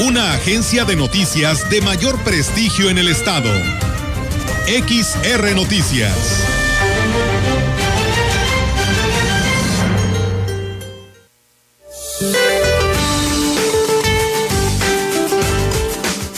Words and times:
una 0.00 0.34
agencia 0.34 0.84
de 0.84 0.94
noticias 0.94 1.70
de 1.70 1.80
mayor 1.80 2.22
prestigio 2.22 2.90
en 2.90 2.98
el 2.98 3.08
estado. 3.08 3.50
XR 4.66 5.54
Noticias. 5.54 6.12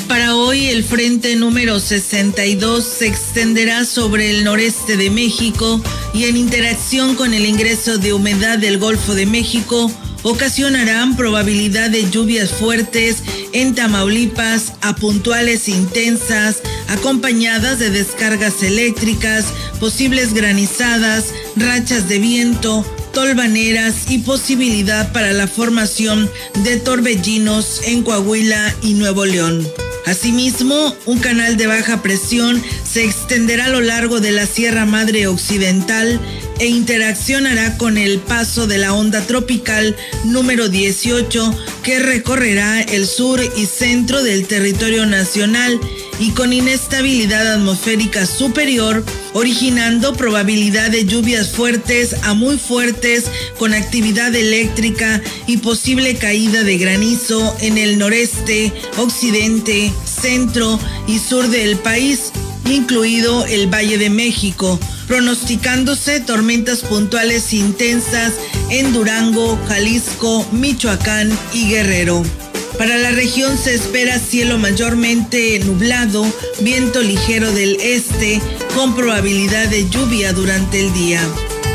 Para 0.07 0.37
hoy 0.37 0.67
el 0.67 0.85
frente 0.85 1.35
número 1.35 1.81
62 1.81 2.85
se 2.85 3.09
extenderá 3.09 3.85
sobre 3.85 4.31
el 4.31 4.45
noreste 4.45 4.97
de 4.97 5.11
México 5.11 5.81
y 6.15 6.25
en 6.25 6.37
interacción 6.37 7.17
con 7.17 7.35
el 7.35 7.45
ingreso 7.45 7.99
de 7.99 8.13
humedad 8.13 8.59
del 8.59 8.79
Golfo 8.79 9.15
de 9.15 9.27
México 9.27 9.91
ocasionarán 10.23 11.17
probabilidad 11.17 11.91
de 11.91 12.11
lluvias 12.11 12.51
fuertes 12.51 13.23
en 13.53 13.75
Tamaulipas 13.75 14.73
a 14.81 14.95
puntuales 14.95 15.69
intensas, 15.69 16.59
acompañadas 16.89 17.79
de 17.79 17.91
descargas 17.91 18.63
eléctricas, 18.63 19.47
posibles 19.81 20.35
granizadas, 20.35 21.27
rachas 21.57 22.09
de 22.09 22.19
viento, 22.19 22.85
tolvaneras 23.13 24.11
y 24.11 24.19
posibilidad 24.19 25.13
para 25.13 25.33
la 25.33 25.49
formación 25.49 26.31
de 26.63 26.77
torbellinos 26.77 27.81
en 27.85 28.03
Coahuila 28.03 28.75
y 28.83 28.95
Nuevo 28.95 29.25
León. 29.25 29.67
Asimismo, 30.07 30.97
un 31.05 31.19
canal 31.19 31.57
de 31.59 31.67
baja 31.67 32.01
presión 32.01 32.63
se 32.83 33.05
extenderá 33.05 33.67
a 33.67 33.69
lo 33.69 33.83
largo 33.83 34.21
de 34.21 34.33
la 34.33 34.47
Sierra 34.47 34.87
Madre 34.87 35.27
Occidental 35.27 36.19
e 36.59 36.67
interaccionará 36.67 37.77
con 37.77 37.99
el 37.99 38.19
paso 38.19 38.67
de 38.67 38.79
la 38.79 38.95
onda 38.95 39.21
tropical 39.23 39.97
número 40.25 40.69
18 40.69 41.55
que 41.83 41.99
recorrerá 41.99 42.81
el 42.83 43.07
sur 43.07 43.41
y 43.57 43.67
centro 43.67 44.23
del 44.23 44.47
territorio 44.47 45.07
nacional 45.07 45.81
y 46.19 46.33
con 46.33 46.53
inestabilidad 46.53 47.55
atmosférica 47.55 48.27
superior, 48.27 49.05
originando 49.35 50.15
probabilidad 50.15 50.91
de 50.91 51.05
lluvias 51.05 51.51
fuertes 51.51 52.17
a 52.23 52.35
muy 52.35 52.59
fuertes 52.59 53.25
con 53.59 53.73
actividad 53.73 54.35
eléctrica 54.35 55.23
y 55.47 55.59
posible 55.59 56.17
caída 56.17 56.65
de 56.65 56.77
granizo 56.77 57.57
en 57.61 57.79
el 57.79 57.99
noreste, 57.99 58.73
occidente, 58.97 59.93
centro 60.05 60.79
y 61.07 61.19
sur 61.21 61.49
del 61.49 61.79
país, 61.79 62.33
incluido 62.67 63.47
el 63.47 63.73
Valle 63.73 63.99
de 63.99 64.11
México 64.11 64.79
pronosticándose 65.09 66.21
tormentas 66.21 66.81
puntuales 66.81 67.53
intensas 67.53 68.35
en 68.71 68.93
Durango, 68.93 69.59
Jalisco, 69.67 70.47
Michoacán 70.53 71.37
y 71.53 71.71
Guerrero. 71.71 72.23
Para 72.79 72.97
la 72.97 73.11
región 73.11 73.59
se 73.59 73.75
espera 73.75 74.21
cielo 74.21 74.59
mayormente 74.59 75.59
nublado, 75.61 76.25
viento 76.61 77.01
ligero 77.03 77.51
del 77.51 77.77
este, 77.81 78.41
con 78.77 78.95
probabilidad 78.95 79.67
de 79.69 79.89
lluvia 79.89 80.33
durante 80.33 80.79
el 80.79 80.93
día. 80.93 81.21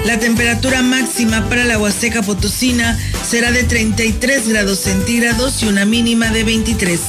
La 0.06 0.20
temperatura 0.20 0.82
máxima 0.82 1.50
para 1.50 1.66
la 1.66 1.78
Huasteca 1.78 2.22
Potosina 2.22 2.98
será 3.28 3.52
de 3.52 3.64
33 3.64 4.48
grados 4.48 4.80
centígrados 4.80 5.64
y 5.64 5.68
una 5.68 5.86
mínima 5.86 6.30
de 6.30 6.44
23. 6.44 7.00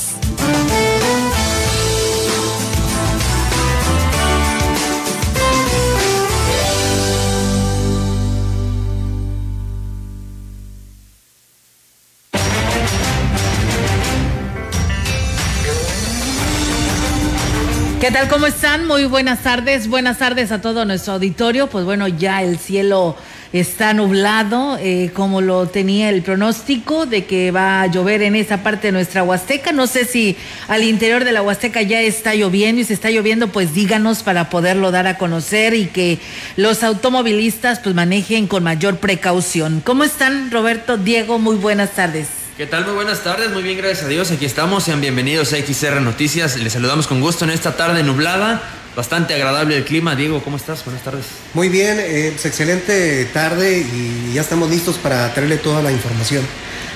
¿Qué 18.04 18.10
tal? 18.10 18.28
¿Cómo 18.28 18.46
están? 18.46 18.86
Muy 18.86 19.06
buenas 19.06 19.42
tardes. 19.42 19.88
Buenas 19.88 20.18
tardes 20.18 20.52
a 20.52 20.60
todo 20.60 20.84
nuestro 20.84 21.14
auditorio. 21.14 21.68
Pues 21.68 21.86
bueno, 21.86 22.06
ya 22.06 22.42
el 22.42 22.58
cielo 22.58 23.16
está 23.54 23.94
nublado, 23.94 24.76
eh, 24.78 25.10
como 25.14 25.40
lo 25.40 25.68
tenía 25.68 26.10
el 26.10 26.20
pronóstico 26.20 27.06
de 27.06 27.24
que 27.24 27.50
va 27.50 27.80
a 27.80 27.86
llover 27.86 28.20
en 28.20 28.36
esa 28.36 28.62
parte 28.62 28.88
de 28.88 28.92
nuestra 28.92 29.22
Huasteca. 29.22 29.72
No 29.72 29.86
sé 29.86 30.04
si 30.04 30.36
al 30.68 30.84
interior 30.84 31.24
de 31.24 31.32
la 31.32 31.40
Huasteca 31.40 31.80
ya 31.80 32.02
está 32.02 32.34
lloviendo 32.34 32.82
y 32.82 32.84
si 32.84 32.92
está 32.92 33.10
lloviendo, 33.10 33.48
pues 33.48 33.72
díganos 33.72 34.22
para 34.22 34.50
poderlo 34.50 34.90
dar 34.90 35.06
a 35.06 35.16
conocer 35.16 35.72
y 35.72 35.86
que 35.86 36.18
los 36.56 36.82
automovilistas 36.82 37.80
pues 37.80 37.94
manejen 37.94 38.48
con 38.48 38.64
mayor 38.64 38.98
precaución. 38.98 39.80
¿Cómo 39.82 40.04
están, 40.04 40.50
Roberto, 40.50 40.98
Diego? 40.98 41.38
Muy 41.38 41.56
buenas 41.56 41.92
tardes. 41.92 42.43
¿Qué 42.56 42.66
tal? 42.66 42.84
Muy 42.84 42.94
buenas 42.94 43.24
tardes, 43.24 43.50
muy 43.50 43.64
bien, 43.64 43.76
gracias 43.78 44.04
a 44.04 44.08
Dios. 44.08 44.30
Aquí 44.30 44.44
estamos, 44.44 44.84
sean 44.84 45.00
bienvenidos 45.00 45.52
a 45.52 45.56
XR 45.56 46.00
Noticias. 46.00 46.56
Les 46.56 46.72
saludamos 46.72 47.08
con 47.08 47.20
gusto 47.20 47.44
en 47.44 47.50
esta 47.50 47.76
tarde 47.76 48.04
nublada. 48.04 48.62
Bastante 48.94 49.34
agradable 49.34 49.76
el 49.76 49.84
clima. 49.84 50.14
Diego, 50.14 50.40
¿cómo 50.40 50.56
estás? 50.56 50.84
Buenas 50.84 51.02
tardes. 51.02 51.26
Muy 51.52 51.68
bien, 51.68 51.98
eh, 51.98 52.30
pues 52.30 52.46
excelente 52.46 53.24
tarde 53.32 53.80
y 53.80 54.34
ya 54.34 54.42
estamos 54.42 54.70
listos 54.70 54.98
para 54.98 55.34
traerle 55.34 55.56
toda 55.56 55.82
la 55.82 55.90
información. 55.90 56.46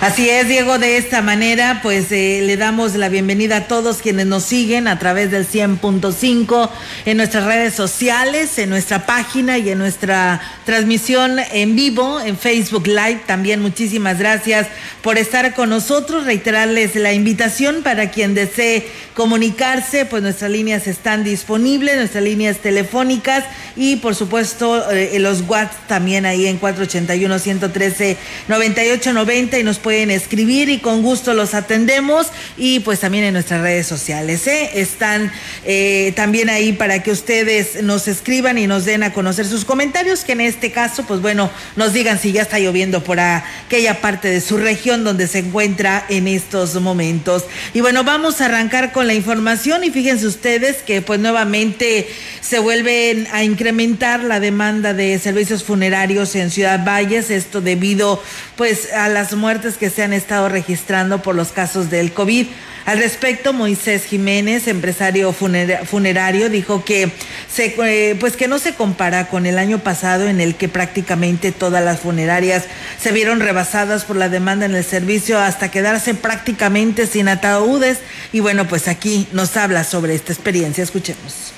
Así 0.01 0.31
es, 0.31 0.47
Diego, 0.47 0.79
de 0.79 0.97
esta 0.97 1.23
manera, 1.23 1.81
pues 1.83 2.13
eh, 2.13 2.41
le 2.45 2.57
damos 2.57 2.95
la 2.95 3.09
bienvenida 3.09 3.57
a 3.57 3.65
todos 3.67 3.97
quienes 3.97 4.27
nos 4.27 4.45
siguen 4.45 4.87
a 4.87 5.01
través 5.01 5.33
del 5.33 5.45
100.5 5.45 6.71
en 7.05 7.17
nuestras 7.17 7.45
redes 7.45 7.75
sociales, 7.75 8.59
en 8.59 8.71
nuestra 8.71 9.07
página 9.07 9.59
y 9.59 9.71
en 9.71 9.79
nuestra 9.79 10.41
transmisión 10.65 11.41
en 11.51 11.75
vivo 11.75 12.21
en 12.21 12.39
Facebook 12.39 12.87
Live. 12.87 13.23
También 13.27 13.61
muchísimas 13.61 14.21
gracias 14.21 14.69
por 15.03 15.19
estar 15.19 15.53
con 15.55 15.71
nosotros. 15.71 16.27
Reiterarles 16.27 16.95
la 16.95 17.13
invitación 17.13 17.83
para 17.83 18.13
quien 18.13 18.35
desee 18.35 18.87
comunicarse, 19.15 20.05
pues 20.05 20.23
nuestras 20.23 20.53
líneas 20.53 20.87
están 20.87 21.25
disponibles, 21.25 21.97
nuestras 21.97 22.23
líneas 22.23 22.59
telefónicas 22.59 23.43
y 23.75 23.97
por 23.97 24.15
supuesto 24.15 24.89
eh, 24.93 25.19
los 25.19 25.41
WhatsApp 25.49 25.89
también 25.89 26.25
ahí 26.25 26.47
en 26.47 26.59
481 26.59 27.39
113 27.41 28.17
9890 28.47 29.59
y 29.59 29.65
nos 29.65 29.81
pueden 29.89 30.11
escribir 30.11 30.69
y 30.69 30.81
con 30.81 31.01
gusto 31.01 31.33
los 31.33 31.55
atendemos 31.55 32.27
y 32.59 32.81
pues 32.81 33.01
también 33.01 33.25
en 33.25 33.33
nuestras 33.33 33.63
redes 33.63 33.87
sociales. 33.87 34.47
¿eh? 34.47 34.73
Están 34.75 35.33
eh, 35.65 36.13
también 36.15 36.51
ahí 36.51 36.75
para 36.75 37.03
que 37.03 37.11
ustedes 37.11 37.83
nos 37.83 38.07
escriban 38.07 38.59
y 38.59 38.67
nos 38.67 38.85
den 38.85 39.03
a 39.03 39.15
conocer 39.15 39.47
sus 39.47 39.65
comentarios, 39.65 40.25
que 40.25 40.33
en 40.33 40.43
este 40.43 40.73
caso 40.73 41.05
pues 41.05 41.23
bueno, 41.23 41.51
nos 41.77 41.95
digan 41.95 42.19
si 42.19 42.33
ya 42.33 42.43
está 42.43 42.59
lloviendo 42.59 43.03
por 43.03 43.19
aquella 43.19 44.03
parte 44.03 44.29
de 44.29 44.43
su 44.43 44.59
región 44.59 45.05
donde 45.05 45.27
se 45.27 45.39
encuentra 45.39 46.05
en 46.11 46.29
estos 46.29 46.75
momentos. 46.75 47.45
Y 47.73 47.81
bueno, 47.81 48.05
vamos 48.05 48.43
a 48.43 48.45
arrancar 48.45 48.93
con 48.93 49.07
la 49.07 49.15
información 49.15 49.85
y 49.85 49.91
fíjense 49.91 50.27
ustedes 50.27 50.83
que 50.83 51.01
pues 51.01 51.19
nuevamente 51.19 52.09
se 52.43 52.59
vuelven 52.59 53.27
a 53.33 53.43
incrementar 53.43 54.23
la 54.23 54.39
demanda 54.39 54.93
de 54.93 55.19
servicios 55.19 55.65
funerarios 55.65 56.35
en 56.35 56.51
Ciudad 56.51 56.85
Valles, 56.85 57.31
esto 57.31 57.63
debido 57.63 58.23
pues 58.55 58.93
a 58.93 59.09
las 59.09 59.33
muertes 59.33 59.78
que 59.79 59.91
se 59.91 60.03
han 60.03 60.13
estado 60.13 60.49
registrando 60.49 61.23
por 61.23 61.35
los 61.35 61.53
casos 61.53 61.91
del 61.91 62.13
COVID. 62.13 62.47
Al 62.87 62.99
respecto, 62.99 63.53
Moisés 63.53 64.05
Jiménez, 64.05 64.67
empresario 64.67 65.35
funerario, 65.35 66.49
dijo 66.49 66.85
que 66.85 67.13
se, 67.53 67.75
eh, 67.85 68.17
pues 68.19 68.35
que 68.37 68.49
no 68.49 68.59
se 68.59 68.75
compara 68.75 69.29
con 69.29 69.45
el 69.45 69.59
año 69.59 69.79
pasado 69.81 70.27
en 70.27 70.41
el 70.41 70.55
que 70.55 70.69
prácticamente 70.69 71.53
todas 71.53 71.85
las 71.85 72.01
funerarias 72.01 72.65
se 72.99 73.13
vieron 73.13 73.41
rebasadas 73.41 74.07
por 74.07 74.17
la 74.17 74.31
demanda 74.31 74.65
en 74.65 74.75
el 74.75 74.85
servicio 74.85 75.39
hasta 75.39 75.71
quedarse 75.71 76.15
prácticamente 76.15 77.07
sin 77.07 77.29
ataúdes. 77.29 77.99
Y 78.33 78.41
bueno, 78.41 78.67
pues 78.67 78.89
aquí 78.89 79.29
nos 79.33 79.57
habla 79.59 79.85
sobre 79.85 80.15
esta 80.15 80.33
experiencia. 80.33 80.83
Escuchemos 80.83 81.58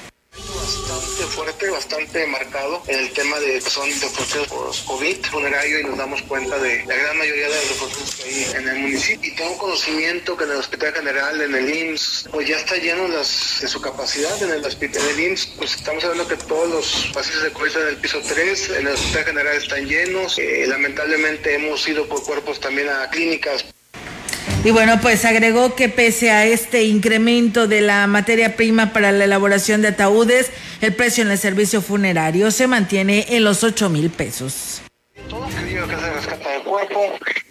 bastante 1.70 2.26
marcado 2.26 2.82
en 2.86 2.98
el 2.98 3.10
tema 3.12 3.38
de 3.40 3.54
que 3.54 3.70
son 3.70 3.88
defunciones 3.88 4.48
por 4.48 4.70
COVID 4.86 5.24
funerario 5.26 5.80
y 5.80 5.84
nos 5.84 5.96
damos 5.96 6.22
cuenta 6.22 6.58
de 6.58 6.84
la 6.86 6.94
gran 6.94 7.18
mayoría 7.18 7.48
de 7.48 7.54
los 7.54 7.68
defunciones 7.68 8.14
que 8.14 8.22
hay 8.24 8.62
en 8.62 8.68
el 8.68 8.78
municipio. 8.78 9.32
Y 9.32 9.34
tengo 9.36 9.58
conocimiento 9.58 10.36
que 10.36 10.44
en 10.44 10.50
el 10.50 10.56
Hospital 10.56 10.92
General, 10.94 11.40
en 11.40 11.54
el 11.54 11.74
IMSS, 11.74 12.28
pues 12.30 12.48
ya 12.48 12.56
está 12.56 12.76
lleno 12.76 13.08
las, 13.08 13.58
de 13.60 13.68
su 13.68 13.80
capacidad. 13.80 14.42
En 14.42 14.50
el 14.50 14.64
Hospital 14.64 15.02
del 15.06 15.20
IMSS, 15.20 15.46
pues 15.56 15.74
estamos 15.74 16.04
hablando 16.04 16.28
que 16.28 16.36
todos 16.36 16.68
los 16.68 17.10
pacientes 17.14 17.42
de 17.42 17.52
COVID 17.52 17.76
en 17.76 17.88
el 17.88 17.96
piso 17.96 18.20
3, 18.26 18.70
en 18.70 18.86
el 18.86 18.94
Hospital 18.94 19.24
General 19.24 19.56
están 19.56 19.86
llenos. 19.86 20.38
Eh, 20.38 20.64
lamentablemente 20.66 21.54
hemos 21.54 21.86
ido 21.88 22.08
por 22.08 22.22
cuerpos 22.24 22.60
también 22.60 22.88
a 22.88 23.08
clínicas 23.10 23.64
y 24.62 24.70
bueno, 24.70 25.00
pues 25.00 25.24
agregó 25.24 25.74
que 25.74 25.88
pese 25.88 26.30
a 26.30 26.44
este 26.44 26.84
incremento 26.84 27.66
de 27.66 27.80
la 27.80 28.06
materia 28.06 28.56
prima 28.56 28.92
para 28.92 29.10
la 29.10 29.24
elaboración 29.24 29.80
de 29.80 29.88
ataúdes, 29.88 30.50
el 30.82 30.94
precio 30.94 31.24
en 31.24 31.30
el 31.30 31.38
servicio 31.38 31.80
funerario 31.80 32.50
se 32.50 32.66
mantiene 32.66 33.26
en 33.30 33.44
los 33.44 33.64
8 33.64 33.88
mil 33.88 34.10
pesos 34.10 34.82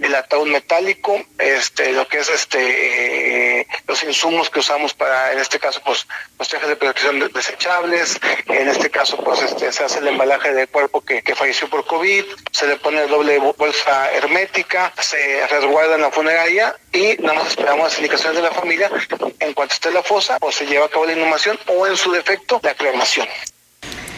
el 0.09 0.15
ataúd 0.15 0.47
metálico, 0.47 1.21
este, 1.37 1.93
lo 1.93 2.07
que 2.07 2.19
es 2.19 2.29
este, 2.29 3.59
eh, 3.59 3.67
los 3.87 4.03
insumos 4.03 4.49
que 4.49 4.59
usamos 4.59 4.93
para, 4.93 5.31
en 5.31 5.39
este 5.39 5.59
caso, 5.59 5.81
pues, 5.85 6.07
los 6.37 6.47
trajes 6.47 6.67
de 6.67 6.75
protección 6.75 7.31
desechables, 7.31 8.19
en 8.47 8.67
este 8.67 8.89
caso, 8.89 9.17
pues, 9.17 9.41
este, 9.41 9.71
se 9.71 9.83
hace 9.83 9.99
el 9.99 10.07
embalaje 10.07 10.51
del 10.53 10.67
cuerpo 10.67 11.01
que, 11.01 11.23
falleció 11.35 11.69
por 11.69 11.85
COVID, 11.85 12.25
se 12.51 12.67
le 12.67 12.75
pone 12.77 13.05
doble 13.07 13.37
bolsa 13.37 14.11
hermética, 14.11 14.91
se 14.99 15.47
resguarda 15.47 15.95
en 15.95 16.01
la 16.01 16.11
funeraria 16.11 16.75
y 16.91 17.15
nada 17.19 17.35
más 17.35 17.47
esperamos 17.49 17.85
las 17.85 17.97
indicaciones 17.97 18.35
de 18.35 18.41
la 18.41 18.51
familia 18.51 18.91
en 19.39 19.53
cuanto 19.53 19.75
esté 19.75 19.91
la 19.91 20.03
fosa 20.03 20.37
o 20.41 20.51
se 20.51 20.65
lleva 20.65 20.87
a 20.87 20.89
cabo 20.89 21.05
la 21.05 21.13
inhumación 21.13 21.57
o 21.67 21.87
en 21.87 21.95
su 21.95 22.11
defecto 22.11 22.59
la 22.61 22.73
cremación. 22.73 23.27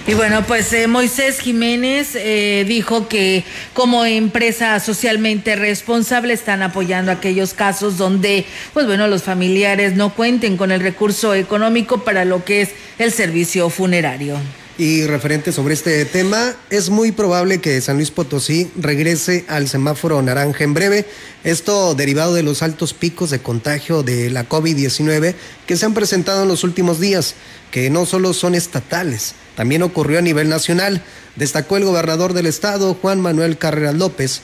Y 0.07 0.15
bueno, 0.15 0.43
pues 0.47 0.73
eh, 0.73 0.87
Moisés 0.87 1.39
Jiménez 1.39 2.15
eh, 2.15 2.65
dijo 2.67 3.07
que 3.07 3.43
como 3.73 4.03
empresa 4.03 4.79
socialmente 4.79 5.55
responsable 5.55 6.33
están 6.33 6.63
apoyando 6.63 7.11
aquellos 7.11 7.53
casos 7.53 7.97
donde, 7.97 8.45
pues 8.73 8.87
bueno, 8.87 9.07
los 9.07 9.21
familiares 9.21 9.95
no 9.95 10.13
cuenten 10.13 10.57
con 10.57 10.71
el 10.71 10.81
recurso 10.81 11.35
económico 11.35 11.99
para 12.03 12.25
lo 12.25 12.43
que 12.43 12.61
es 12.61 12.71
el 12.97 13.11
servicio 13.11 13.69
funerario. 13.69 14.37
Y 14.81 15.05
referente 15.05 15.51
sobre 15.51 15.75
este 15.75 16.03
tema, 16.05 16.55
es 16.71 16.89
muy 16.89 17.11
probable 17.11 17.61
que 17.61 17.79
San 17.81 17.97
Luis 17.97 18.09
Potosí 18.09 18.71
regrese 18.75 19.45
al 19.47 19.67
semáforo 19.67 20.19
naranja 20.23 20.63
en 20.63 20.73
breve, 20.73 21.05
esto 21.43 21.93
derivado 21.93 22.33
de 22.33 22.41
los 22.41 22.63
altos 22.63 22.95
picos 22.95 23.29
de 23.29 23.37
contagio 23.37 24.01
de 24.01 24.31
la 24.31 24.49
COVID-19 24.49 25.35
que 25.67 25.77
se 25.77 25.85
han 25.85 25.93
presentado 25.93 26.41
en 26.41 26.47
los 26.47 26.63
últimos 26.63 26.99
días, 26.99 27.35
que 27.69 27.91
no 27.91 28.07
solo 28.07 28.33
son 28.33 28.55
estatales, 28.55 29.35
también 29.55 29.83
ocurrió 29.83 30.17
a 30.17 30.23
nivel 30.23 30.49
nacional, 30.49 31.03
destacó 31.35 31.77
el 31.77 31.85
gobernador 31.85 32.33
del 32.33 32.47
estado, 32.47 32.95
Juan 32.95 33.21
Manuel 33.21 33.59
Carreras 33.59 33.93
López. 33.93 34.41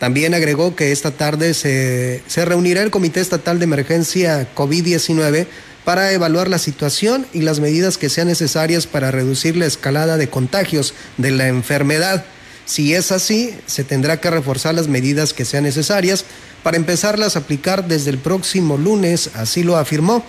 También 0.00 0.34
agregó 0.34 0.74
que 0.74 0.90
esta 0.90 1.12
tarde 1.12 1.54
se, 1.54 2.24
se 2.26 2.44
reunirá 2.44 2.82
el 2.82 2.90
Comité 2.90 3.20
Estatal 3.20 3.60
de 3.60 3.64
Emergencia 3.66 4.48
COVID-19 4.56 5.46
para 5.86 6.10
evaluar 6.10 6.48
la 6.48 6.58
situación 6.58 7.28
y 7.32 7.42
las 7.42 7.60
medidas 7.60 7.96
que 7.96 8.08
sean 8.08 8.26
necesarias 8.26 8.88
para 8.88 9.12
reducir 9.12 9.56
la 9.56 9.66
escalada 9.66 10.16
de 10.16 10.28
contagios 10.28 10.94
de 11.16 11.30
la 11.30 11.46
enfermedad. 11.46 12.24
Si 12.64 12.92
es 12.92 13.12
así, 13.12 13.54
se 13.66 13.84
tendrá 13.84 14.20
que 14.20 14.28
reforzar 14.28 14.74
las 14.74 14.88
medidas 14.88 15.32
que 15.32 15.44
sean 15.44 15.62
necesarias 15.62 16.24
para 16.64 16.76
empezarlas 16.76 17.36
a 17.36 17.38
aplicar 17.38 17.86
desde 17.86 18.10
el 18.10 18.18
próximo 18.18 18.76
lunes, 18.76 19.30
así 19.34 19.62
lo 19.62 19.76
afirmó. 19.76 20.24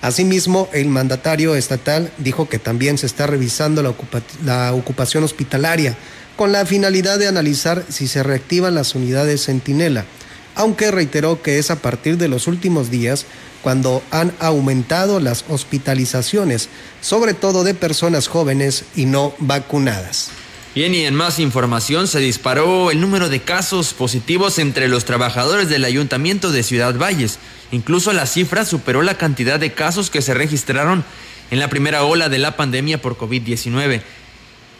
Asimismo, 0.00 0.70
el 0.72 0.88
mandatario 0.88 1.54
estatal 1.54 2.10
dijo 2.16 2.48
que 2.48 2.58
también 2.58 2.96
se 2.96 3.04
está 3.04 3.26
revisando 3.26 3.82
la, 4.42 4.72
ocupación 4.72 5.22
hospitalaria 5.22 5.98
con 6.34 6.50
la 6.50 6.64
finalidad 6.64 7.18
de 7.18 7.28
analizar 7.28 7.84
si 7.90 8.08
se 8.08 8.22
reactivan 8.22 8.74
las 8.74 8.94
unidades 8.94 9.44
centinela, 9.44 10.06
aunque 10.54 10.90
reiteró 10.90 11.42
que 11.42 11.58
es 11.58 11.70
a 11.70 11.80
partir 11.80 12.18
de 12.18 12.28
los 12.28 12.46
últimos 12.46 12.90
días 12.90 13.26
cuando 13.62 14.02
han 14.10 14.32
aumentado 14.40 15.20
las 15.20 15.44
hospitalizaciones, 15.48 16.68
sobre 17.00 17.34
todo 17.34 17.64
de 17.64 17.74
personas 17.74 18.28
jóvenes 18.28 18.84
y 18.94 19.06
no 19.06 19.34
vacunadas. 19.38 20.30
Bien, 20.74 20.92
y 20.92 21.04
en 21.04 21.14
más 21.14 21.38
información 21.38 22.08
se 22.08 22.18
disparó 22.18 22.90
el 22.90 23.00
número 23.00 23.28
de 23.28 23.40
casos 23.40 23.94
positivos 23.94 24.58
entre 24.58 24.88
los 24.88 25.04
trabajadores 25.04 25.68
del 25.68 25.84
ayuntamiento 25.84 26.50
de 26.50 26.64
Ciudad 26.64 26.98
Valles. 26.98 27.38
Incluso 27.70 28.12
la 28.12 28.26
cifra 28.26 28.64
superó 28.64 29.02
la 29.02 29.16
cantidad 29.16 29.60
de 29.60 29.72
casos 29.72 30.10
que 30.10 30.20
se 30.20 30.34
registraron 30.34 31.04
en 31.52 31.60
la 31.60 31.68
primera 31.68 32.02
ola 32.02 32.28
de 32.28 32.38
la 32.38 32.56
pandemia 32.56 33.00
por 33.00 33.16
COVID-19. 33.16 34.02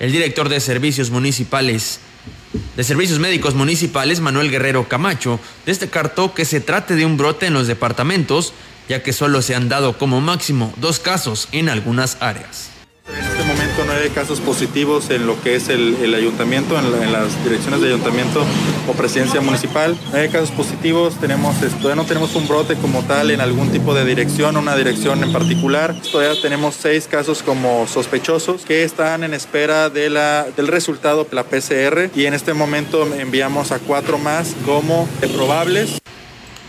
El 0.01 0.11
director 0.11 0.49
de 0.49 0.59
servicios 0.59 1.11
municipales, 1.11 2.01
de 2.77 2.85
servicios 2.85 3.19
médicos 3.19 3.55
municipales, 3.55 4.21
Manuel 4.21 4.51
Guerrero 4.51 4.89
Camacho, 4.89 5.41
descartó 5.67 6.35
que 6.35 6.45
se 6.45 6.61
trate 6.61 6.97
de 6.97 7.07
un 7.07 7.17
brote 7.17 7.47
en 7.47 7.55
los 7.55 7.67
departamentos, 7.67 8.53
ya 8.89 9.03
que 9.03 9.13
solo 9.13 9.43
se 9.43 9.55
han 9.55 9.69
dado 9.69 9.99
como 9.99 10.21
máximo 10.21 10.73
dos 10.77 10.99
casos 10.99 11.49
en 11.53 11.69
algunas 11.69 12.17
áreas. 12.21 12.71
En 13.75 13.81
este 13.81 13.87
momento 13.89 14.01
no 14.01 14.09
hay 14.09 14.15
casos 14.15 14.41
positivos 14.41 15.11
en 15.11 15.27
lo 15.27 15.43
que 15.43 15.57
es 15.57 15.69
el, 15.69 16.15
ayuntamiento, 16.15 16.79
en, 16.79 17.11
las 17.11 17.43
direcciones 17.43 17.81
de 17.81 17.89
ayuntamiento 17.89 18.45
o 18.87 18.93
presidencia 18.93 19.41
municipal. 19.41 19.99
No 20.13 20.19
hay 20.19 20.29
casos 20.29 20.53
positivos, 20.53 21.19
tenemos, 21.19 21.57
todavía 21.59 21.97
no 21.97 22.05
tenemos 22.05 22.37
un 22.37 22.47
brote 22.47 22.77
como 22.77 23.03
tal 23.03 23.33
en 23.33 23.41
algún 23.41 23.73
tipo 23.73 23.93
de 23.93 24.05
dirección, 24.05 24.57
una 24.57 24.77
dirección 24.77 25.25
en 25.25 25.33
particular. 25.33 25.93
Todavía 26.13 26.41
tenemos 26.41 26.77
seis 26.77 27.09
casos 27.09 27.43
como 27.43 27.89
sospechosos 27.89 28.63
que 28.65 28.85
están 28.85 29.25
en 29.25 29.35
espera 29.35 29.91
de 29.91 30.09
la, 30.09 30.47
del 30.57 30.69
resultado 30.69 31.25
de 31.25 31.35
la 31.35 31.43
PCR 31.43 32.11
y 32.15 32.27
en 32.27 32.35
este 32.35 32.55
momento 32.55 33.13
enviamos 33.19 33.73
a 33.73 33.81
cuatro 33.81 34.19
más 34.19 34.55
como 34.65 35.09
probables. 35.35 36.01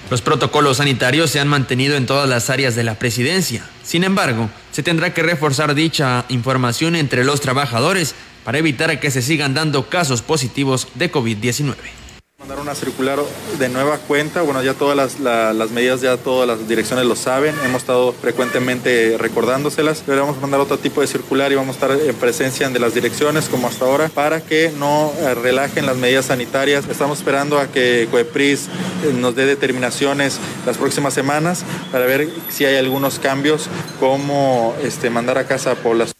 Los 0.09 0.23
protocolos 0.23 0.77
sanitarios 0.77 1.29
se 1.29 1.39
han 1.39 1.47
mantenido 1.47 1.97
en 1.97 2.07
todas 2.07 2.27
las 2.27 2.49
áreas 2.49 2.75
de 2.75 2.83
la 2.83 2.95
presidencia. 2.95 3.63
Sin 3.83 4.03
embargo, 4.03 4.49
se 4.75 4.83
tendrá 4.83 5.13
que 5.13 5.23
reforzar 5.23 5.73
dicha 5.73 6.25
información 6.27 6.97
entre 6.97 7.23
los 7.23 7.39
trabajadores 7.39 8.13
para 8.43 8.57
evitar 8.57 8.99
que 8.99 9.09
se 9.09 9.21
sigan 9.21 9.53
dando 9.53 9.87
casos 9.87 10.21
positivos 10.21 10.89
de 10.95 11.09
COVID-19 11.09 12.04
mandar 12.45 12.59
una 12.59 12.75
circular 12.75 13.17
de 13.57 13.69
nueva 13.69 13.97
cuenta. 13.97 14.43
Bueno, 14.43 14.61
ya 14.61 14.75
todas 14.75 14.95
las, 15.19 15.71
medidas, 15.71 16.01
ya 16.01 16.17
todas 16.17 16.47
las 16.47 16.67
direcciones 16.67 17.05
lo 17.05 17.15
saben. 17.15 17.55
Hemos 17.63 17.81
estado 17.81 18.13
frecuentemente 18.13 19.17
recordándoselas. 19.17 20.03
Pero 20.05 20.21
vamos 20.21 20.37
a 20.37 20.41
mandar 20.41 20.59
otro 20.59 20.77
tipo 20.77 21.01
de 21.01 21.07
circular 21.07 21.51
y 21.51 21.55
vamos 21.55 21.75
a 21.75 21.87
estar 21.87 22.07
en 22.07 22.15
presencia 22.15 22.69
de 22.69 22.79
las 22.79 22.93
direcciones 22.93 23.49
como 23.49 23.67
hasta 23.67 23.85
ahora 23.85 24.09
para 24.09 24.41
que 24.41 24.71
no 24.77 25.11
eh, 25.19 25.33
relajen 25.33 25.87
las 25.87 25.97
medidas 25.97 26.25
sanitarias. 26.25 26.87
Estamos 26.87 27.19
esperando 27.19 27.57
a 27.57 27.67
que 27.67 28.07
COEPRIS 28.11 28.67
eh, 29.05 29.13
nos 29.13 29.35
dé 29.35 29.45
determinaciones 29.45 30.39
las 30.65 30.77
próximas 30.77 31.13
semanas 31.13 31.63
para 31.91 32.05
ver 32.05 32.29
si 32.49 32.65
hay 32.65 32.75
algunos 32.75 33.17
cambios 33.17 33.69
como 33.99 34.75
este, 34.83 35.09
mandar 35.09 35.37
a 35.39 35.47
casa 35.47 35.71
a 35.71 35.75
población. 35.75 36.14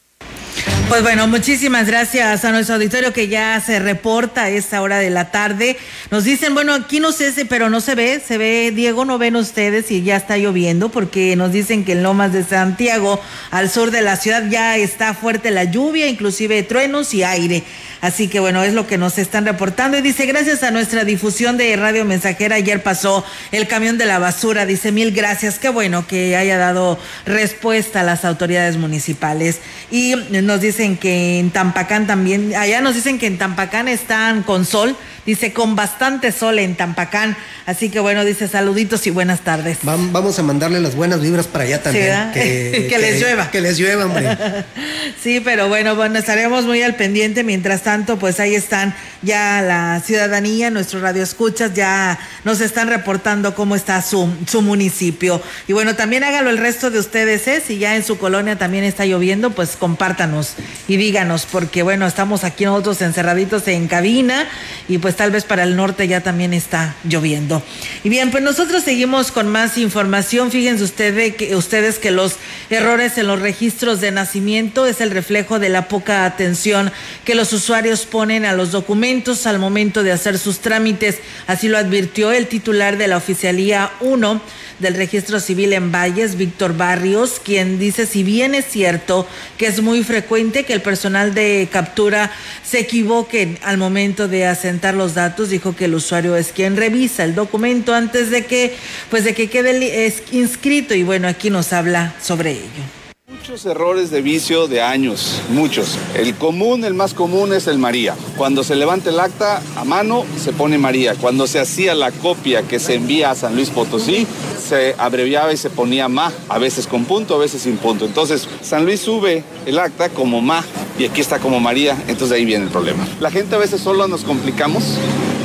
Pues 0.88 1.01
bueno, 1.01 1.27
muchísimas 1.27 1.88
gracias 1.88 2.46
a 2.46 2.51
nuestro 2.51 2.75
auditorio 2.75 3.12
que 3.12 3.27
ya 3.27 3.60
se 3.60 3.80
reporta 3.80 4.44
a 4.44 4.50
esta 4.50 4.84
hora 4.84 5.00
de 5.00 5.10
la 5.10 5.32
tarde. 5.32 5.77
Nos 6.12 6.24
dicen, 6.24 6.54
bueno, 6.54 6.74
aquí 6.74 7.00
no 7.00 7.12
sé, 7.12 7.34
pero 7.50 7.72
no 7.72 7.82
se 7.82 7.96
ve, 7.96 8.22
se 8.25 8.38
ve, 8.38 8.72
Diego, 8.74 9.04
no 9.04 9.18
ven 9.18 9.36
ustedes 9.36 9.89
y 9.89 10.04
ya 10.04 10.15
está 10.15 10.38
lloviendo 10.38 10.89
porque 10.89 11.36
nos 11.36 11.51
dicen 11.51 11.84
que 11.84 11.94
en 11.94 12.04
Lomas 12.04 12.34
de 12.34 12.44
Santiago, 12.44 13.20
al 13.50 13.70
sur 13.72 13.89
de 13.89 14.04
la 14.04 14.15
ciudad, 14.15 14.48
ya 14.48 14.77
está 14.77 15.15
fuerte 15.15 15.50
la 15.50 15.63
lluvia, 15.63 16.08
inclusive 16.08 16.62
truenos 16.62 17.15
y 17.15 17.24
aire. 17.24 17.63
Así 18.01 18.27
que 18.27 18.39
bueno, 18.39 18.63
es 18.63 18.74
lo 18.74 18.86
que 18.86 19.00
nos 19.00 19.18
están 19.18 19.46
reportando. 19.46 19.98
Y 19.98 20.01
dice, 20.01 20.27
gracias 20.27 20.62
a 20.62 20.70
nuestra 20.70 21.04
difusión 21.04 21.58
de 21.58 21.75
Radio 21.75 22.06
Mensajera, 22.06 22.58
ayer 22.58 22.84
pasó 22.84 23.25
el 23.51 23.68
camión 23.68 23.98
de 23.98 24.06
la 24.06 24.20
basura. 24.20 24.68
Dice, 24.68 24.92
mil 24.92 25.12
gracias. 25.12 25.58
Qué 25.58 25.70
bueno 25.70 26.06
que 26.06 26.38
haya 26.38 26.60
dado 26.60 27.00
respuesta 27.25 28.01
a 28.01 28.04
las 28.04 28.24
autoridades 28.24 28.77
municipales. 28.77 29.60
Y 29.89 30.13
nos 30.30 30.62
dice, 30.62 30.75
dicen 30.75 30.98
que 30.98 31.39
en 31.39 31.51
Tampacán 31.51 32.05
también, 32.05 32.53
allá 32.53 32.82
nos 32.82 32.96
dicen 32.96 33.17
que 33.17 33.27
en 33.27 33.38
Tampacán 33.38 33.88
están 33.88 34.44
con 34.44 34.65
sol, 34.65 34.98
dice 35.25 35.53
con 35.53 35.75
bastante 35.75 36.32
sol 36.32 36.60
en 36.60 36.75
Tampacán. 36.75 37.36
Así 37.65 37.89
que 37.89 38.00
bueno, 38.00 38.24
dice 38.24 38.48
saluditos 38.48 39.08
y 39.08 39.10
buenas 39.10 39.41
tardes. 39.41 39.79
Vamos 39.84 40.38
a 40.38 40.44
mandarle 40.44 40.79
las 40.79 40.96
buenas 40.96 41.22
vibras 41.22 41.48
para 41.48 41.63
allá 41.63 41.82
también. 41.82 42.32
que, 42.34 42.98
les 43.00 43.20
llueva. 43.20 43.50
Que 43.50 43.62
les 43.62 43.79
llueva, 43.79 44.05
hombre. 44.05 44.38
sí, 45.22 45.39
pero 45.39 45.67
bueno, 45.67 45.96
bueno, 45.96 46.20
estaremos 46.20 46.65
muy 46.65 46.84
al 46.84 46.96
pendiente. 46.96 47.44
Mientras 47.44 47.82
tanto, 47.82 48.17
pues 48.17 48.39
ahí 48.39 48.53
están 48.53 48.96
ya 49.22 49.62
la 49.62 50.00
ciudadanía, 50.05 50.70
nuestros 50.70 51.01
radioescuchas, 51.01 51.74
ya 51.74 52.20
nos 52.44 52.62
están 52.62 52.89
reportando 52.89 53.55
cómo 53.55 53.75
está 53.75 54.01
su, 54.01 54.32
su 54.48 54.62
municipio. 54.62 55.41
Y 55.67 55.74
bueno, 55.74 55.96
también 55.96 56.24
hágalo 56.24 56.51
el 56.51 56.60
resto 56.60 56.91
de 56.91 57.00
ustedes, 57.00 57.48
¿eh? 57.48 57.63
Si 57.65 57.79
ya 57.79 57.96
en 57.96 58.03
su 58.03 58.20
colonia 58.20 58.58
también 58.58 58.84
está 58.84 59.05
lloviendo, 59.05 59.51
pues 59.51 59.75
compártanos 59.75 60.53
y 60.88 60.98
díganos, 60.98 61.48
porque 61.51 61.82
bueno, 61.82 62.05
estamos 62.05 62.44
aquí 62.44 62.65
nosotros 62.65 63.01
encerraditos 63.01 63.67
en 63.67 63.88
cabina 63.88 64.48
y 64.88 65.00
pues 65.00 65.15
tal 65.16 65.32
vez 65.32 65.44
para 65.44 65.64
el 65.64 65.76
norte 65.76 66.08
ya 66.08 66.22
también 66.22 66.54
está 66.54 66.96
lloviendo. 67.04 67.64
Y 68.04 68.10
bien, 68.10 68.32
pues 68.32 68.44
nosotros 68.44 68.84
seguimos 68.84 69.32
con 69.32 69.48
más 69.48 69.78
información. 69.78 70.52
Fíjense 70.52 70.84
ustedes 70.84 71.36
que, 71.36 71.56
ustedes 71.56 72.00
que 72.00 72.12
los 72.12 72.36
errores 72.70 73.18
en 73.18 73.28
los 73.28 73.42
registros 73.42 74.02
de 74.02 74.12
nacimiento 74.12 74.86
es 74.86 75.02
el 75.02 75.12
reflejo 75.12 75.60
de 75.60 75.70
la 75.70 75.88
poca 75.88 76.26
atención 76.26 76.92
que 77.24 77.36
los 77.36 77.54
usuarios 77.54 78.06
ponen 78.06 78.46
a 78.46 78.54
los 78.54 78.72
documentos 78.72 79.46
al 79.48 79.60
momento 79.60 80.04
de 80.04 80.12
hacer 80.12 80.38
sus 80.38 80.60
trámites. 80.60 81.18
Así 81.48 81.68
lo 81.68 81.78
advirtió 81.78 82.32
el 82.32 82.48
titular 82.48 82.98
de 82.98 83.08
la 83.08 83.18
Oficialía 83.18 83.92
1 84.02 84.42
del 84.79 84.96
Registro 84.96 85.39
Civil 85.39 85.74
en 85.74 85.91
Valles, 85.91 86.36
Víctor 86.36 86.75
Barrios, 86.75 87.39
quien 87.44 87.79
dice, 87.79 88.05
si 88.05 88.24
bien 88.24 88.55
es 88.55 88.65
cierto 88.65 89.27
que 89.58 89.67
es 89.67 89.82
muy 89.82 90.03
frecuente 90.03 90.63
que 90.63 90.74
el 90.74 90.82
personal 90.82 91.34
de 91.34 91.67
captura 91.72 92.32
se 92.63 92.79
equivoque 92.79 93.58
al 93.63 93.77
momento 93.77 94.27
de 94.27 94.46
asentar 94.46 94.94
los 94.94 95.13
datos, 95.13 95.50
dijo 95.50 95.75
que 95.75 95.86
el 95.86 95.96
usuario 95.96 96.36
es 96.36 96.51
quien 96.51 96.75
revisa 96.75 97.24
el 97.24 97.36
documento 97.36 97.94
antes 97.94 98.29
de 98.29 98.46
que, 98.46 98.75
pues 99.10 99.24
de 99.24 99.34
que 99.34 99.50
quede 99.50 100.13
inscrito 100.32 100.94
y 100.94 101.03
bueno, 101.03 101.27
aquí 101.27 101.50
nos 101.50 101.74
habla 101.74 102.15
sobre 102.22 102.51
ello. 102.51 103.05
Muchos 103.46 103.65
errores 103.65 104.12
de 104.12 104.22
vicio 104.22 104.67
de 104.67 104.82
años, 104.82 105.41
muchos. 105.50 106.00
El 106.15 106.36
común, 106.36 106.84
el 106.84 106.94
más 106.94 107.13
común 107.13 107.53
es 107.53 107.67
el 107.67 107.77
María. 107.77 108.15
Cuando 108.38 108.63
se 108.63 108.75
levanta 108.75 109.10
el 109.10 109.20
acta 109.20 109.62
a 109.75 109.84
mano, 109.84 110.25
se 110.44 110.51
pone 110.51 110.77
María. 110.77 111.13
Cuando 111.13 111.46
se 111.46 111.60
hacía 111.60 111.94
la 111.96 112.12
copia 112.12 112.63
que 112.63 112.79
se 112.79 112.96
envía 112.96 113.32
a 113.32 113.36
San 113.36 113.55
Luis 113.55 113.72
Potosí, 113.72 114.25
se 114.60 114.96
abreviaba 114.98 115.53
y 115.53 115.58
se 115.58 115.70
ponía 115.70 116.08
Ma, 116.08 116.32
a 116.50 116.58
veces 116.60 116.88
con 116.88 117.05
punto, 117.05 117.36
a 117.36 117.38
veces 117.38 117.63
sin 117.63 117.77
punto. 117.77 118.05
Entonces, 118.05 118.48
San 118.62 118.86
Luis 118.86 119.01
sube 119.01 119.44
el 119.65 119.79
acta 119.79 120.10
como 120.10 120.41
Ma 120.41 120.63
y 120.98 121.05
aquí 121.05 121.22
está 121.22 121.39
como 121.39 121.60
María, 121.60 121.96
entonces 122.08 122.38
ahí 122.38 122.46
viene 122.46 122.65
el 122.65 122.72
problema. 122.72 123.08
La 123.20 123.32
gente 123.32 123.55
a 123.55 123.60
veces 123.60 123.82
solo 123.82 124.08
nos 124.08 124.24
complicamos, 124.24 124.84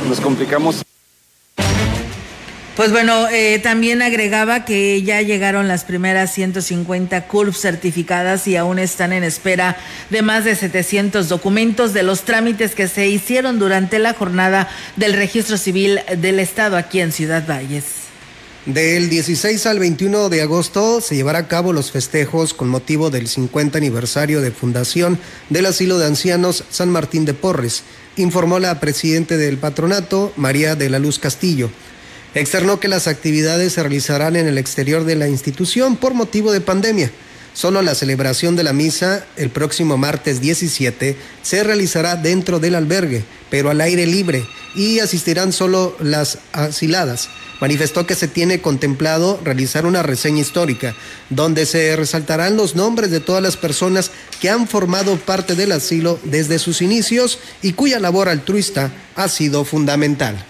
nos 0.07 0.19
complicamos 0.21 0.83
pues 2.75 2.91
bueno, 2.91 3.27
eh, 3.29 3.59
también 3.59 4.01
agregaba 4.01 4.63
que 4.65 5.01
ya 5.03 5.21
llegaron 5.21 5.67
las 5.67 5.83
primeras 5.83 6.33
150 6.33 7.27
CURP 7.27 7.53
certificadas 7.53 8.47
y 8.47 8.55
aún 8.55 8.79
están 8.79 9.11
en 9.11 9.23
espera 9.23 9.77
de 10.09 10.21
más 10.21 10.45
de 10.45 10.55
700 10.55 11.27
documentos 11.27 11.93
de 11.93 12.03
los 12.03 12.21
trámites 12.21 12.73
que 12.73 12.87
se 12.87 13.07
hicieron 13.07 13.59
durante 13.59 13.99
la 13.99 14.13
jornada 14.13 14.69
del 14.95 15.13
registro 15.13 15.57
civil 15.57 15.99
del 16.17 16.39
Estado 16.39 16.77
aquí 16.77 17.01
en 17.01 17.11
Ciudad 17.11 17.45
Valles. 17.45 18.01
Del 18.65 19.09
16 19.09 19.65
al 19.65 19.79
21 19.79 20.29
de 20.29 20.43
agosto 20.43 21.01
se 21.01 21.15
llevará 21.15 21.39
a 21.39 21.47
cabo 21.47 21.73
los 21.73 21.91
festejos 21.91 22.53
con 22.53 22.69
motivo 22.69 23.09
del 23.09 23.27
50 23.27 23.79
aniversario 23.79 24.39
de 24.39 24.51
fundación 24.51 25.17
del 25.49 25.65
Asilo 25.65 25.97
de 25.97 26.05
Ancianos 26.05 26.63
San 26.69 26.89
Martín 26.89 27.25
de 27.25 27.33
Porres, 27.33 27.83
informó 28.17 28.59
la 28.59 28.79
presidente 28.79 29.37
del 29.37 29.57
patronato, 29.57 30.31
María 30.37 30.75
de 30.75 30.91
la 30.91 30.99
Luz 30.99 31.17
Castillo. 31.17 31.71
Externó 32.33 32.79
que 32.79 32.87
las 32.87 33.07
actividades 33.07 33.73
se 33.73 33.81
realizarán 33.81 34.37
en 34.37 34.47
el 34.47 34.57
exterior 34.57 35.03
de 35.03 35.15
la 35.15 35.27
institución 35.27 35.97
por 35.97 36.13
motivo 36.13 36.53
de 36.53 36.61
pandemia. 36.61 37.11
Solo 37.53 37.81
la 37.81 37.93
celebración 37.93 38.55
de 38.55 38.63
la 38.63 38.71
misa 38.71 39.25
el 39.35 39.49
próximo 39.49 39.97
martes 39.97 40.39
17 40.39 41.17
se 41.41 41.63
realizará 41.65 42.15
dentro 42.15 42.61
del 42.61 42.75
albergue, 42.75 43.25
pero 43.49 43.69
al 43.69 43.81
aire 43.81 44.05
libre, 44.05 44.45
y 44.73 44.99
asistirán 44.99 45.51
solo 45.51 45.97
las 45.99 46.37
asiladas. 46.53 47.27
Manifestó 47.59 48.07
que 48.07 48.15
se 48.15 48.29
tiene 48.29 48.61
contemplado 48.61 49.37
realizar 49.43 49.85
una 49.85 50.01
reseña 50.01 50.39
histórica, 50.39 50.95
donde 51.29 51.65
se 51.65 51.97
resaltarán 51.97 52.55
los 52.55 52.77
nombres 52.77 53.11
de 53.11 53.19
todas 53.19 53.43
las 53.43 53.57
personas 53.57 54.11
que 54.39 54.49
han 54.49 54.69
formado 54.69 55.17
parte 55.17 55.55
del 55.55 55.73
asilo 55.73 56.17
desde 56.23 56.59
sus 56.59 56.81
inicios 56.81 57.39
y 57.61 57.73
cuya 57.73 57.99
labor 57.99 58.29
altruista 58.29 58.93
ha 59.15 59.27
sido 59.27 59.65
fundamental 59.65 60.45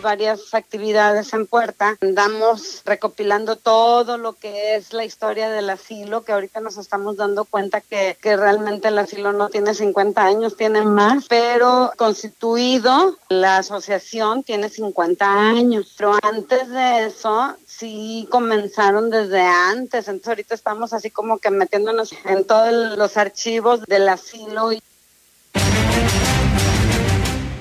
varias 0.00 0.54
actividades 0.54 1.32
en 1.32 1.46
puerta. 1.46 1.96
Andamos 2.00 2.82
recopilando 2.84 3.56
todo 3.56 4.16
lo 4.16 4.34
que 4.34 4.76
es 4.76 4.92
la 4.92 5.04
historia 5.04 5.50
del 5.50 5.68
asilo, 5.70 6.22
que 6.22 6.32
ahorita 6.32 6.60
nos 6.60 6.78
estamos 6.78 7.16
dando 7.16 7.44
cuenta 7.44 7.80
que, 7.80 8.16
que 8.20 8.36
realmente 8.36 8.88
el 8.88 8.98
asilo 8.98 9.32
no 9.32 9.48
tiene 9.48 9.74
50 9.74 10.24
años, 10.24 10.56
tiene 10.56 10.82
más, 10.82 11.26
pero 11.28 11.92
constituido 11.96 13.18
la 13.28 13.58
asociación 13.58 14.42
tiene 14.42 14.68
50 14.68 15.26
años. 15.26 15.94
Pero 15.96 16.16
antes 16.22 16.68
de 16.68 17.06
eso, 17.06 17.56
sí 17.66 18.26
comenzaron 18.30 19.10
desde 19.10 19.40
antes, 19.40 20.08
entonces 20.08 20.28
ahorita 20.28 20.54
estamos 20.54 20.92
así 20.92 21.10
como 21.10 21.38
que 21.38 21.50
metiéndonos 21.50 22.12
en 22.24 22.44
todos 22.46 22.96
los 22.96 23.16
archivos 23.16 23.82
del 23.86 24.08
asilo. 24.08 24.70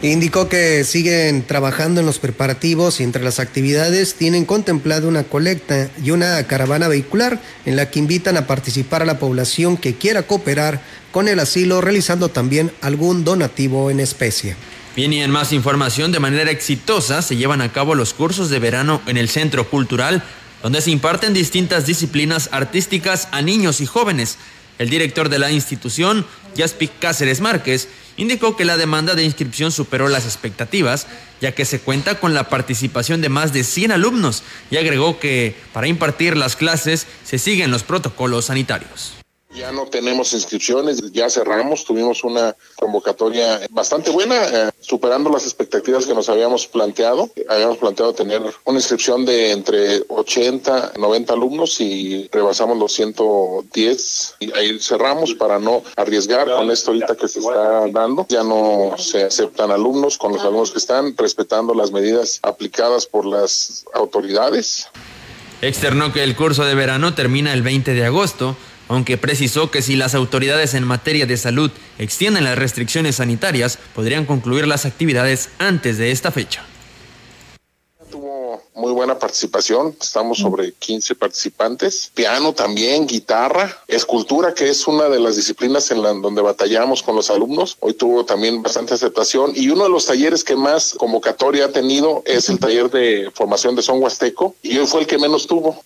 Indicó 0.03 0.49
que 0.49 0.83
siguen 0.83 1.43
trabajando 1.45 1.99
en 1.99 2.07
los 2.07 2.17
preparativos 2.17 2.99
y 2.99 3.03
entre 3.03 3.23
las 3.23 3.39
actividades 3.39 4.15
tienen 4.15 4.45
contemplado 4.45 5.07
una 5.07 5.23
colecta 5.23 5.91
y 6.03 6.09
una 6.09 6.41
caravana 6.47 6.87
vehicular 6.87 7.39
en 7.67 7.75
la 7.75 7.91
que 7.91 7.99
invitan 7.99 8.35
a 8.35 8.47
participar 8.47 9.03
a 9.03 9.05
la 9.05 9.19
población 9.19 9.77
que 9.77 9.93
quiera 9.93 10.23
cooperar 10.23 10.81
con 11.11 11.27
el 11.27 11.39
asilo 11.39 11.81
realizando 11.81 12.29
también 12.29 12.71
algún 12.81 13.23
donativo 13.23 13.91
en 13.91 13.99
especie. 13.99 14.55
Bien, 14.95 15.13
y 15.13 15.21
en 15.21 15.29
más 15.29 15.53
información, 15.53 16.11
de 16.11 16.19
manera 16.19 16.49
exitosa 16.49 17.21
se 17.21 17.35
llevan 17.35 17.61
a 17.61 17.71
cabo 17.71 17.93
los 17.93 18.15
cursos 18.15 18.49
de 18.49 18.57
verano 18.57 19.03
en 19.05 19.17
el 19.17 19.29
Centro 19.29 19.69
Cultural, 19.69 20.23
donde 20.63 20.81
se 20.81 20.89
imparten 20.89 21.35
distintas 21.35 21.85
disciplinas 21.85 22.49
artísticas 22.51 23.27
a 23.31 23.43
niños 23.43 23.81
y 23.81 23.85
jóvenes. 23.85 24.39
El 24.79 24.89
director 24.89 25.29
de 25.29 25.37
la 25.37 25.51
institución, 25.51 26.25
Jaspic 26.57 26.91
Cáceres 26.99 27.39
Márquez, 27.39 27.87
indicó 28.17 28.55
que 28.55 28.65
la 28.65 28.77
demanda 28.77 29.15
de 29.15 29.23
inscripción 29.23 29.71
superó 29.71 30.09
las 30.09 30.25
expectativas, 30.25 31.07
ya 31.41 31.53
que 31.53 31.65
se 31.65 31.79
cuenta 31.79 32.19
con 32.19 32.33
la 32.33 32.49
participación 32.49 33.21
de 33.21 33.29
más 33.29 33.53
de 33.53 33.63
100 33.63 33.91
alumnos 33.91 34.43
y 34.69 34.77
agregó 34.77 35.19
que 35.19 35.55
para 35.73 35.87
impartir 35.87 36.37
las 36.37 36.55
clases 36.55 37.07
se 37.23 37.39
siguen 37.39 37.71
los 37.71 37.83
protocolos 37.83 38.45
sanitarios. 38.45 39.20
Ya 39.53 39.71
no 39.73 39.85
tenemos 39.85 40.31
inscripciones, 40.33 41.11
ya 41.11 41.29
cerramos, 41.29 41.83
tuvimos 41.83 42.23
una 42.23 42.55
convocatoria 42.77 43.59
bastante 43.69 44.09
buena, 44.09 44.35
eh, 44.45 44.71
superando 44.79 45.29
las 45.29 45.43
expectativas 45.43 46.05
que 46.05 46.13
nos 46.13 46.29
habíamos 46.29 46.67
planteado. 46.67 47.29
Habíamos 47.49 47.77
planteado 47.77 48.13
tener 48.13 48.41
una 48.63 48.79
inscripción 48.79 49.25
de 49.25 49.51
entre 49.51 50.03
80, 50.07 50.93
90 50.97 51.33
alumnos 51.33 51.81
y 51.81 52.29
rebasamos 52.31 52.77
los 52.77 52.93
110 52.93 54.35
y 54.39 54.53
ahí 54.53 54.79
cerramos 54.79 55.33
para 55.33 55.59
no 55.59 55.83
arriesgar 55.97 56.49
con 56.49 56.71
esto 56.71 56.91
ahorita 56.91 57.15
que 57.17 57.27
se 57.27 57.39
está 57.39 57.87
dando. 57.89 58.25
Ya 58.29 58.43
no 58.43 58.95
se 58.97 59.23
aceptan 59.23 59.71
alumnos 59.71 60.17
con 60.17 60.31
los 60.31 60.41
alumnos 60.43 60.71
que 60.71 60.79
están 60.79 61.15
respetando 61.17 61.73
las 61.73 61.91
medidas 61.91 62.39
aplicadas 62.41 63.05
por 63.05 63.25
las 63.25 63.83
autoridades. 63.93 64.87
Externó 65.61 66.13
que 66.13 66.23
el 66.23 66.35
curso 66.37 66.63
de 66.63 66.73
verano 66.73 67.13
termina 67.13 67.53
el 67.53 67.61
20 67.61 67.93
de 67.93 68.05
agosto 68.05 68.55
aunque 68.91 69.17
precisó 69.17 69.71
que 69.71 69.81
si 69.81 69.95
las 69.95 70.15
autoridades 70.15 70.73
en 70.73 70.83
materia 70.83 71.25
de 71.25 71.37
salud 71.37 71.71
extienden 71.97 72.43
las 72.43 72.57
restricciones 72.57 73.15
sanitarias, 73.15 73.79
podrían 73.95 74.25
concluir 74.25 74.67
las 74.67 74.85
actividades 74.85 75.47
antes 75.59 75.97
de 75.97 76.11
esta 76.11 76.29
fecha. 76.29 76.65
Tuvo 78.09 78.61
muy 78.75 78.91
buena 78.91 79.17
participación, 79.17 79.95
estamos 80.01 80.39
sobre 80.39 80.73
15 80.73 81.15
participantes, 81.15 82.11
piano 82.13 82.51
también, 82.51 83.07
guitarra, 83.07 83.81
escultura, 83.87 84.53
que 84.53 84.67
es 84.67 84.85
una 84.85 85.07
de 85.07 85.21
las 85.21 85.37
disciplinas 85.37 85.89
en 85.91 86.01
la, 86.01 86.09
donde 86.09 86.41
batallamos 86.41 87.01
con 87.01 87.15
los 87.15 87.29
alumnos, 87.29 87.77
hoy 87.79 87.93
tuvo 87.93 88.25
también 88.25 88.61
bastante 88.61 88.93
aceptación. 88.93 89.53
Y 89.55 89.69
uno 89.69 89.83
de 89.83 89.89
los 89.89 90.05
talleres 90.05 90.43
que 90.43 90.57
más 90.57 90.95
convocatoria 90.97 91.65
ha 91.65 91.71
tenido 91.71 92.23
es 92.25 92.49
el 92.49 92.59
taller 92.59 92.89
de 92.89 93.31
formación 93.33 93.73
de 93.77 93.83
son 93.83 94.03
huasteco. 94.03 94.53
Y 94.61 94.77
hoy 94.77 94.85
fue 94.85 94.99
el 94.99 95.07
que 95.07 95.17
menos 95.17 95.47
tuvo. 95.47 95.81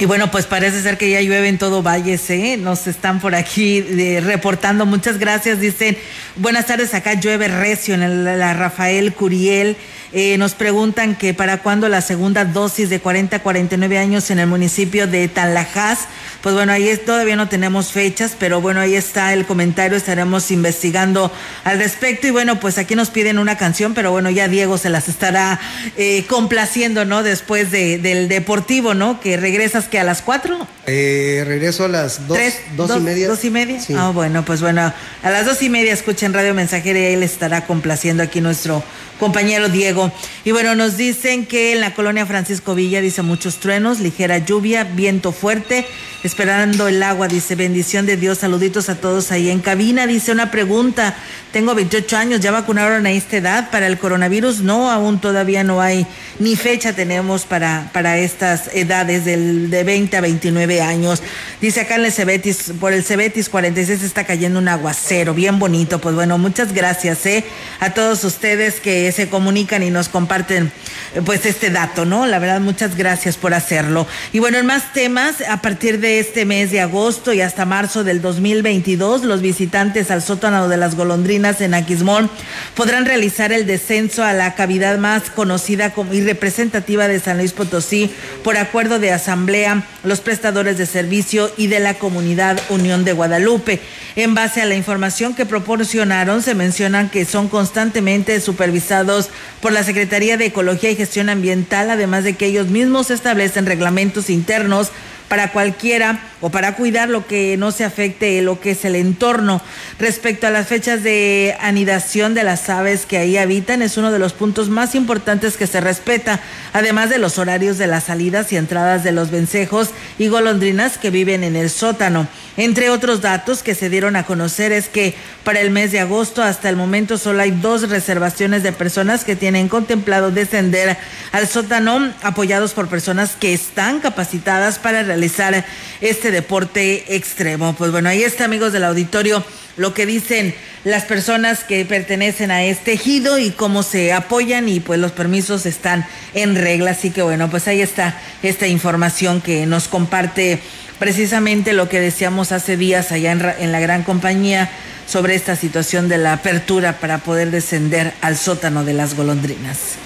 Y 0.00 0.06
bueno, 0.06 0.30
pues 0.30 0.46
parece 0.46 0.80
ser 0.80 0.96
que 0.96 1.10
ya 1.10 1.20
llueve 1.20 1.48
en 1.48 1.58
todo 1.58 1.82
Valles, 1.82 2.30
¿eh? 2.30 2.56
Nos 2.56 2.86
están 2.86 3.20
por 3.20 3.34
aquí 3.34 3.84
eh, 3.86 4.22
reportando. 4.24 4.86
Muchas 4.86 5.18
gracias. 5.18 5.60
Dicen, 5.60 5.94
buenas 6.36 6.64
tardes, 6.64 6.94
acá 6.94 7.20
llueve 7.20 7.48
recio 7.48 7.92
en 7.92 8.24
la 8.24 8.54
Rafael 8.54 9.12
Curiel. 9.12 9.76
Eh, 10.12 10.36
nos 10.38 10.54
preguntan 10.54 11.14
que 11.14 11.34
para 11.34 11.58
cuándo 11.58 11.88
la 11.88 12.00
segunda 12.00 12.44
dosis 12.44 12.90
de 12.90 12.98
40 12.98 13.36
a 13.36 13.42
49 13.42 13.98
años 13.98 14.30
en 14.30 14.40
el 14.40 14.48
municipio 14.48 15.06
de 15.06 15.28
Talajás. 15.28 16.00
Pues 16.40 16.54
bueno, 16.54 16.72
ahí 16.72 16.90
todavía 17.04 17.36
no 17.36 17.48
tenemos 17.48 17.92
fechas, 17.92 18.34
pero 18.38 18.60
bueno, 18.60 18.80
ahí 18.80 18.94
está 18.94 19.32
el 19.34 19.46
comentario, 19.46 19.96
estaremos 19.96 20.50
investigando 20.50 21.30
al 21.64 21.78
respecto. 21.78 22.26
Y 22.26 22.30
bueno, 22.30 22.58
pues 22.58 22.78
aquí 22.78 22.96
nos 22.96 23.10
piden 23.10 23.38
una 23.38 23.56
canción, 23.56 23.94
pero 23.94 24.10
bueno, 24.10 24.30
ya 24.30 24.48
Diego 24.48 24.78
se 24.78 24.88
las 24.88 25.08
estará 25.08 25.60
eh, 25.96 26.24
complaciendo, 26.28 27.04
¿no? 27.04 27.22
Después 27.22 27.70
de, 27.70 27.98
del 27.98 28.28
deportivo, 28.28 28.94
¿no? 28.94 29.20
Que 29.20 29.36
regresas 29.36 29.86
que 29.86 30.00
a 30.00 30.04
las 30.04 30.22
cuatro. 30.22 30.66
Eh, 30.86 31.44
regreso 31.46 31.84
a 31.84 31.88
las 31.88 32.26
dos, 32.26 32.38
dos, 32.74 32.96
y 32.96 33.00
media. 33.00 33.28
Dos 33.28 33.44
y 33.44 33.50
media. 33.50 33.78
Ah, 33.96 34.10
bueno, 34.12 34.44
pues 34.44 34.60
bueno, 34.60 34.92
a 35.22 35.30
las 35.30 35.46
dos 35.46 35.62
y 35.62 35.68
media 35.68 35.92
escuchen 35.92 36.32
Radio 36.32 36.54
Mensajera 36.54 36.98
y 36.98 37.04
ahí 37.04 37.16
les 37.16 37.32
estará 37.32 37.66
complaciendo 37.66 38.22
aquí 38.22 38.40
nuestro 38.40 38.82
compañero 39.20 39.68
Diego. 39.68 39.99
Y 40.44 40.52
bueno, 40.52 40.74
nos 40.74 40.96
dicen 40.96 41.46
que 41.46 41.72
en 41.72 41.80
la 41.80 41.94
colonia 41.94 42.26
Francisco 42.26 42.74
Villa 42.74 43.00
dice 43.00 43.22
muchos 43.22 43.56
truenos, 43.56 44.00
ligera 44.00 44.38
lluvia, 44.38 44.84
viento 44.84 45.32
fuerte, 45.32 45.86
esperando 46.22 46.88
el 46.88 47.02
agua, 47.02 47.28
dice 47.28 47.54
bendición 47.54 48.06
de 48.06 48.16
Dios, 48.16 48.38
saluditos 48.38 48.88
a 48.88 48.96
todos 48.96 49.32
ahí 49.32 49.50
en 49.50 49.60
cabina. 49.60 50.06
Dice 50.06 50.32
una 50.32 50.50
pregunta, 50.50 51.16
tengo 51.52 51.74
28 51.74 52.16
años, 52.16 52.40
¿ya 52.40 52.50
vacunaron 52.50 53.06
a 53.06 53.10
esta 53.10 53.36
edad 53.36 53.70
para 53.70 53.86
el 53.86 53.98
coronavirus? 53.98 54.60
No, 54.60 54.90
aún 54.90 55.20
todavía 55.20 55.64
no 55.64 55.80
hay 55.80 56.06
ni 56.38 56.56
fecha 56.56 56.92
tenemos 56.94 57.44
para, 57.44 57.90
para 57.92 58.18
estas 58.18 58.70
edades 58.74 59.24
del, 59.24 59.70
de 59.70 59.84
20 59.84 60.16
a 60.16 60.20
29 60.20 60.80
años. 60.80 61.22
Dice 61.60 61.80
acá 61.82 61.96
en 61.96 62.06
el 62.06 62.12
Cebetis, 62.12 62.72
por 62.80 62.92
el 62.92 63.04
Cebetis 63.04 63.48
46 63.48 64.02
está 64.02 64.24
cayendo 64.24 64.58
un 64.58 64.68
aguacero, 64.68 65.34
bien 65.34 65.58
bonito. 65.58 66.00
Pues 66.00 66.14
bueno, 66.14 66.38
muchas 66.38 66.72
gracias 66.72 67.26
¿eh? 67.26 67.44
a 67.80 67.90
todos 67.90 68.24
ustedes 68.24 68.80
que 68.80 69.12
se 69.12 69.28
comunican 69.28 69.82
y 69.82 69.89
nos 69.90 70.08
comparten 70.08 70.72
eh, 71.14 71.22
pues 71.24 71.46
este 71.46 71.70
dato, 71.70 72.04
¿no? 72.04 72.26
La 72.26 72.38
verdad, 72.38 72.60
muchas 72.60 72.96
gracias 72.96 73.36
por 73.36 73.54
hacerlo. 73.54 74.06
Y 74.32 74.38
bueno, 74.38 74.58
en 74.58 74.66
más 74.66 74.92
temas, 74.92 75.36
a 75.48 75.60
partir 75.60 76.00
de 76.00 76.20
este 76.20 76.44
mes 76.44 76.70
de 76.70 76.80
agosto 76.80 77.32
y 77.32 77.40
hasta 77.40 77.64
marzo 77.64 78.04
del 78.04 78.22
2022, 78.22 79.24
los 79.24 79.42
visitantes 79.42 80.10
al 80.10 80.22
sótano 80.22 80.68
de 80.68 80.76
las 80.76 80.94
golondrinas 80.94 81.60
en 81.60 81.74
Aquismón 81.74 82.30
podrán 82.74 83.04
realizar 83.04 83.52
el 83.52 83.66
descenso 83.66 84.24
a 84.24 84.32
la 84.32 84.54
cavidad 84.54 84.98
más 84.98 85.30
conocida 85.30 85.92
y 86.12 86.20
representativa 86.22 87.08
de 87.08 87.20
San 87.20 87.38
Luis 87.38 87.52
Potosí 87.52 88.10
por 88.42 88.56
acuerdo 88.56 88.98
de 88.98 89.12
asamblea, 89.12 89.84
los 90.04 90.20
prestadores 90.20 90.78
de 90.78 90.86
servicio 90.86 91.50
y 91.56 91.66
de 91.66 91.80
la 91.80 91.94
comunidad 91.94 92.60
Unión 92.68 93.04
de 93.04 93.12
Guadalupe. 93.12 93.80
En 94.16 94.34
base 94.34 94.60
a 94.60 94.66
la 94.66 94.74
información 94.74 95.34
que 95.34 95.46
proporcionaron, 95.46 96.42
se 96.42 96.54
mencionan 96.54 97.10
que 97.10 97.24
son 97.24 97.48
constantemente 97.48 98.40
supervisados 98.40 99.28
por 99.60 99.72
la 99.72 99.79
Secretaría 99.84 100.36
de 100.36 100.46
Ecología 100.46 100.90
y 100.90 100.96
Gestión 100.96 101.28
Ambiental, 101.28 101.90
además 101.90 102.24
de 102.24 102.34
que 102.34 102.46
ellos 102.46 102.68
mismos 102.68 103.10
establecen 103.10 103.66
reglamentos 103.66 104.30
internos 104.30 104.90
para 105.30 105.52
cualquiera 105.52 106.18
o 106.40 106.50
para 106.50 106.74
cuidar 106.74 107.08
lo 107.08 107.24
que 107.28 107.56
no 107.56 107.70
se 107.70 107.84
afecte 107.84 108.42
lo 108.42 108.58
que 108.58 108.72
es 108.72 108.84
el 108.84 108.96
entorno. 108.96 109.62
Respecto 110.00 110.48
a 110.48 110.50
las 110.50 110.66
fechas 110.66 111.04
de 111.04 111.56
anidación 111.60 112.34
de 112.34 112.42
las 112.42 112.68
aves 112.68 113.06
que 113.06 113.16
ahí 113.16 113.36
habitan, 113.36 113.80
es 113.80 113.96
uno 113.96 114.10
de 114.10 114.18
los 114.18 114.32
puntos 114.32 114.70
más 114.70 114.96
importantes 114.96 115.56
que 115.56 115.68
se 115.68 115.80
respeta, 115.80 116.40
además 116.72 117.10
de 117.10 117.18
los 117.18 117.38
horarios 117.38 117.78
de 117.78 117.86
las 117.86 118.04
salidas 118.04 118.52
y 118.52 118.56
entradas 118.56 119.04
de 119.04 119.12
los 119.12 119.30
vencejos 119.30 119.90
y 120.18 120.26
golondrinas 120.26 120.98
que 120.98 121.10
viven 121.10 121.44
en 121.44 121.54
el 121.54 121.70
sótano. 121.70 122.26
Entre 122.56 122.90
otros 122.90 123.20
datos 123.20 123.62
que 123.62 123.76
se 123.76 123.88
dieron 123.88 124.16
a 124.16 124.24
conocer 124.24 124.72
es 124.72 124.88
que 124.88 125.14
para 125.44 125.60
el 125.60 125.70
mes 125.70 125.92
de 125.92 126.00
agosto 126.00 126.42
hasta 126.42 126.68
el 126.68 126.76
momento 126.76 127.18
solo 127.18 127.40
hay 127.40 127.52
dos 127.52 127.88
reservaciones 127.88 128.64
de 128.64 128.72
personas 128.72 129.24
que 129.24 129.36
tienen 129.36 129.68
contemplado 129.68 130.32
descender 130.32 130.96
al 131.30 131.46
sótano 131.46 132.12
apoyados 132.22 132.72
por 132.72 132.88
personas 132.88 133.36
que 133.38 133.54
están 133.54 134.00
capacitadas 134.00 134.80
para 134.80 135.04
realizar 135.04 135.19
este 135.22 136.30
deporte 136.30 137.16
extremo. 137.16 137.74
Pues 137.74 137.90
bueno, 137.90 138.08
ahí 138.08 138.22
está 138.22 138.44
amigos 138.44 138.72
del 138.72 138.84
auditorio 138.84 139.44
lo 139.76 139.94
que 139.94 140.06
dicen 140.06 140.54
las 140.84 141.04
personas 141.04 141.64
que 141.64 141.84
pertenecen 141.84 142.50
a 142.50 142.64
este 142.64 142.92
ejido 142.92 143.38
y 143.38 143.50
cómo 143.50 143.82
se 143.82 144.12
apoyan 144.12 144.68
y 144.68 144.80
pues 144.80 145.00
los 145.00 145.12
permisos 145.12 145.66
están 145.66 146.06
en 146.34 146.54
regla. 146.54 146.92
Así 146.92 147.10
que 147.10 147.22
bueno, 147.22 147.50
pues 147.50 147.66
ahí 147.68 147.80
está 147.80 148.18
esta 148.42 148.66
información 148.66 149.40
que 149.40 149.66
nos 149.66 149.88
comparte 149.88 150.60
precisamente 150.98 151.72
lo 151.72 151.88
que 151.88 151.98
decíamos 151.98 152.52
hace 152.52 152.76
días 152.76 153.10
allá 153.10 153.32
en, 153.32 153.72
la 153.72 153.80
gran 153.80 154.02
compañía 154.02 154.70
sobre 155.06 155.34
esta 155.34 155.56
situación 155.56 156.08
de 156.08 156.18
la 156.18 156.34
apertura 156.34 157.00
para 157.00 157.18
poder 157.18 157.50
descender 157.50 158.12
al 158.20 158.36
sótano 158.36 158.84
de 158.84 158.92
las 158.92 159.14
golondrinas. 159.14 159.96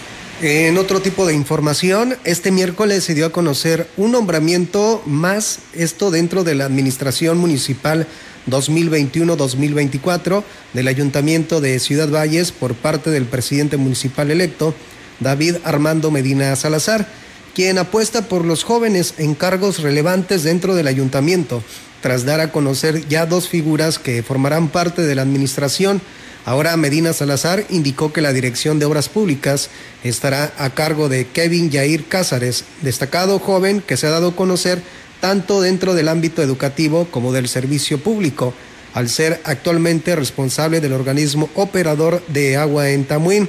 En 0.46 0.76
otro 0.76 1.00
tipo 1.00 1.24
de 1.24 1.32
información, 1.32 2.18
este 2.24 2.50
miércoles 2.50 3.02
se 3.02 3.14
dio 3.14 3.24
a 3.24 3.32
conocer 3.32 3.88
un 3.96 4.12
nombramiento 4.12 5.02
más, 5.06 5.60
esto 5.72 6.10
dentro 6.10 6.44
de 6.44 6.54
la 6.54 6.66
Administración 6.66 7.38
Municipal 7.38 8.06
2021-2024 8.50 10.44
del 10.74 10.88
Ayuntamiento 10.88 11.62
de 11.62 11.80
Ciudad 11.80 12.10
Valles 12.10 12.52
por 12.52 12.74
parte 12.74 13.08
del 13.08 13.24
presidente 13.24 13.78
municipal 13.78 14.30
electo, 14.30 14.74
David 15.18 15.56
Armando 15.64 16.10
Medina 16.10 16.54
Salazar 16.56 17.08
quien 17.54 17.78
apuesta 17.78 18.28
por 18.28 18.44
los 18.44 18.64
jóvenes 18.64 19.14
en 19.16 19.34
cargos 19.34 19.78
relevantes 19.80 20.42
dentro 20.42 20.74
del 20.74 20.88
ayuntamiento, 20.88 21.62
tras 22.02 22.26
dar 22.26 22.40
a 22.40 22.52
conocer 22.52 23.08
ya 23.08 23.24
dos 23.24 23.48
figuras 23.48 23.98
que 23.98 24.22
formarán 24.22 24.68
parte 24.68 25.02
de 25.02 25.14
la 25.14 25.22
administración. 25.22 26.02
Ahora 26.44 26.76
Medina 26.76 27.14
Salazar 27.14 27.64
indicó 27.70 28.12
que 28.12 28.20
la 28.20 28.34
Dirección 28.34 28.78
de 28.78 28.84
Obras 28.84 29.08
Públicas 29.08 29.70
estará 30.02 30.52
a 30.58 30.70
cargo 30.70 31.08
de 31.08 31.26
Kevin 31.26 31.70
Yair 31.70 32.04
Cázares, 32.06 32.64
destacado 32.82 33.38
joven 33.38 33.80
que 33.80 33.96
se 33.96 34.06
ha 34.06 34.10
dado 34.10 34.28
a 34.28 34.36
conocer 34.36 34.82
tanto 35.20 35.62
dentro 35.62 35.94
del 35.94 36.08
ámbito 36.08 36.42
educativo 36.42 37.08
como 37.10 37.32
del 37.32 37.48
servicio 37.48 37.98
público, 37.98 38.52
al 38.92 39.08
ser 39.08 39.40
actualmente 39.44 40.14
responsable 40.14 40.82
del 40.82 40.92
organismo 40.92 41.48
operador 41.54 42.22
de 42.28 42.58
agua 42.58 42.90
en 42.90 43.06
Tamuín. 43.06 43.48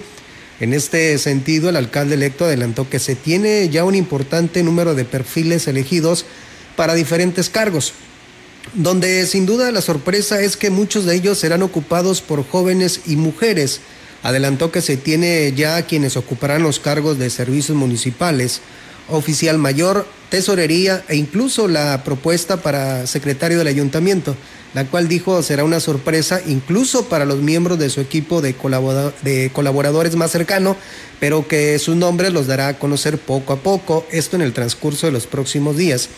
En 0.62 0.74
este 0.74 1.18
sentido, 1.18 1.68
el 1.68 1.76
alcalde 1.76 2.16
electo 2.16 2.46
adelantó 2.46 2.90
que 2.90 3.00
se 3.00 3.16
tiene 3.16 3.68
ya 3.68 3.84
un 3.84 3.94
importante 3.94 4.64
número 4.64 4.96
de 4.96 5.04
perfiles 5.04 5.68
elegidos 5.68 6.26
para 6.78 6.94
diferentes 6.94 7.50
cargos, 7.50 7.94
donde 8.74 9.26
sin 9.28 9.46
duda 9.46 9.72
la 9.72 9.82
sorpresa 9.82 10.42
es 10.42 10.58
que 10.58 10.70
muchos 10.70 11.06
de 11.06 11.16
ellos 11.16 11.38
serán 11.38 11.62
ocupados 11.62 12.22
por 12.22 12.48
jóvenes 12.48 13.02
y 13.06 13.16
mujeres. 13.16 13.82
Adelantó 14.24 14.72
que 14.72 14.82
se 14.82 14.98
tiene 14.98 15.54
ya 15.56 15.82
quienes 15.84 16.18
ocuparán 16.18 16.64
los 16.64 16.80
cargos 16.80 17.20
de 17.20 17.30
servicios 17.30 17.78
municipales, 17.78 18.62
oficial 19.08 19.58
mayor, 19.58 20.08
tesorería 20.30 21.04
e 21.08 21.16
incluso 21.16 21.68
la 21.68 22.04
propuesta 22.04 22.58
para 22.58 23.06
secretario 23.08 23.58
del 23.60 23.68
ayuntamiento 23.68 24.36
la 24.76 24.84
cual 24.84 25.08
dijo 25.08 25.42
será 25.42 25.64
una 25.64 25.80
sorpresa 25.80 26.42
incluso 26.46 27.06
para 27.06 27.24
los 27.26 27.40
miembros 27.40 27.80
de 27.80 27.90
su 27.90 28.02
equipo 28.02 28.42
de, 28.42 28.54
colaboradores 29.54 30.16
más 30.18 30.32
cercano, 30.32 30.76
pero 31.22 31.48
que 31.48 31.80
su 31.80 31.96
nombre 31.96 32.30
los 32.30 32.46
dará 32.46 32.68
a 32.68 32.78
conocer 32.78 33.18
poco 33.18 33.54
a 33.54 33.56
poco, 33.56 34.06
esto 34.12 34.36
en 34.36 34.42
el 34.42 34.52
transcurso 34.52 35.08
de 35.08 35.14
los 35.14 35.28
próximos 35.28 35.78
días. 35.78 36.10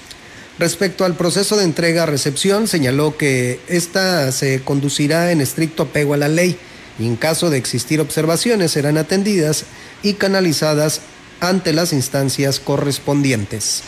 Respecto 0.60 1.06
al 1.06 1.16
proceso 1.16 1.56
de 1.56 1.66
entrega-recepción, 1.66 2.68
señaló 2.68 3.16
que 3.16 3.60
esta 3.68 4.32
se 4.32 4.62
conducirá 4.64 5.32
en 5.32 5.40
estricto 5.40 5.84
apego 5.84 6.16
a 6.16 6.18
la 6.18 6.30
ley 6.30 6.58
y 6.98 7.06
en 7.06 7.16
caso 7.16 7.52
de 7.52 7.58
existir 7.58 8.02
observaciones 8.02 8.72
serán 8.72 8.98
atendidas 8.98 9.66
y 10.02 10.14
canalizadas 10.14 11.02
ante 11.42 11.74
las 11.74 11.94
instancias 11.94 12.60
correspondientes. 12.60 13.84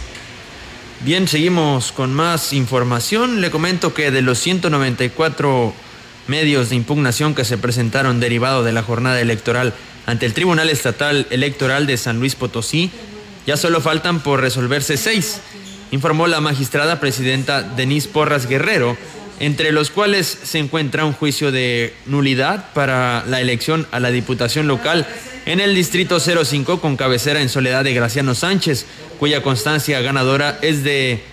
Bien, 1.02 1.28
seguimos 1.28 1.92
con 1.92 2.14
más 2.14 2.54
información. 2.54 3.42
Le 3.42 3.50
comento 3.50 3.94
que 3.94 4.12
de 4.12 4.22
los 4.22 4.38
194 4.38 5.74
medios 6.28 6.70
de 6.70 6.76
impugnación 6.76 7.34
que 7.34 7.46
se 7.46 7.58
presentaron 7.58 8.20
derivado 8.20 8.64
de 8.64 8.74
la 8.74 8.84
jornada 8.84 9.20
electoral 9.20 9.74
ante 10.06 10.26
el 10.26 10.34
Tribunal 10.34 10.70
Estatal 10.70 11.26
Electoral 11.32 11.88
de 11.88 11.98
San 11.98 12.20
Luis 12.20 12.36
Potosí, 12.36 12.92
ya 13.48 13.58
solo 13.58 13.82
faltan 13.82 14.22
por 14.22 14.42
resolverse 14.42 14.98
seis, 14.98 15.40
informó 15.92 16.28
la 16.28 16.42
magistrada 16.42 17.00
presidenta 17.00 17.62
Denise 17.62 18.10
Porras 18.10 18.48
Guerrero, 18.48 18.98
entre 19.40 19.72
los 19.72 19.90
cuales 19.90 20.38
se 20.44 20.60
encuentra 20.60 21.06
un 21.06 21.14
juicio 21.14 21.52
de 21.52 21.94
nulidad 22.06 22.74
para 22.74 23.24
la 23.26 23.40
elección 23.42 23.88
a 23.92 24.00
la 24.00 24.12
Diputación 24.12 24.68
Local 24.68 25.08
en 25.46 25.60
el 25.60 25.74
Distrito 25.74 26.20
05 26.20 26.82
con 26.82 26.98
cabecera 26.98 27.42
en 27.42 27.50
Soledad 27.50 27.84
de 27.84 27.94
Graciano 27.94 28.36
Sánchez, 28.36 28.86
cuya 29.18 29.42
constancia 29.42 30.02
ganadora 30.02 30.60
es 30.62 30.84
de 30.84 31.24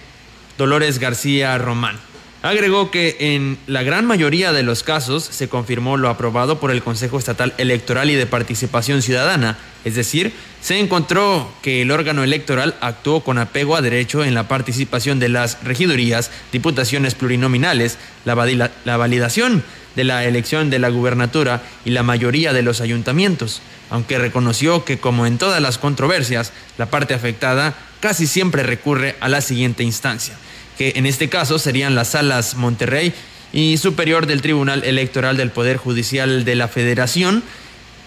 Dolores 0.57 0.99
García 0.99 1.59
Román. 1.59 1.99
Agregó 2.43 2.93
que 2.93 3.17
en 3.19 3.59
la 3.67 3.83
gran 3.83 4.07
mayoría 4.07 4.53
de 4.53 4.63
los 4.63 4.85
casos 4.85 5.25
se 5.25 5.49
confirmó 5.49 5.97
lo 5.97 6.09
aprobado 6.09 6.61
por 6.61 6.71
el 6.71 6.83
Consejo 6.83 7.19
Estatal 7.19 7.55
Electoral 7.59 8.09
y 8.09 8.15
de 8.15 8.27
Participación 8.27 9.03
Ciudadana, 9.03 9.59
es 9.85 9.97
decir, 9.97 10.33
se 10.67 10.81
encontró 10.81 11.49
que 11.63 11.83
el 11.83 11.93
órgano 11.93 12.25
electoral 12.25 12.75
actuó 12.81 13.23
con 13.23 13.39
apego 13.39 13.77
a 13.77 13.83
derecho 13.83 14.25
en 14.25 14.35
la 14.35 14.49
participación 14.49 15.21
de 15.21 15.29
las 15.29 15.63
regidurías, 15.63 16.33
diputaciones 16.51 17.15
plurinominales, 17.15 17.99
la, 18.25 18.71
la 18.85 18.97
validación 18.97 19.63
de 19.95 20.03
la 20.03 20.25
elección 20.25 20.69
de 20.69 20.81
la 20.81 20.89
gubernatura 20.89 21.63
y 21.85 21.91
la 21.91 22.03
mayoría 22.03 22.53
de 22.53 22.63
los 22.63 22.81
ayuntamientos 22.81 23.63
aunque 23.91 24.19
reconoció 24.19 24.85
que 24.85 24.99
como 24.99 25.27
en 25.27 25.39
todas 25.39 25.63
las 25.63 25.79
controversias, 25.79 26.53
la 26.77 26.87
parte 26.87 27.15
afectada 27.15 27.75
casi 28.01 28.27
siempre 28.27 28.65
recurre 28.65 29.15
a 29.21 29.29
la 29.29 29.41
siguiente 29.41 29.85
instancia. 29.85 30.35
que 30.77 30.95
en 30.97 31.07
este 31.07 31.29
caso 31.31 31.61
serían 31.61 31.95
las 31.95 32.09
salas 32.09 32.57
Monterrey 32.57 33.15
y 33.51 33.79
Superior 33.79 34.27
del 34.27 34.43
Tribunal 34.43 34.85
Electoral 34.85 35.39
del 35.39 35.51
Poder 35.51 35.79
Judicial 35.79 36.45
de 36.45 36.55
la 36.55 36.69
Federación, 36.69 37.43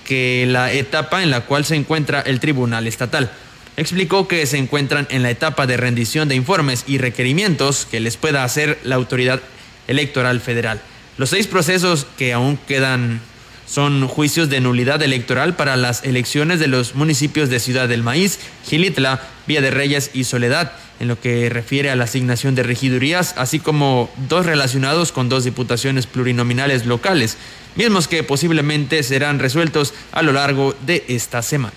que 0.10 0.46
la 0.48 0.74
etapa 0.74 1.22
en 1.22 1.30
la 1.30 1.42
cual 1.42 1.66
se 1.66 1.76
encuentra 1.76 2.20
el 2.20 2.40
Tribunal 2.40 2.88
Estatal. 2.88 3.32
Explicó 3.78 4.28
que 4.28 4.44
se 4.48 4.58
encuentran 4.58 5.08
en 5.12 5.22
la 5.22 5.30
etapa 5.30 5.68
de 5.68 5.78
rendición 5.78 6.28
de 6.28 6.36
informes 6.36 6.84
y 6.88 6.98
requerimientos 6.98 7.86
que 7.86 8.00
les 8.00 8.18
pueda 8.18 8.44
hacer 8.44 8.80
la 8.84 8.96
autoridad 8.96 9.40
electoral 9.88 10.42
federal. 10.42 10.82
Los 11.18 11.30
seis 11.30 11.46
procesos 11.46 12.08
que 12.18 12.34
aún 12.34 12.58
quedan 12.68 13.22
son 13.68 14.08
juicios 14.08 14.50
de 14.50 14.62
nulidad 14.62 15.00
electoral 15.04 15.56
para 15.56 15.78
las 15.78 16.04
elecciones 16.04 16.60
de 16.60 16.68
los 16.68 16.96
municipios 16.96 17.52
de 17.52 17.60
Ciudad 17.60 17.88
del 17.88 18.02
Maíz, 18.02 18.40
Gilitla, 18.66 19.22
Vía 19.46 19.62
de 19.62 19.70
Reyes 19.70 20.10
y 20.16 20.24
Soledad, 20.24 20.72
en 21.00 21.08
lo 21.08 21.20
que 21.20 21.50
refiere 21.50 21.90
a 21.90 21.96
la 21.96 22.04
asignación 22.04 22.56
de 22.56 22.64
regidurías, 22.64 23.34
así 23.38 23.60
como 23.60 24.10
dos 24.28 24.46
relacionados 24.46 25.12
con 25.12 25.30
dos 25.30 25.44
diputaciones 25.44 26.08
plurinominales 26.08 26.86
locales, 26.86 27.38
mismos 27.76 28.08
que 28.08 28.24
posiblemente 28.24 29.04
serán 29.04 29.40
resueltos 29.40 29.94
a 30.12 30.22
lo 30.22 30.34
largo 30.34 30.76
de 30.86 31.06
esta 31.08 31.42
semana. 31.42 31.74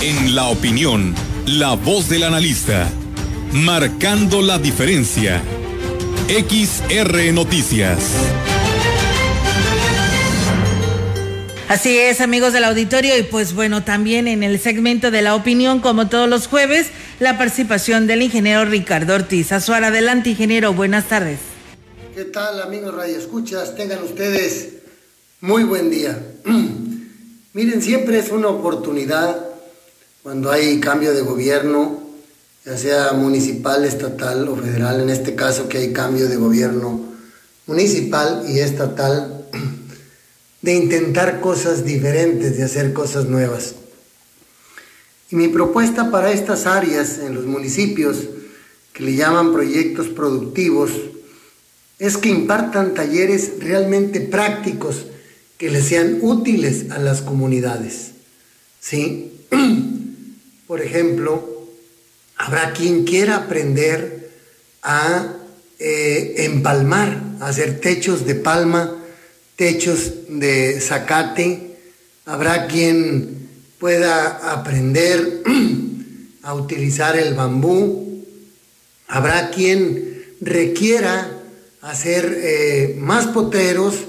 En 0.00 0.34
la 0.34 0.44
opinión, 0.44 1.14
la 1.46 1.74
voz 1.74 2.08
del 2.08 2.24
analista, 2.24 2.90
marcando 3.52 4.42
la 4.42 4.58
diferencia. 4.58 5.42
XR 6.28 7.32
Noticias. 7.32 8.53
Así 11.68 11.96
es, 11.96 12.20
amigos 12.20 12.52
del 12.52 12.64
auditorio, 12.64 13.16
y 13.18 13.22
pues 13.22 13.54
bueno, 13.54 13.84
también 13.84 14.28
en 14.28 14.42
el 14.42 14.60
segmento 14.60 15.10
de 15.10 15.22
la 15.22 15.34
opinión, 15.34 15.80
como 15.80 16.08
todos 16.08 16.28
los 16.28 16.46
jueves, 16.46 16.88
la 17.20 17.38
participación 17.38 18.06
del 18.06 18.22
ingeniero 18.22 18.64
Ricardo 18.64 19.14
Ortiz. 19.14 19.50
Azuara, 19.50 19.88
adelante, 19.88 20.30
ingeniero, 20.30 20.74
buenas 20.74 21.08
tardes. 21.08 21.38
¿Qué 22.14 22.24
tal, 22.24 22.62
amigos 22.62 22.94
Radio 22.94 23.16
Escuchas? 23.16 23.74
Tengan 23.74 24.02
ustedes 24.02 24.74
muy 25.40 25.64
buen 25.64 25.90
día. 25.90 26.18
Miren, 27.54 27.82
siempre 27.82 28.18
es 28.18 28.30
una 28.30 28.48
oportunidad 28.48 29.36
cuando 30.22 30.50
hay 30.50 30.80
cambio 30.80 31.14
de 31.14 31.22
gobierno 31.22 32.04
ya 32.64 32.78
sea 32.78 33.12
municipal, 33.12 33.84
estatal 33.84 34.48
o 34.48 34.56
federal, 34.56 35.00
en 35.00 35.10
este 35.10 35.34
caso 35.34 35.68
que 35.68 35.78
hay 35.78 35.92
cambio 35.92 36.28
de 36.28 36.36
gobierno 36.36 37.00
municipal 37.66 38.44
y 38.48 38.60
estatal, 38.60 39.44
de 40.64 40.74
intentar 40.74 41.40
cosas 41.40 41.84
diferentes, 41.84 42.56
de 42.56 42.64
hacer 42.64 42.92
cosas 42.92 43.26
nuevas. 43.26 43.74
Y 45.30 45.36
mi 45.36 45.48
propuesta 45.48 46.10
para 46.10 46.32
estas 46.32 46.66
áreas 46.66 47.18
en 47.18 47.34
los 47.34 47.44
municipios, 47.44 48.28
que 48.92 49.02
le 49.02 49.14
llaman 49.14 49.52
proyectos 49.52 50.08
productivos, 50.08 50.90
es 51.98 52.16
que 52.16 52.28
impartan 52.28 52.94
talleres 52.94 53.52
realmente 53.60 54.20
prácticos 54.20 55.06
que 55.58 55.70
les 55.70 55.86
sean 55.86 56.18
útiles 56.22 56.90
a 56.90 56.98
las 56.98 57.22
comunidades. 57.22 58.12
¿Sí? 58.80 59.32
Por 60.66 60.80
ejemplo, 60.80 61.54
Habrá 62.36 62.72
quien 62.72 63.04
quiera 63.04 63.36
aprender 63.36 64.30
a 64.82 65.36
eh, 65.78 66.34
empalmar, 66.38 67.22
a 67.40 67.48
hacer 67.48 67.80
techos 67.80 68.26
de 68.26 68.34
palma, 68.34 69.03
techos 69.56 70.12
de 70.28 70.80
zacate. 70.80 71.76
Habrá 72.26 72.66
quien 72.66 73.48
pueda 73.78 74.52
aprender 74.52 75.42
a 76.42 76.54
utilizar 76.54 77.16
el 77.16 77.34
bambú. 77.34 78.24
Habrá 79.08 79.50
quien 79.50 80.24
requiera 80.40 81.30
hacer 81.82 82.38
eh, 82.42 82.96
más 82.98 83.26
poteros 83.26 84.04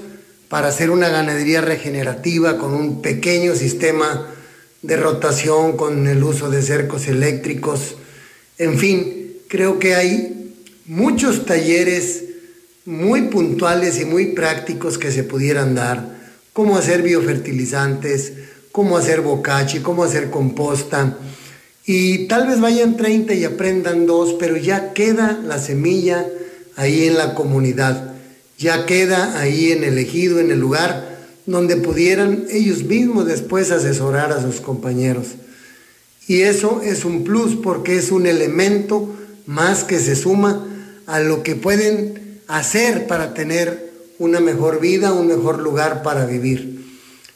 para 0.48 0.68
hacer 0.68 0.90
una 0.90 1.08
ganadería 1.08 1.60
regenerativa 1.60 2.56
con 2.58 2.72
un 2.72 3.02
pequeño 3.02 3.54
sistema 3.54 4.32
de 4.82 4.96
rotación, 4.96 5.76
con 5.76 6.06
el 6.06 6.22
uso 6.22 6.48
de 6.48 6.62
cercos 6.62 7.08
eléctricos, 7.08 7.96
en 8.58 8.78
fin, 8.78 9.36
creo 9.48 9.78
que 9.78 9.94
hay 9.94 10.54
muchos 10.86 11.44
talleres 11.44 12.24
muy 12.86 13.22
puntuales 13.22 14.00
y 14.00 14.04
muy 14.04 14.26
prácticos 14.26 14.96
que 14.96 15.10
se 15.10 15.24
pudieran 15.24 15.74
dar, 15.74 16.16
cómo 16.52 16.78
hacer 16.78 17.02
biofertilizantes, 17.02 18.32
cómo 18.70 18.96
hacer 18.96 19.20
bocachi, 19.20 19.80
cómo 19.80 20.04
hacer 20.04 20.30
composta. 20.30 21.18
Y 21.84 22.28
tal 22.28 22.46
vez 22.46 22.60
vayan 22.60 22.96
30 22.96 23.34
y 23.34 23.44
aprendan 23.44 24.06
dos, 24.06 24.36
pero 24.38 24.56
ya 24.56 24.92
queda 24.92 25.38
la 25.44 25.58
semilla 25.58 26.26
ahí 26.76 27.04
en 27.06 27.18
la 27.18 27.34
comunidad, 27.34 28.14
ya 28.56 28.86
queda 28.86 29.38
ahí 29.40 29.72
en 29.72 29.82
el 29.82 29.98
ejido, 29.98 30.38
en 30.38 30.52
el 30.52 30.60
lugar 30.60 31.16
donde 31.44 31.76
pudieran 31.76 32.46
ellos 32.50 32.84
mismos 32.84 33.26
después 33.26 33.70
asesorar 33.70 34.32
a 34.32 34.42
sus 34.42 34.60
compañeros. 34.60 35.26
Y 36.28 36.42
eso 36.42 36.82
es 36.82 37.04
un 37.04 37.24
plus 37.24 37.56
porque 37.56 37.96
es 37.96 38.10
un 38.12 38.26
elemento 38.26 39.14
más 39.46 39.84
que 39.84 39.98
se 39.98 40.16
suma 40.16 40.66
a 41.06 41.20
lo 41.20 41.42
que 41.42 41.54
pueden 41.54 42.25
hacer 42.48 43.06
para 43.06 43.34
tener 43.34 43.92
una 44.18 44.40
mejor 44.40 44.80
vida, 44.80 45.12
un 45.12 45.26
mejor 45.26 45.60
lugar 45.60 46.02
para 46.02 46.26
vivir. 46.26 46.84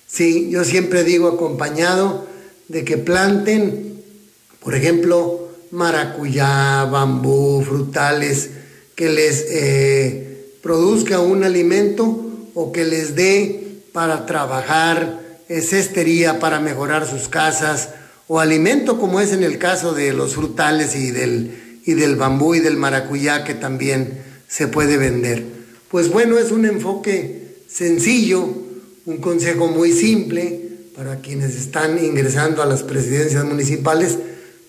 Sí, 0.07 0.51
yo 0.51 0.65
siempre 0.65 1.05
digo 1.05 1.29
acompañado 1.29 2.27
de 2.69 2.85
que 2.85 2.97
planten, 2.97 4.03
por 4.61 4.75
ejemplo, 4.75 5.49
maracuyá, 5.71 6.85
bambú, 6.85 7.63
frutales, 7.63 8.51
que 8.95 9.09
les 9.09 9.45
eh, 9.49 10.57
produzca 10.63 11.21
un 11.21 11.45
alimento 11.45 12.27
o 12.55 12.73
que 12.73 12.85
les 12.85 13.15
dé 13.15 13.83
para 13.93 14.27
trabajar, 14.27 15.21
cestería 15.49 16.39
para 16.39 16.61
mejorar 16.61 17.09
sus 17.09 17.29
casas, 17.29 17.91
o 18.29 18.39
alimento 18.39 18.99
como 18.99 19.21
es 19.21 19.33
en 19.33 19.43
el 19.43 19.59
caso 19.59 19.93
de 19.93 20.13
los 20.13 20.35
frutales 20.35 20.95
y 20.95 21.11
del, 21.11 21.81
y 21.85 21.95
del 21.95 22.15
bambú 22.15 22.55
y 22.55 22.61
del 22.61 22.77
maracuyá 22.77 23.43
que 23.43 23.55
también 23.55 24.23
se 24.51 24.67
puede 24.67 24.97
vender. 24.97 25.45
Pues 25.89 26.11
bueno, 26.11 26.39
es 26.39 26.51
un 26.51 26.67
enfoque 26.67 27.63
sencillo, 27.69 28.47
un 29.07 29.19
consejo 29.19 29.69
muy 29.69 29.93
simple 29.93 30.61
para 30.97 31.21
quienes 31.21 31.57
están 31.57 32.05
ingresando 32.05 32.63
a 32.63 32.67
las 32.67 32.83
presidencias 32.83 33.45
municipales, 33.45 34.19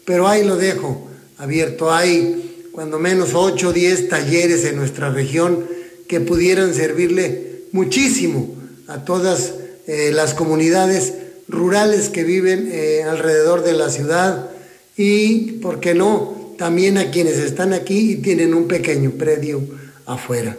pero 0.06 0.28
ahí 0.28 0.46
lo 0.46 0.56
dejo 0.56 1.10
abierto. 1.38 1.91
Hay 1.91 2.70
cuando 2.72 3.00
menos 3.00 3.32
8 3.34 3.70
o 3.70 3.74
10 3.74 4.08
talleres 4.08 4.63
en 4.65 4.78
nuestra 4.78 5.10
región 5.10 5.65
que 6.08 6.22
pudieran 6.22 6.74
servirle 6.74 7.63
muchísimo 7.72 8.56
a 8.88 9.04
todas 9.04 9.56
eh, 9.88 10.12
las 10.13 10.34
comunidades 10.34 11.13
rurales 11.48 12.10
que 12.10 12.24
viven 12.24 12.70
eh, 12.72 13.04
alrededor 13.04 13.63
de 13.63 13.74
la 13.74 13.89
ciudad 13.89 14.50
y, 14.96 15.54
¿por 15.54 15.80
qué 15.80 15.96
no?, 15.96 16.40
también 16.62 17.00
a 17.00 17.10
quienes 17.10 17.39
están 17.39 17.74
aquí 17.74 18.12
y 18.12 18.15
tienen 18.17 18.54
un 18.54 18.67
pequeño 18.67 19.10
predio 19.17 19.63
afuera. 20.06 20.56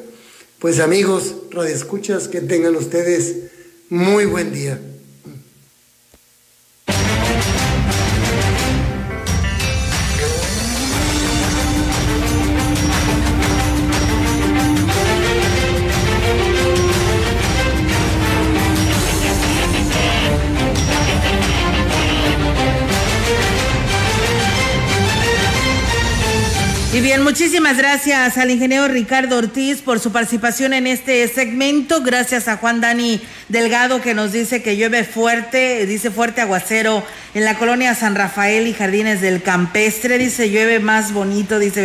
Pues 0.58 0.80
amigos, 0.80 1.36
escuchas 1.68 2.26
que 2.26 2.40
tengan 2.40 2.74
ustedes 2.74 3.36
muy 3.88 4.24
buen 4.24 4.52
día. 4.52 4.80
Bien, 27.02 27.24
muchísimas 27.24 27.76
gracias 27.78 28.38
al 28.38 28.50
ingeniero 28.52 28.86
Ricardo 28.86 29.36
Ortiz 29.36 29.82
por 29.82 29.98
su 29.98 30.12
participación 30.12 30.72
en 30.72 30.86
este 30.86 31.26
segmento. 31.26 32.00
Gracias 32.02 32.46
a 32.46 32.58
Juan 32.58 32.80
Dani 32.80 33.20
Delgado 33.48 34.00
que 34.00 34.14
nos 34.14 34.30
dice 34.30 34.62
que 34.62 34.76
llueve 34.76 35.02
fuerte, 35.02 35.84
dice 35.86 36.12
fuerte 36.12 36.42
aguacero 36.42 37.02
en 37.34 37.44
la 37.44 37.58
colonia 37.58 37.96
San 37.96 38.14
Rafael 38.14 38.68
y 38.68 38.72
Jardines 38.72 39.20
del 39.20 39.42
Campestre. 39.42 40.16
Dice 40.16 40.48
llueve 40.48 40.78
más 40.78 41.12
bonito, 41.12 41.58
dice 41.58 41.82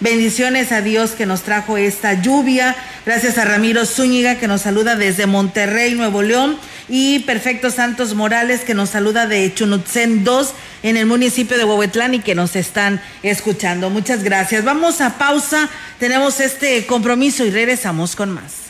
bendiciones 0.00 0.72
a 0.72 0.80
Dios 0.80 1.10
que 1.10 1.26
nos 1.26 1.42
trajo 1.42 1.76
esta 1.76 2.14
lluvia. 2.14 2.74
Gracias 3.04 3.36
a 3.36 3.44
Ramiro 3.44 3.84
Zúñiga 3.84 4.36
que 4.36 4.48
nos 4.48 4.62
saluda 4.62 4.96
desde 4.96 5.26
Monterrey, 5.26 5.94
Nuevo 5.94 6.22
León. 6.22 6.56
Y 6.88 7.20
Perfecto 7.20 7.70
Santos 7.70 8.14
Morales 8.14 8.62
que 8.62 8.74
nos 8.74 8.90
saluda 8.90 9.26
de 9.26 9.52
Chunutzen 9.54 10.24
2 10.24 10.54
en 10.82 10.96
el 10.96 11.06
municipio 11.06 11.56
de 11.56 11.64
Huehuetlán 11.64 12.14
y 12.14 12.20
que 12.20 12.34
nos 12.34 12.56
están 12.56 13.00
escuchando. 13.22 13.90
Muchas 13.90 14.22
gracias. 14.22 14.64
Vamos 14.64 15.00
a 15.00 15.18
pausa. 15.18 15.68
Tenemos 15.98 16.40
este 16.40 16.86
compromiso 16.86 17.44
y 17.44 17.50
regresamos 17.50 18.16
con 18.16 18.30
más. 18.30 18.62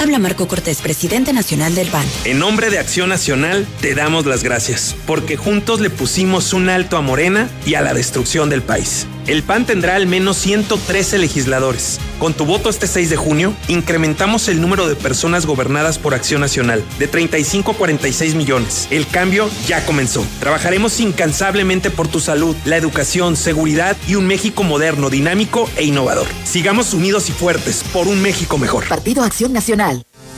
Habla 0.00 0.20
Marco 0.20 0.46
Cortés, 0.46 0.80
presidente 0.80 1.32
nacional 1.32 1.74
del 1.74 1.88
PAN. 1.88 2.06
En 2.24 2.38
nombre 2.38 2.70
de 2.70 2.78
Acción 2.78 3.08
Nacional, 3.08 3.66
te 3.80 3.96
damos 3.96 4.26
las 4.26 4.44
gracias, 4.44 4.94
porque 5.06 5.36
juntos 5.36 5.80
le 5.80 5.90
pusimos 5.90 6.52
un 6.52 6.68
alto 6.68 6.96
a 6.96 7.00
Morena 7.00 7.48
y 7.66 7.74
a 7.74 7.80
la 7.80 7.94
destrucción 7.94 8.48
del 8.48 8.62
país. 8.62 9.06
El 9.28 9.42
PAN 9.42 9.66
tendrá 9.66 9.94
al 9.94 10.06
menos 10.06 10.38
113 10.38 11.18
legisladores. 11.18 12.00
Con 12.18 12.32
tu 12.32 12.46
voto 12.46 12.70
este 12.70 12.86
6 12.86 13.10
de 13.10 13.16
junio, 13.16 13.54
incrementamos 13.68 14.48
el 14.48 14.58
número 14.58 14.88
de 14.88 14.96
personas 14.96 15.44
gobernadas 15.44 15.98
por 15.98 16.14
Acción 16.14 16.40
Nacional 16.40 16.82
de 16.98 17.08
35 17.08 17.72
a 17.72 17.74
46 17.74 18.34
millones. 18.34 18.88
El 18.90 19.06
cambio 19.06 19.50
ya 19.66 19.84
comenzó. 19.84 20.24
Trabajaremos 20.40 20.98
incansablemente 20.98 21.90
por 21.90 22.08
tu 22.08 22.20
salud, 22.20 22.56
la 22.64 22.78
educación, 22.78 23.36
seguridad 23.36 23.98
y 24.08 24.14
un 24.14 24.26
México 24.26 24.62
moderno, 24.62 25.10
dinámico 25.10 25.68
e 25.76 25.84
innovador. 25.84 26.26
Sigamos 26.44 26.94
unidos 26.94 27.28
y 27.28 27.32
fuertes 27.32 27.84
por 27.92 28.08
un 28.08 28.22
México 28.22 28.56
mejor. 28.56 28.88
Partido 28.88 29.22
Acción 29.24 29.52
Nacional. 29.52 30.07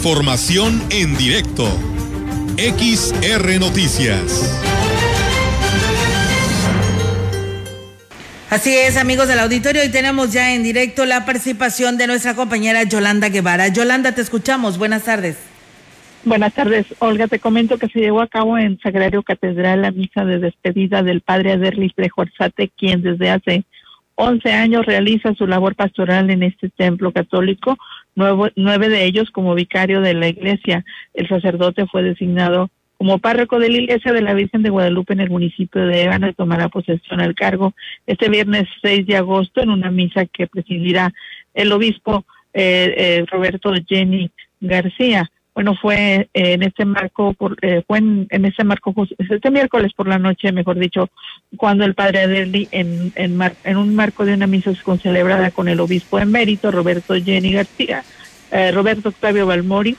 Información 0.00 0.80
en 0.88 1.14
directo. 1.14 1.66
XR 2.56 3.60
Noticias. 3.60 4.58
Así 8.48 8.74
es, 8.74 8.96
amigos 8.96 9.28
del 9.28 9.40
auditorio, 9.40 9.84
y 9.84 9.90
tenemos 9.90 10.32
ya 10.32 10.54
en 10.54 10.62
directo 10.62 11.04
la 11.04 11.26
participación 11.26 11.98
de 11.98 12.06
nuestra 12.06 12.34
compañera 12.34 12.82
Yolanda 12.84 13.28
Guevara. 13.28 13.68
Yolanda, 13.68 14.12
te 14.12 14.22
escuchamos. 14.22 14.78
Buenas 14.78 15.04
tardes. 15.04 15.36
Buenas 16.24 16.54
tardes, 16.54 16.86
Olga. 17.00 17.28
Te 17.28 17.38
comento 17.38 17.76
que 17.76 17.88
se 17.88 18.00
llevó 18.00 18.22
a 18.22 18.26
cabo 18.26 18.56
en 18.56 18.80
Sagrario 18.80 19.22
Catedral 19.22 19.82
la 19.82 19.90
misa 19.90 20.24
de 20.24 20.38
despedida 20.38 21.02
del 21.02 21.20
padre 21.20 21.52
Aderlis 21.52 21.94
Trejo 21.94 22.22
Arzate, 22.22 22.70
quien 22.74 23.02
desde 23.02 23.28
hace 23.28 23.66
11 24.20 24.52
años 24.52 24.86
realiza 24.86 25.34
su 25.34 25.46
labor 25.46 25.74
pastoral 25.74 26.30
en 26.30 26.42
este 26.42 26.68
templo 26.68 27.10
católico, 27.10 27.76
nueve 28.14 28.88
de 28.88 29.04
ellos 29.04 29.30
como 29.30 29.54
vicario 29.54 30.00
de 30.00 30.14
la 30.14 30.28
iglesia. 30.28 30.84
El 31.14 31.28
sacerdote 31.28 31.86
fue 31.86 32.02
designado 32.02 32.70
como 33.00 33.18
párroco 33.18 33.58
de 33.58 33.70
la 33.70 33.78
iglesia 33.78 34.12
de 34.12 34.20
la 34.20 34.34
Virgen 34.34 34.62
de 34.62 34.68
Guadalupe 34.68 35.14
en 35.14 35.20
el 35.20 35.30
municipio 35.30 35.86
de 35.86 36.02
Ébano 36.02 36.34
tomará 36.34 36.68
posesión 36.68 37.22
al 37.22 37.34
cargo 37.34 37.72
este 38.06 38.28
viernes 38.28 38.68
6 38.82 39.06
de 39.06 39.16
agosto 39.16 39.62
en 39.62 39.70
una 39.70 39.90
misa 39.90 40.26
que 40.26 40.46
presidirá 40.46 41.10
el 41.54 41.72
obispo 41.72 42.26
eh, 42.52 42.94
eh, 42.98 43.24
Roberto 43.30 43.72
Jenny 43.88 44.30
García. 44.60 45.30
Bueno, 45.60 45.74
fue 45.74 46.30
eh, 46.32 46.52
en 46.54 46.62
este 46.62 46.86
marco, 46.86 47.34
por, 47.34 47.54
fue 47.86 47.98
en, 47.98 48.26
en 48.30 48.46
este 48.46 48.64
marco, 48.64 48.94
este 49.18 49.50
miércoles 49.50 49.92
por 49.92 50.08
la 50.08 50.18
noche, 50.18 50.52
mejor 50.52 50.78
dicho, 50.78 51.10
cuando 51.58 51.84
el 51.84 51.92
padre 51.92 52.20
Aderli, 52.20 52.66
en, 52.70 53.12
en, 53.14 53.38
en 53.64 53.76
un 53.76 53.94
marco 53.94 54.24
de 54.24 54.32
una 54.32 54.46
misa 54.46 54.72
celebrada 55.02 55.50
con 55.50 55.68
el 55.68 55.80
obispo 55.80 56.18
emérito 56.18 56.70
Roberto 56.70 57.14
Jenny 57.14 57.52
García, 57.52 58.02
Roberto 58.72 59.10
Octavio 59.10 59.44
Balmori, 59.44 59.98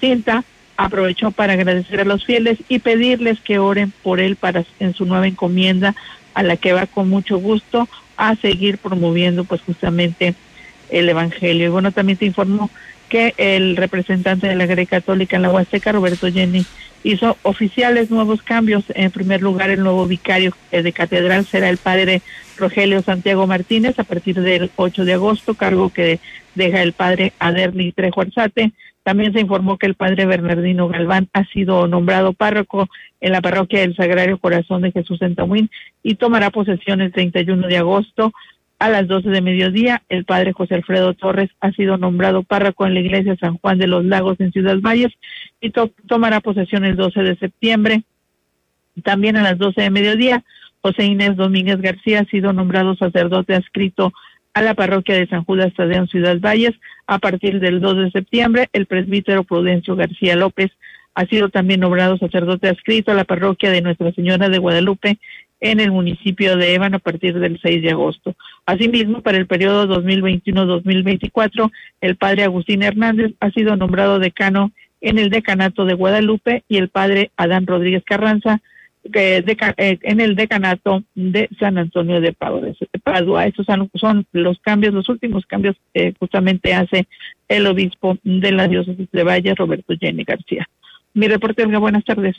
Cinta, 0.00 0.44
aprovechó 0.78 1.30
para 1.30 1.52
agradecer 1.52 2.00
a 2.00 2.06
los 2.06 2.24
fieles 2.24 2.56
y 2.70 2.78
pedirles 2.78 3.38
que 3.40 3.58
oren 3.58 3.92
por 4.02 4.18
él 4.18 4.36
para 4.36 4.64
en 4.80 4.94
su 4.94 5.04
nueva 5.04 5.26
encomienda 5.26 5.94
a 6.32 6.42
la 6.42 6.56
que 6.56 6.72
va 6.72 6.86
con 6.86 7.10
mucho 7.10 7.36
gusto 7.36 7.86
a 8.16 8.34
seguir 8.36 8.78
promoviendo 8.78 9.44
pues 9.44 9.60
justamente 9.60 10.34
el 10.88 11.06
evangelio. 11.06 11.66
Y 11.66 11.70
bueno, 11.70 11.92
también 11.92 12.16
te 12.16 12.24
informó 12.24 12.70
que 13.12 13.34
el 13.36 13.76
representante 13.76 14.46
de 14.46 14.56
la 14.56 14.64
Grecia 14.64 14.98
Católica 15.00 15.36
en 15.36 15.42
la 15.42 15.50
Huasteca, 15.50 15.92
Roberto 15.92 16.32
Jenny, 16.32 16.64
hizo 17.04 17.36
oficiales 17.42 18.10
nuevos 18.10 18.40
cambios. 18.40 18.84
En 18.94 19.10
primer 19.10 19.42
lugar, 19.42 19.68
el 19.68 19.82
nuevo 19.82 20.06
vicario 20.06 20.54
de 20.70 20.92
catedral 20.94 21.44
será 21.44 21.68
el 21.68 21.76
padre 21.76 22.22
Rogelio 22.56 23.02
Santiago 23.02 23.46
Martínez 23.46 23.98
a 23.98 24.04
partir 24.04 24.40
del 24.40 24.70
8 24.76 25.04
de 25.04 25.12
agosto, 25.12 25.52
cargo 25.52 25.92
que 25.92 26.20
deja 26.54 26.80
el 26.80 26.94
padre 26.94 27.34
Aderni 27.38 27.92
Trejo 27.92 28.22
Arzate. 28.22 28.72
También 29.02 29.34
se 29.34 29.40
informó 29.40 29.76
que 29.76 29.86
el 29.86 29.94
padre 29.94 30.24
Bernardino 30.24 30.88
Galván 30.88 31.28
ha 31.34 31.44
sido 31.44 31.86
nombrado 31.88 32.32
párroco 32.32 32.88
en 33.20 33.32
la 33.32 33.42
parroquia 33.42 33.80
del 33.80 33.94
Sagrario 33.94 34.38
Corazón 34.38 34.80
de 34.80 34.92
Jesús 34.92 35.20
en 35.20 35.34
Tamuín 35.34 35.68
y 36.02 36.14
tomará 36.14 36.48
posesión 36.48 37.02
el 37.02 37.12
31 37.12 37.66
de 37.68 37.76
agosto 37.76 38.32
a 38.82 38.88
las 38.88 39.06
12 39.06 39.28
de 39.28 39.42
mediodía. 39.42 40.02
El 40.08 40.24
padre 40.24 40.52
José 40.52 40.74
Alfredo 40.74 41.14
Torres 41.14 41.50
ha 41.60 41.70
sido 41.70 41.98
nombrado 41.98 42.42
párroco 42.42 42.84
en 42.84 42.94
la 42.94 43.00
iglesia 43.00 43.36
San 43.36 43.56
Juan 43.58 43.78
de 43.78 43.86
los 43.86 44.04
Lagos 44.04 44.40
en 44.40 44.50
Ciudad 44.50 44.76
Valles 44.80 45.12
y 45.60 45.70
tomará 45.70 46.40
posesión 46.40 46.84
el 46.84 46.96
12 46.96 47.22
de 47.22 47.36
septiembre. 47.36 48.02
También 49.04 49.36
a 49.36 49.44
las 49.44 49.56
12 49.56 49.82
de 49.82 49.90
mediodía, 49.90 50.44
José 50.80 51.04
Inés 51.04 51.36
Domínguez 51.36 51.80
García 51.80 52.22
ha 52.22 52.24
sido 52.24 52.52
nombrado 52.52 52.96
sacerdote 52.96 53.54
adscrito 53.54 54.12
a 54.52 54.62
la 54.62 54.74
parroquia 54.74 55.14
de 55.14 55.28
San 55.28 55.44
Judas 55.44 55.72
Tadeo 55.76 55.98
en 55.98 56.08
Ciudad 56.08 56.40
Valles. 56.40 56.74
A 57.06 57.20
partir 57.20 57.60
del 57.60 57.80
2 57.80 57.96
de 57.98 58.10
septiembre, 58.10 58.68
el 58.72 58.86
presbítero 58.86 59.44
Prudencio 59.44 59.94
García 59.94 60.34
López 60.34 60.72
ha 61.14 61.24
sido 61.26 61.50
también 61.50 61.78
nombrado 61.78 62.18
sacerdote 62.18 62.68
adscrito 62.68 63.12
a 63.12 63.14
la 63.14 63.24
parroquia 63.24 63.70
de 63.70 63.80
Nuestra 63.80 64.10
Señora 64.12 64.48
de 64.48 64.58
Guadalupe 64.58 65.20
en 65.62 65.78
el 65.78 65.92
municipio 65.92 66.56
de 66.56 66.74
Ébano 66.74 66.96
a 66.96 67.00
partir 67.00 67.38
del 67.38 67.58
6 67.62 67.82
de 67.82 67.90
agosto. 67.90 68.34
Asimismo, 68.66 69.22
para 69.22 69.38
el 69.38 69.46
periodo 69.46 69.86
2021-2024, 70.02 71.70
el 72.00 72.16
padre 72.16 72.42
Agustín 72.42 72.82
Hernández 72.82 73.32
ha 73.38 73.50
sido 73.52 73.76
nombrado 73.76 74.18
decano 74.18 74.72
en 75.00 75.20
el 75.20 75.30
decanato 75.30 75.84
de 75.84 75.94
Guadalupe 75.94 76.64
y 76.68 76.78
el 76.78 76.88
padre 76.88 77.30
Adán 77.36 77.66
Rodríguez 77.66 78.02
Carranza 78.04 78.60
eh, 79.14 79.44
en 80.02 80.20
el 80.20 80.34
decanato 80.34 81.04
de 81.14 81.48
San 81.60 81.78
Antonio 81.78 82.20
de 82.20 82.32
Padua. 82.32 83.46
Estos 83.46 83.66
son 83.66 84.26
los 84.32 84.58
cambios, 84.60 84.94
los 84.94 85.08
últimos 85.08 85.46
cambios 85.46 85.76
justamente 86.18 86.74
hace 86.74 87.06
el 87.48 87.68
obispo 87.68 88.18
de 88.24 88.50
la 88.50 88.66
diócesis 88.66 89.08
de 89.12 89.22
Valle, 89.22 89.54
Roberto 89.54 89.94
Jenny 89.98 90.24
García. 90.24 90.68
Mi 91.14 91.28
reporte, 91.28 91.64
buenas 91.66 92.04
tardes. 92.04 92.36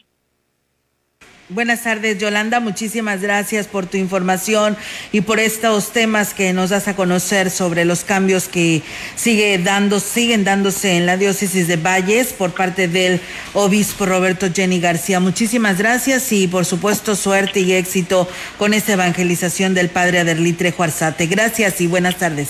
Buenas 1.54 1.84
tardes, 1.84 2.18
Yolanda. 2.18 2.60
Muchísimas 2.60 3.22
gracias 3.22 3.68
por 3.68 3.86
tu 3.86 3.98
información 3.98 4.76
y 5.12 5.22
por 5.22 5.40
estos 5.40 5.92
temas 5.92 6.34
que 6.34 6.52
nos 6.52 6.72
das 6.72 6.88
a 6.88 6.96
conocer 6.96 7.52
sobre 7.52 7.86
los 7.86 8.04
cambios 8.04 8.48
que 8.48 8.82
sigue 9.16 9.60
dando, 9.60 10.00
siguen 10.00 10.46
dándose 10.46 10.98
en 10.98 11.06
la 11.06 11.16
diócesis 11.16 11.68
de 11.68 11.76
Valles 11.76 12.34
por 12.34 12.54
parte 12.54 12.88
del 12.88 13.22
obispo 13.54 14.08
Roberto 14.08 14.48
Jenny 14.52 14.80
García. 14.80 15.20
Muchísimas 15.20 15.78
gracias 15.78 16.32
y 16.32 16.48
por 16.48 16.66
supuesto 16.66 17.16
suerte 17.16 17.60
y 17.60 17.74
éxito 17.74 18.28
con 18.58 18.74
esta 18.74 18.94
evangelización 18.94 19.76
del 19.76 19.90
padre 19.90 20.22
Aderlitre 20.22 20.72
Juarzate. 20.72 21.28
Gracias 21.28 21.82
y 21.82 21.86
buenas 21.86 22.18
tardes. 22.18 22.50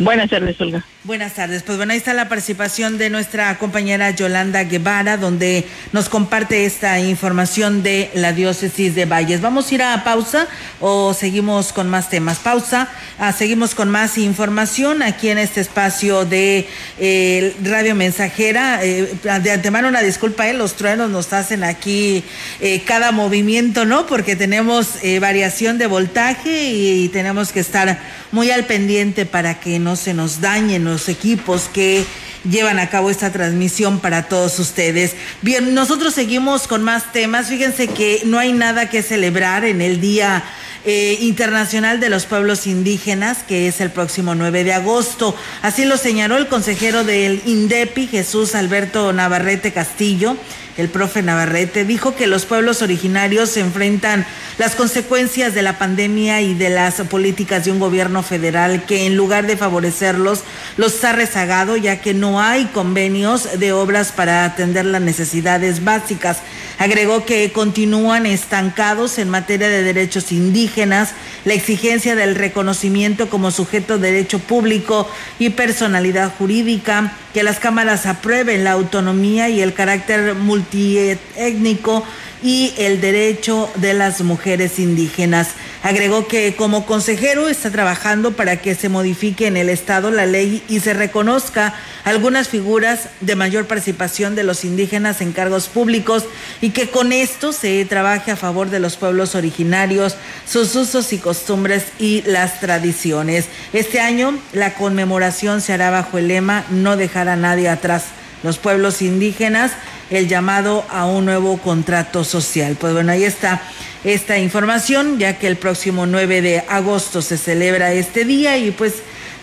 Buenas 0.00 0.28
tardes, 0.28 0.60
Olga. 0.60 0.84
Buenas 1.04 1.34
tardes. 1.34 1.62
Pues 1.62 1.76
bueno, 1.76 1.92
ahí 1.92 1.98
está 1.98 2.14
la 2.14 2.30
participación 2.30 2.96
de 2.96 3.10
nuestra 3.10 3.58
compañera 3.58 4.08
Yolanda 4.12 4.64
Guevara, 4.64 5.18
donde 5.18 5.66
nos 5.92 6.08
comparte 6.08 6.64
esta 6.64 6.98
información 6.98 7.82
de 7.82 8.10
la 8.14 8.32
diócesis 8.32 8.94
de 8.94 9.04
Valles. 9.04 9.42
Vamos 9.42 9.70
a 9.70 9.74
ir 9.74 9.82
a 9.82 10.02
pausa 10.02 10.48
o 10.80 11.12
seguimos 11.12 11.74
con 11.74 11.90
más 11.90 12.08
temas. 12.08 12.38
Pausa, 12.38 12.88
ah, 13.18 13.32
seguimos 13.32 13.74
con 13.74 13.90
más 13.90 14.16
información 14.16 15.02
aquí 15.02 15.28
en 15.28 15.36
este 15.36 15.60
espacio 15.60 16.24
de 16.24 16.66
eh, 16.98 17.54
Radio 17.62 17.94
Mensajera. 17.94 18.82
Eh, 18.82 19.14
de 19.42 19.50
antemano 19.50 19.88
una 19.88 20.00
disculpa, 20.00 20.48
eh, 20.48 20.54
los 20.54 20.74
truenos 20.74 21.10
nos 21.10 21.34
hacen 21.34 21.64
aquí 21.64 22.24
eh, 22.60 22.82
cada 22.86 23.12
movimiento, 23.12 23.84
¿no? 23.84 24.06
Porque 24.06 24.36
tenemos 24.36 24.94
variación 25.20 25.76
de 25.76 25.86
voltaje 25.86 26.70
y 26.70 27.10
tenemos 27.10 27.52
que 27.52 27.60
estar 27.60 27.98
muy 28.32 28.50
al 28.50 28.64
pendiente 28.64 29.26
para 29.26 29.60
que 29.60 29.78
no 29.78 29.96
se 29.96 30.14
nos 30.14 30.40
dañen 30.40 30.93
los 30.94 31.08
equipos 31.08 31.68
que 31.72 32.06
llevan 32.48 32.78
a 32.78 32.88
cabo 32.88 33.10
esta 33.10 33.32
transmisión 33.32 33.98
para 33.98 34.28
todos 34.28 34.60
ustedes. 34.60 35.16
Bien, 35.42 35.74
nosotros 35.74 36.14
seguimos 36.14 36.68
con 36.68 36.84
más 36.84 37.10
temas. 37.12 37.48
Fíjense 37.48 37.88
que 37.88 38.22
no 38.26 38.38
hay 38.38 38.52
nada 38.52 38.88
que 38.88 39.02
celebrar 39.02 39.64
en 39.64 39.80
el 39.80 40.00
Día 40.00 40.44
eh, 40.84 41.18
Internacional 41.20 41.98
de 41.98 42.10
los 42.10 42.26
Pueblos 42.26 42.68
Indígenas, 42.68 43.38
que 43.42 43.66
es 43.66 43.80
el 43.80 43.90
próximo 43.90 44.36
9 44.36 44.62
de 44.62 44.72
agosto. 44.72 45.34
Así 45.62 45.84
lo 45.84 45.96
señaló 45.96 46.36
el 46.36 46.46
consejero 46.46 47.02
del 47.02 47.42
INDEPI, 47.44 48.06
Jesús 48.06 48.54
Alberto 48.54 49.12
Navarrete 49.12 49.72
Castillo 49.72 50.36
el 50.76 50.88
profe 50.88 51.22
Navarrete, 51.22 51.84
dijo 51.84 52.14
que 52.14 52.26
los 52.26 52.46
pueblos 52.46 52.82
originarios 52.82 53.50
se 53.50 53.60
enfrentan 53.60 54.26
las 54.58 54.74
consecuencias 54.74 55.54
de 55.54 55.62
la 55.62 55.78
pandemia 55.78 56.40
y 56.40 56.54
de 56.54 56.70
las 56.70 56.94
políticas 57.02 57.64
de 57.64 57.72
un 57.72 57.78
gobierno 57.78 58.22
federal 58.22 58.84
que 58.84 59.06
en 59.06 59.16
lugar 59.16 59.46
de 59.46 59.56
favorecerlos 59.56 60.42
los 60.76 61.02
ha 61.04 61.12
rezagado 61.12 61.76
ya 61.76 62.00
que 62.00 62.14
no 62.14 62.40
hay 62.40 62.66
convenios 62.66 63.58
de 63.58 63.72
obras 63.72 64.12
para 64.12 64.44
atender 64.44 64.84
las 64.84 65.02
necesidades 65.02 65.84
básicas. 65.84 66.38
Agregó 66.78 67.24
que 67.24 67.52
continúan 67.52 68.26
estancados 68.26 69.18
en 69.18 69.30
materia 69.30 69.68
de 69.68 69.82
derechos 69.82 70.32
indígenas, 70.32 71.12
la 71.44 71.54
exigencia 71.54 72.16
del 72.16 72.34
reconocimiento 72.34 73.28
como 73.28 73.50
sujeto 73.50 73.98
de 73.98 74.12
derecho 74.12 74.38
público 74.40 75.08
y 75.38 75.50
personalidad 75.50 76.32
jurídica, 76.36 77.16
que 77.32 77.42
las 77.42 77.60
cámaras 77.60 78.06
aprueben 78.06 78.64
la 78.64 78.72
autonomía 78.72 79.48
y 79.48 79.60
el 79.60 79.72
carácter 79.72 80.34
multiétnico 80.34 82.04
y 82.44 82.74
el 82.76 83.00
derecho 83.00 83.70
de 83.76 83.94
las 83.94 84.20
mujeres 84.20 84.78
indígenas. 84.78 85.48
Agregó 85.82 86.28
que 86.28 86.54
como 86.54 86.84
consejero 86.84 87.48
está 87.48 87.70
trabajando 87.70 88.32
para 88.32 88.60
que 88.60 88.74
se 88.74 88.90
modifique 88.90 89.46
en 89.46 89.56
el 89.56 89.70
Estado 89.70 90.10
la 90.10 90.26
ley 90.26 90.62
y 90.68 90.80
se 90.80 90.92
reconozca 90.92 91.74
algunas 92.04 92.48
figuras 92.48 93.08
de 93.22 93.34
mayor 93.34 93.66
participación 93.66 94.34
de 94.34 94.42
los 94.42 94.66
indígenas 94.66 95.22
en 95.22 95.32
cargos 95.32 95.68
públicos 95.68 96.24
y 96.60 96.70
que 96.70 96.90
con 96.90 97.12
esto 97.12 97.54
se 97.54 97.82
trabaje 97.86 98.30
a 98.30 98.36
favor 98.36 98.68
de 98.68 98.78
los 98.78 98.96
pueblos 98.96 99.34
originarios, 99.34 100.16
sus 100.46 100.76
usos 100.76 101.14
y 101.14 101.18
costumbres 101.18 101.84
y 101.98 102.20
las 102.26 102.60
tradiciones. 102.60 103.46
Este 103.72 104.00
año 104.00 104.38
la 104.52 104.74
conmemoración 104.74 105.62
se 105.62 105.72
hará 105.72 105.88
bajo 105.88 106.18
el 106.18 106.28
lema 106.28 106.66
No 106.68 106.98
dejar 106.98 107.30
a 107.30 107.36
nadie 107.36 107.70
atrás. 107.70 108.04
Los 108.42 108.58
pueblos 108.58 109.00
indígenas 109.00 109.72
el 110.10 110.28
llamado 110.28 110.84
a 110.90 111.06
un 111.06 111.24
nuevo 111.24 111.58
contrato 111.58 112.24
social. 112.24 112.76
Pues 112.78 112.92
bueno, 112.92 113.12
ahí 113.12 113.24
está 113.24 113.62
esta 114.04 114.38
información, 114.38 115.18
ya 115.18 115.38
que 115.38 115.46
el 115.46 115.56
próximo 115.56 116.06
9 116.06 116.42
de 116.42 116.58
agosto 116.68 117.22
se 117.22 117.38
celebra 117.38 117.92
este 117.92 118.24
día 118.24 118.56
y 118.58 118.70
pues 118.70 118.94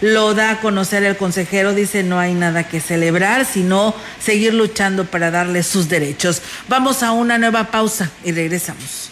lo 0.01 0.33
da 0.33 0.51
a 0.51 0.59
conocer 0.59 1.03
el 1.03 1.15
consejero, 1.15 1.73
dice 1.73 2.03
no 2.03 2.19
hay 2.19 2.33
nada 2.33 2.67
que 2.67 2.79
celebrar, 2.79 3.45
sino 3.45 3.95
seguir 4.19 4.53
luchando 4.53 5.05
para 5.05 5.31
darle 5.31 5.63
sus 5.63 5.89
derechos. 5.89 6.41
Vamos 6.67 7.03
a 7.03 7.11
una 7.11 7.37
nueva 7.37 7.71
pausa 7.71 8.09
y 8.23 8.31
regresamos. 8.31 9.11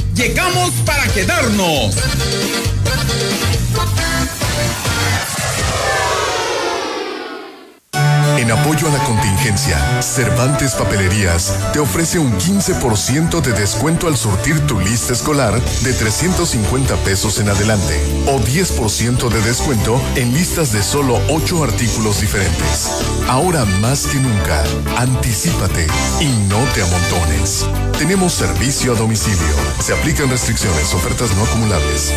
Llegamos 0.21 0.69
para 0.85 1.07
quedarnos. 1.07 1.95
En 8.41 8.49
apoyo 8.49 8.87
a 8.87 8.91
la 8.91 9.03
contingencia, 9.03 10.01
Cervantes 10.01 10.73
Papelerías 10.73 11.53
te 11.73 11.79
ofrece 11.79 12.17
un 12.17 12.33
15% 12.39 13.39
de 13.39 13.53
descuento 13.53 14.07
al 14.07 14.17
surtir 14.17 14.59
tu 14.65 14.79
lista 14.79 15.13
escolar 15.13 15.61
de 15.61 15.93
350 15.93 16.95
pesos 17.03 17.39
en 17.39 17.49
adelante 17.49 18.01
o 18.25 18.39
10% 18.39 19.29
de 19.29 19.41
descuento 19.41 20.01
en 20.15 20.33
listas 20.33 20.73
de 20.73 20.81
solo 20.81 21.21
8 21.29 21.63
artículos 21.63 22.21
diferentes. 22.21 22.89
Ahora 23.27 23.63
más 23.79 24.07
que 24.07 24.17
nunca, 24.17 24.63
anticípate 24.97 25.85
y 26.19 26.25
no 26.49 26.57
te 26.73 26.81
amontones. 26.81 27.67
Tenemos 27.99 28.33
servicio 28.33 28.93
a 28.93 28.95
domicilio. 28.95 29.55
Se 29.79 29.93
aplican 29.93 30.31
restricciones, 30.31 30.91
ofertas 30.95 31.29
no 31.35 31.43
acumulables. 31.43 32.11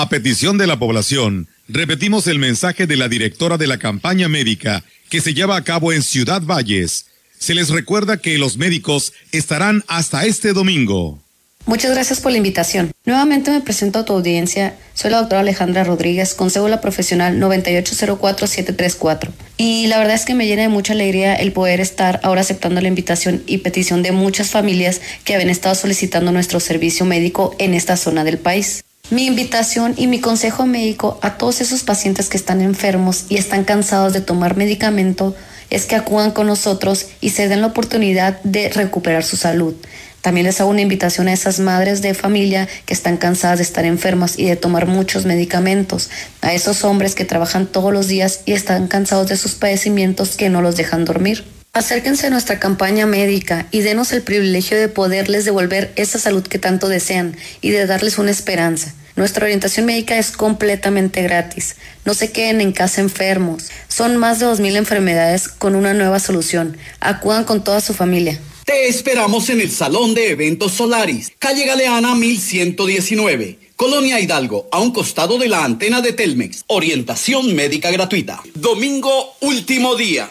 A 0.00 0.08
petición 0.08 0.56
de 0.56 0.66
la 0.66 0.78
población, 0.78 1.46
repetimos 1.68 2.26
el 2.26 2.38
mensaje 2.38 2.86
de 2.86 2.96
la 2.96 3.06
directora 3.06 3.58
de 3.58 3.66
la 3.66 3.76
campaña 3.76 4.30
médica 4.30 4.82
que 5.10 5.20
se 5.20 5.34
lleva 5.34 5.56
a 5.56 5.62
cabo 5.62 5.92
en 5.92 6.02
Ciudad 6.02 6.40
Valles. 6.40 7.04
Se 7.38 7.52
les 7.52 7.68
recuerda 7.68 8.16
que 8.16 8.38
los 8.38 8.56
médicos 8.56 9.12
estarán 9.30 9.84
hasta 9.88 10.24
este 10.24 10.54
domingo. 10.54 11.18
Muchas 11.66 11.90
gracias 11.90 12.20
por 12.20 12.32
la 12.32 12.38
invitación. 12.38 12.92
Nuevamente 13.04 13.50
me 13.50 13.60
presento 13.60 13.98
a 13.98 14.06
tu 14.06 14.14
audiencia. 14.14 14.74
Soy 14.94 15.10
la 15.10 15.18
doctora 15.18 15.42
Alejandra 15.42 15.84
Rodríguez, 15.84 16.32
con 16.32 16.48
cédula 16.48 16.80
profesional 16.80 17.38
9804734. 17.38 19.28
Y 19.58 19.86
la 19.88 19.98
verdad 19.98 20.14
es 20.14 20.24
que 20.24 20.34
me 20.34 20.46
llena 20.46 20.62
de 20.62 20.68
mucha 20.70 20.94
alegría 20.94 21.34
el 21.34 21.52
poder 21.52 21.78
estar 21.78 22.20
ahora 22.22 22.40
aceptando 22.40 22.80
la 22.80 22.88
invitación 22.88 23.42
y 23.46 23.58
petición 23.58 24.02
de 24.02 24.12
muchas 24.12 24.48
familias 24.48 25.02
que 25.24 25.34
habían 25.34 25.50
estado 25.50 25.74
solicitando 25.74 26.32
nuestro 26.32 26.58
servicio 26.58 27.04
médico 27.04 27.54
en 27.58 27.74
esta 27.74 27.98
zona 27.98 28.24
del 28.24 28.38
país. 28.38 28.82
Mi 29.10 29.26
invitación 29.26 29.94
y 29.96 30.06
mi 30.06 30.20
consejo 30.20 30.66
médico 30.66 31.18
a 31.20 31.36
todos 31.36 31.60
esos 31.60 31.82
pacientes 31.82 32.28
que 32.28 32.36
están 32.36 32.60
enfermos 32.60 33.24
y 33.28 33.38
están 33.38 33.64
cansados 33.64 34.12
de 34.12 34.20
tomar 34.20 34.56
medicamento 34.56 35.34
es 35.68 35.86
que 35.86 35.96
acudan 35.96 36.30
con 36.30 36.46
nosotros 36.46 37.08
y 37.20 37.30
se 37.30 37.48
den 37.48 37.60
la 37.60 37.66
oportunidad 37.66 38.40
de 38.42 38.68
recuperar 38.68 39.24
su 39.24 39.36
salud. 39.36 39.74
También 40.20 40.46
les 40.46 40.60
hago 40.60 40.70
una 40.70 40.82
invitación 40.82 41.26
a 41.26 41.32
esas 41.32 41.58
madres 41.58 42.02
de 42.02 42.14
familia 42.14 42.68
que 42.86 42.94
están 42.94 43.16
cansadas 43.16 43.58
de 43.58 43.64
estar 43.64 43.84
enfermas 43.84 44.38
y 44.38 44.44
de 44.44 44.54
tomar 44.54 44.86
muchos 44.86 45.26
medicamentos, 45.26 46.08
a 46.40 46.52
esos 46.52 46.84
hombres 46.84 47.16
que 47.16 47.24
trabajan 47.24 47.66
todos 47.66 47.92
los 47.92 48.06
días 48.06 48.42
y 48.46 48.52
están 48.52 48.86
cansados 48.86 49.26
de 49.26 49.36
sus 49.36 49.54
padecimientos 49.54 50.36
que 50.36 50.50
no 50.50 50.62
los 50.62 50.76
dejan 50.76 51.04
dormir. 51.04 51.44
Acérquense 51.72 52.26
a 52.26 52.30
nuestra 52.30 52.58
campaña 52.58 53.06
médica 53.06 53.68
y 53.70 53.80
denos 53.82 54.12
el 54.12 54.22
privilegio 54.22 54.76
de 54.76 54.88
poderles 54.88 55.44
devolver 55.44 55.92
esa 55.94 56.18
salud 56.18 56.42
que 56.42 56.58
tanto 56.58 56.88
desean 56.88 57.36
y 57.60 57.70
de 57.70 57.86
darles 57.86 58.18
una 58.18 58.32
esperanza. 58.32 58.92
Nuestra 59.14 59.44
orientación 59.44 59.86
médica 59.86 60.18
es 60.18 60.32
completamente 60.32 61.22
gratis. 61.22 61.76
No 62.04 62.14
se 62.14 62.32
queden 62.32 62.60
en 62.60 62.72
casa 62.72 63.00
enfermos. 63.00 63.70
Son 63.86 64.16
más 64.16 64.40
de 64.40 64.46
2.000 64.46 64.78
enfermedades 64.78 65.46
con 65.46 65.76
una 65.76 65.94
nueva 65.94 66.18
solución. 66.18 66.76
Acudan 66.98 67.44
con 67.44 67.62
toda 67.62 67.80
su 67.80 67.94
familia. 67.94 68.40
Te 68.64 68.88
esperamos 68.88 69.48
en 69.48 69.60
el 69.60 69.70
Salón 69.70 70.12
de 70.14 70.30
Eventos 70.30 70.72
Solaris, 70.72 71.30
calle 71.38 71.66
Galeana 71.66 72.16
1119, 72.16 73.58
Colonia 73.76 74.18
Hidalgo, 74.18 74.68
a 74.72 74.80
un 74.80 74.92
costado 74.92 75.38
de 75.38 75.48
la 75.48 75.64
antena 75.64 76.00
de 76.00 76.12
Telmex. 76.12 76.64
Orientación 76.66 77.54
médica 77.54 77.92
gratuita. 77.92 78.42
Domingo, 78.54 79.34
último 79.40 79.94
día. 79.94 80.30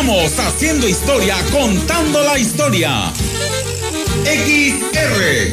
Estamos 0.00 0.38
haciendo 0.38 0.86
historia, 0.86 1.34
contando 1.50 2.22
la 2.22 2.38
historia. 2.38 3.12
XR 4.22 5.52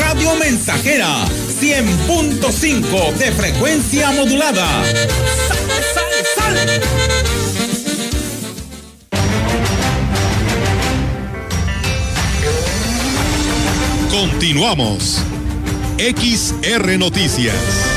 Radio 0.00 0.34
Mensajera 0.36 1.26
100.5 1.60 3.12
de 3.16 3.32
frecuencia 3.32 4.12
modulada. 4.12 4.82
¡Sal, 5.46 5.58
sal, 6.34 6.56
Continuamos. 14.10 15.18
XR 15.98 16.96
Noticias. 16.96 17.95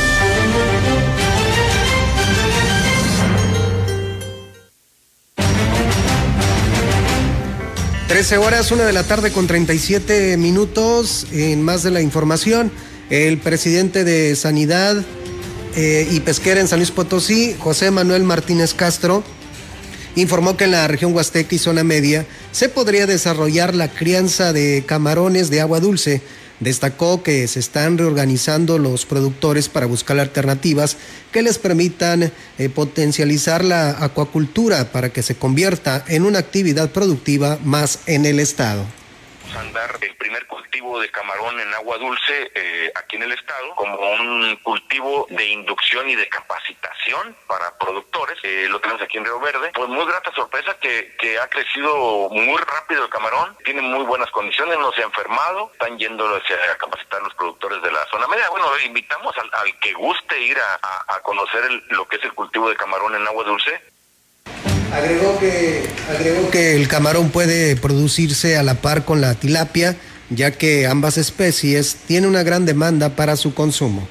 13 8.09 8.37
horas, 8.37 8.71
una 8.71 8.85
de 8.85 8.91
la 8.91 9.03
tarde 9.03 9.31
con 9.31 9.45
37 9.45 10.35
minutos. 10.37 11.27
En 11.31 11.61
más 11.61 11.83
de 11.83 11.91
la 11.91 12.01
información, 12.01 12.71
el 13.11 13.37
presidente 13.37 14.03
de 14.03 14.35
Sanidad 14.35 15.05
eh, 15.75 16.07
y 16.09 16.19
Pesquera 16.21 16.59
en 16.59 16.67
San 16.67 16.79
Luis 16.79 16.89
Potosí, 16.89 17.55
José 17.59 17.91
Manuel 17.91 18.23
Martínez 18.23 18.73
Castro, 18.73 19.23
informó 20.15 20.57
que 20.57 20.63
en 20.63 20.71
la 20.71 20.87
región 20.87 21.13
Huasteca 21.13 21.53
y 21.53 21.59
zona 21.59 21.83
media 21.83 22.25
se 22.51 22.67
podría 22.67 23.05
desarrollar 23.05 23.75
la 23.75 23.91
crianza 23.91 24.53
de 24.53 24.83
camarones 24.87 25.51
de 25.51 25.61
agua 25.61 25.79
dulce 25.79 26.23
Destacó 26.59 27.23
que 27.23 27.47
se 27.47 27.59
están 27.59 27.97
reorganizando 27.97 28.77
los 28.77 29.05
productores 29.05 29.69
para 29.69 29.85
buscar 29.85 30.19
alternativas 30.19 30.97
que 31.31 31.41
les 31.41 31.57
permitan 31.57 32.31
eh, 32.57 32.69
potencializar 32.69 33.63
la 33.63 34.03
acuacultura 34.03 34.91
para 34.91 35.09
que 35.09 35.23
se 35.23 35.35
convierta 35.35 36.03
en 36.07 36.25
una 36.25 36.39
actividad 36.39 36.91
productiva 36.91 37.59
más 37.63 37.99
en 38.05 38.25
el 38.25 38.39
Estado 38.39 38.98
andar 39.55 39.97
el 40.01 40.15
primer 40.15 40.45
cultivo 40.47 40.99
de 40.99 41.09
camarón 41.11 41.59
en 41.59 41.73
agua 41.73 41.97
dulce 41.97 42.51
eh, 42.53 42.91
aquí 42.95 43.15
en 43.15 43.23
el 43.23 43.31
estado 43.31 43.75
como 43.75 43.97
un 43.97 44.55
cultivo 44.63 45.27
de 45.29 45.45
inducción 45.47 46.09
y 46.09 46.15
de 46.15 46.27
capacitación 46.29 47.35
para 47.47 47.77
productores. 47.77 48.37
Eh, 48.43 48.67
lo 48.69 48.79
tenemos 48.79 49.01
aquí 49.01 49.17
en 49.17 49.25
Río 49.25 49.39
Verde. 49.39 49.71
Pues 49.73 49.89
muy 49.89 50.05
grata 50.05 50.31
sorpresa 50.33 50.77
que, 50.79 51.15
que, 51.19 51.39
ha 51.39 51.47
crecido 51.47 52.29
muy 52.29 52.57
rápido 52.57 53.03
el 53.03 53.09
camarón, 53.09 53.55
tiene 53.63 53.81
muy 53.81 54.03
buenas 54.05 54.29
condiciones, 54.31 54.77
no 54.77 54.91
se 54.91 55.01
ha 55.01 55.05
enfermado, 55.05 55.71
están 55.73 55.97
yendo 55.97 56.25
a 56.27 56.77
capacitar 56.77 57.21
los 57.21 57.33
productores 57.35 57.81
de 57.81 57.91
la 57.91 58.05
zona 58.07 58.27
media. 58.27 58.49
Bueno, 58.49 58.67
invitamos 58.85 59.35
al, 59.37 59.79
que 59.79 59.93
guste 59.93 60.39
ir 60.41 60.57
a, 60.59 60.79
a, 61.15 61.21
conocer 61.21 61.69
lo 61.89 62.07
que 62.07 62.17
es 62.17 62.23
el 62.23 62.33
cultivo 62.33 62.69
de 62.69 62.75
camarón 62.75 63.15
en 63.15 63.27
agua 63.27 63.43
dulce 63.43 63.81
Agregó 64.93 65.39
que, 65.39 65.87
agregó 66.09 66.49
que 66.49 66.75
el 66.75 66.87
camarón 66.87 67.29
puede 67.29 67.75
producirse 67.75 68.57
a 68.57 68.63
la 68.63 68.75
par 68.75 69.05
con 69.05 69.21
la 69.21 69.35
tilapia, 69.35 69.95
ya 70.29 70.51
que 70.51 70.87
ambas 70.87 71.17
especies 71.17 71.95
tienen 72.07 72.29
una 72.29 72.41
gran 72.41 72.65
demanda 72.65 73.09
para 73.09 73.35
su 73.35 73.53
consumo. 73.53 74.07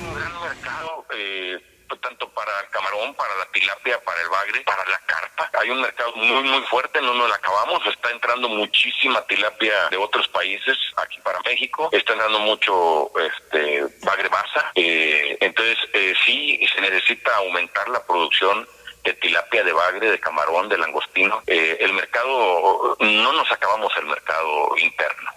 Un 0.00 0.14
gran 0.14 0.32
mercado, 0.40 1.06
eh, 1.14 1.60
tanto 2.02 2.32
para 2.32 2.50
el 2.60 2.68
camarón, 2.70 3.14
para 3.14 3.36
la 3.36 3.44
tilapia, 3.52 4.00
para 4.04 4.20
el 4.22 4.28
bagre, 4.28 4.60
para 4.64 4.84
la 4.88 4.98
carpa. 5.06 5.50
Hay 5.60 5.68
un 5.68 5.82
mercado 5.82 6.12
muy, 6.16 6.42
muy 6.44 6.62
fuerte, 6.62 7.00
no 7.02 7.12
nos 7.12 7.28
lo 7.28 7.34
acabamos. 7.34 7.86
Está 7.86 8.10
entrando 8.10 8.48
muchísima 8.48 9.20
tilapia 9.26 9.88
de 9.90 9.98
otros 9.98 10.26
países 10.28 10.78
aquí 10.96 11.18
para 11.22 11.40
México. 11.40 11.90
Está 11.92 12.14
entrando 12.14 12.38
mucho 12.40 13.10
este, 13.20 13.84
bagre 14.02 14.28
basa. 14.28 14.72
Eh, 14.74 15.36
entonces, 15.40 15.76
eh, 15.92 16.14
sí, 16.24 16.58
se 16.74 16.80
necesita 16.80 17.36
aumentar 17.36 17.88
la 17.90 18.02
producción 18.06 18.66
de 19.06 19.14
tilapia, 19.14 19.62
de 19.62 19.72
bagre, 19.72 20.10
de 20.10 20.18
camarón, 20.18 20.68
de 20.68 20.76
langostino. 20.76 21.42
Eh, 21.46 21.78
el 21.80 21.92
mercado, 21.92 22.96
no 23.00 23.32
nos 23.32 23.50
acabamos 23.52 23.92
el 23.98 24.06
mercado 24.06 24.76
interno. 24.82 25.30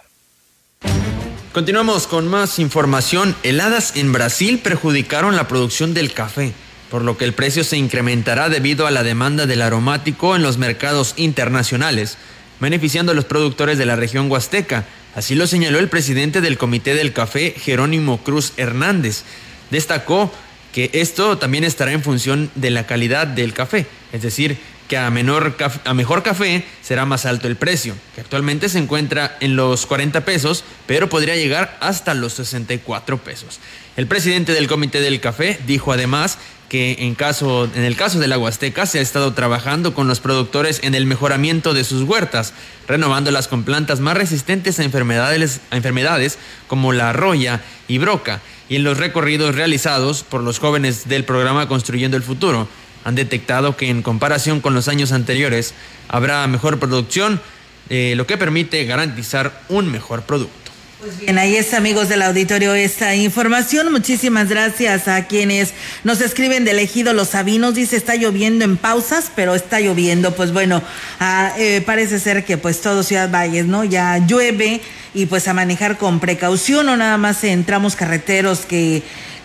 Continuamos 1.52 2.06
con 2.06 2.28
más 2.28 2.58
información. 2.58 3.34
Heladas 3.42 3.96
en 3.96 4.12
Brasil 4.12 4.60
perjudicaron 4.62 5.36
la 5.36 5.48
producción 5.48 5.94
del 5.94 6.12
café, 6.12 6.52
por 6.90 7.02
lo 7.02 7.16
que 7.16 7.24
el 7.24 7.32
precio 7.32 7.64
se 7.64 7.76
incrementará 7.76 8.48
debido 8.48 8.86
a 8.86 8.90
la 8.90 9.02
demanda 9.02 9.46
del 9.46 9.62
aromático 9.62 10.36
en 10.36 10.42
los 10.42 10.58
mercados 10.58 11.14
internacionales, 11.16 12.18
beneficiando 12.60 13.12
a 13.12 13.14
los 13.14 13.24
productores 13.24 13.78
de 13.78 13.86
la 13.86 13.96
región 13.96 14.30
huasteca. 14.30 14.84
Así 15.14 15.34
lo 15.34 15.46
señaló 15.46 15.78
el 15.78 15.88
presidente 15.88 16.40
del 16.40 16.58
Comité 16.58 16.94
del 16.94 17.12
Café, 17.12 17.54
Jerónimo 17.56 18.22
Cruz 18.22 18.52
Hernández. 18.56 19.24
Destacó 19.70 20.32
que 20.72 20.90
esto 20.92 21.38
también 21.38 21.64
estará 21.64 21.92
en 21.92 22.02
función 22.02 22.50
de 22.54 22.70
la 22.70 22.86
calidad 22.86 23.26
del 23.26 23.52
café, 23.52 23.86
es 24.12 24.22
decir, 24.22 24.58
que 24.90 24.98
a, 24.98 25.08
menor 25.08 25.56
a 25.84 25.94
mejor 25.94 26.24
café 26.24 26.64
será 26.82 27.06
más 27.06 27.24
alto 27.24 27.46
el 27.46 27.54
precio, 27.54 27.94
que 28.14 28.22
actualmente 28.22 28.68
se 28.68 28.78
encuentra 28.78 29.36
en 29.38 29.54
los 29.54 29.86
40 29.86 30.24
pesos, 30.24 30.64
pero 30.86 31.08
podría 31.08 31.36
llegar 31.36 31.78
hasta 31.80 32.12
los 32.12 32.32
64 32.32 33.18
pesos. 33.18 33.60
El 33.96 34.08
presidente 34.08 34.52
del 34.52 34.66
Comité 34.66 35.00
del 35.00 35.20
Café 35.20 35.60
dijo 35.64 35.92
además 35.92 36.38
que 36.68 36.96
en, 37.00 37.14
caso, 37.14 37.68
en 37.72 37.84
el 37.84 37.94
caso 37.94 38.18
del 38.18 38.32
Aguasteca 38.32 38.84
se 38.84 38.98
ha 38.98 39.02
estado 39.02 39.32
trabajando 39.32 39.94
con 39.94 40.08
los 40.08 40.18
productores 40.18 40.80
en 40.82 40.96
el 40.96 41.06
mejoramiento 41.06 41.72
de 41.72 41.84
sus 41.84 42.02
huertas, 42.02 42.52
renovándolas 42.88 43.46
con 43.46 43.62
plantas 43.62 44.00
más 44.00 44.16
resistentes 44.16 44.80
a 44.80 44.84
enfermedades, 44.84 45.60
a 45.70 45.76
enfermedades 45.76 46.38
como 46.66 46.92
la 46.92 47.12
roya 47.12 47.60
y 47.86 47.98
broca 47.98 48.40
y 48.70 48.76
en 48.76 48.84
los 48.84 48.96
recorridos 48.96 49.56
realizados 49.56 50.22
por 50.22 50.42
los 50.42 50.60
jóvenes 50.60 51.08
del 51.08 51.24
programa 51.24 51.68
Construyendo 51.68 52.16
el 52.16 52.22
Futuro 52.22 52.68
han 53.04 53.16
detectado 53.16 53.76
que 53.76 53.90
en 53.90 54.02
comparación 54.02 54.60
con 54.60 54.74
los 54.74 54.86
años 54.86 55.10
anteriores 55.10 55.74
habrá 56.08 56.46
mejor 56.46 56.78
producción, 56.78 57.40
eh, 57.88 58.14
lo 58.16 58.26
que 58.26 58.38
permite 58.38 58.84
garantizar 58.84 59.60
un 59.68 59.90
mejor 59.90 60.22
producto. 60.22 60.59
Pues 61.00 61.18
bien, 61.18 61.38
ahí 61.38 61.56
está, 61.56 61.78
amigos 61.78 62.10
del 62.10 62.20
auditorio, 62.20 62.74
esta 62.74 63.14
información. 63.14 63.90
Muchísimas 63.90 64.50
gracias 64.50 65.08
a 65.08 65.26
quienes 65.26 65.72
nos 66.04 66.20
escriben 66.20 66.66
de 66.66 66.72
elegido 66.72 67.14
Los 67.14 67.28
Sabinos. 67.28 67.74
Dice, 67.74 67.96
está 67.96 68.16
lloviendo 68.16 68.66
en 68.66 68.76
pausas, 68.76 69.32
pero 69.34 69.54
está 69.54 69.80
lloviendo. 69.80 70.36
Pues 70.36 70.52
bueno, 70.52 70.82
ah, 71.18 71.54
eh, 71.56 71.82
parece 71.86 72.20
ser 72.20 72.44
que 72.44 72.58
pues 72.58 72.82
todo 72.82 73.02
Ciudad 73.02 73.30
Valles, 73.30 73.64
¿no? 73.64 73.82
Ya 73.82 74.18
llueve 74.18 74.82
y 75.14 75.24
pues 75.24 75.48
a 75.48 75.54
manejar 75.54 75.96
con 75.96 76.20
precaución, 76.20 76.86
o 76.90 76.96
nada 76.98 77.16
más 77.16 77.44
en 77.44 77.64
tramos 77.64 77.96
carreteros 77.96 78.66
que 78.66 79.02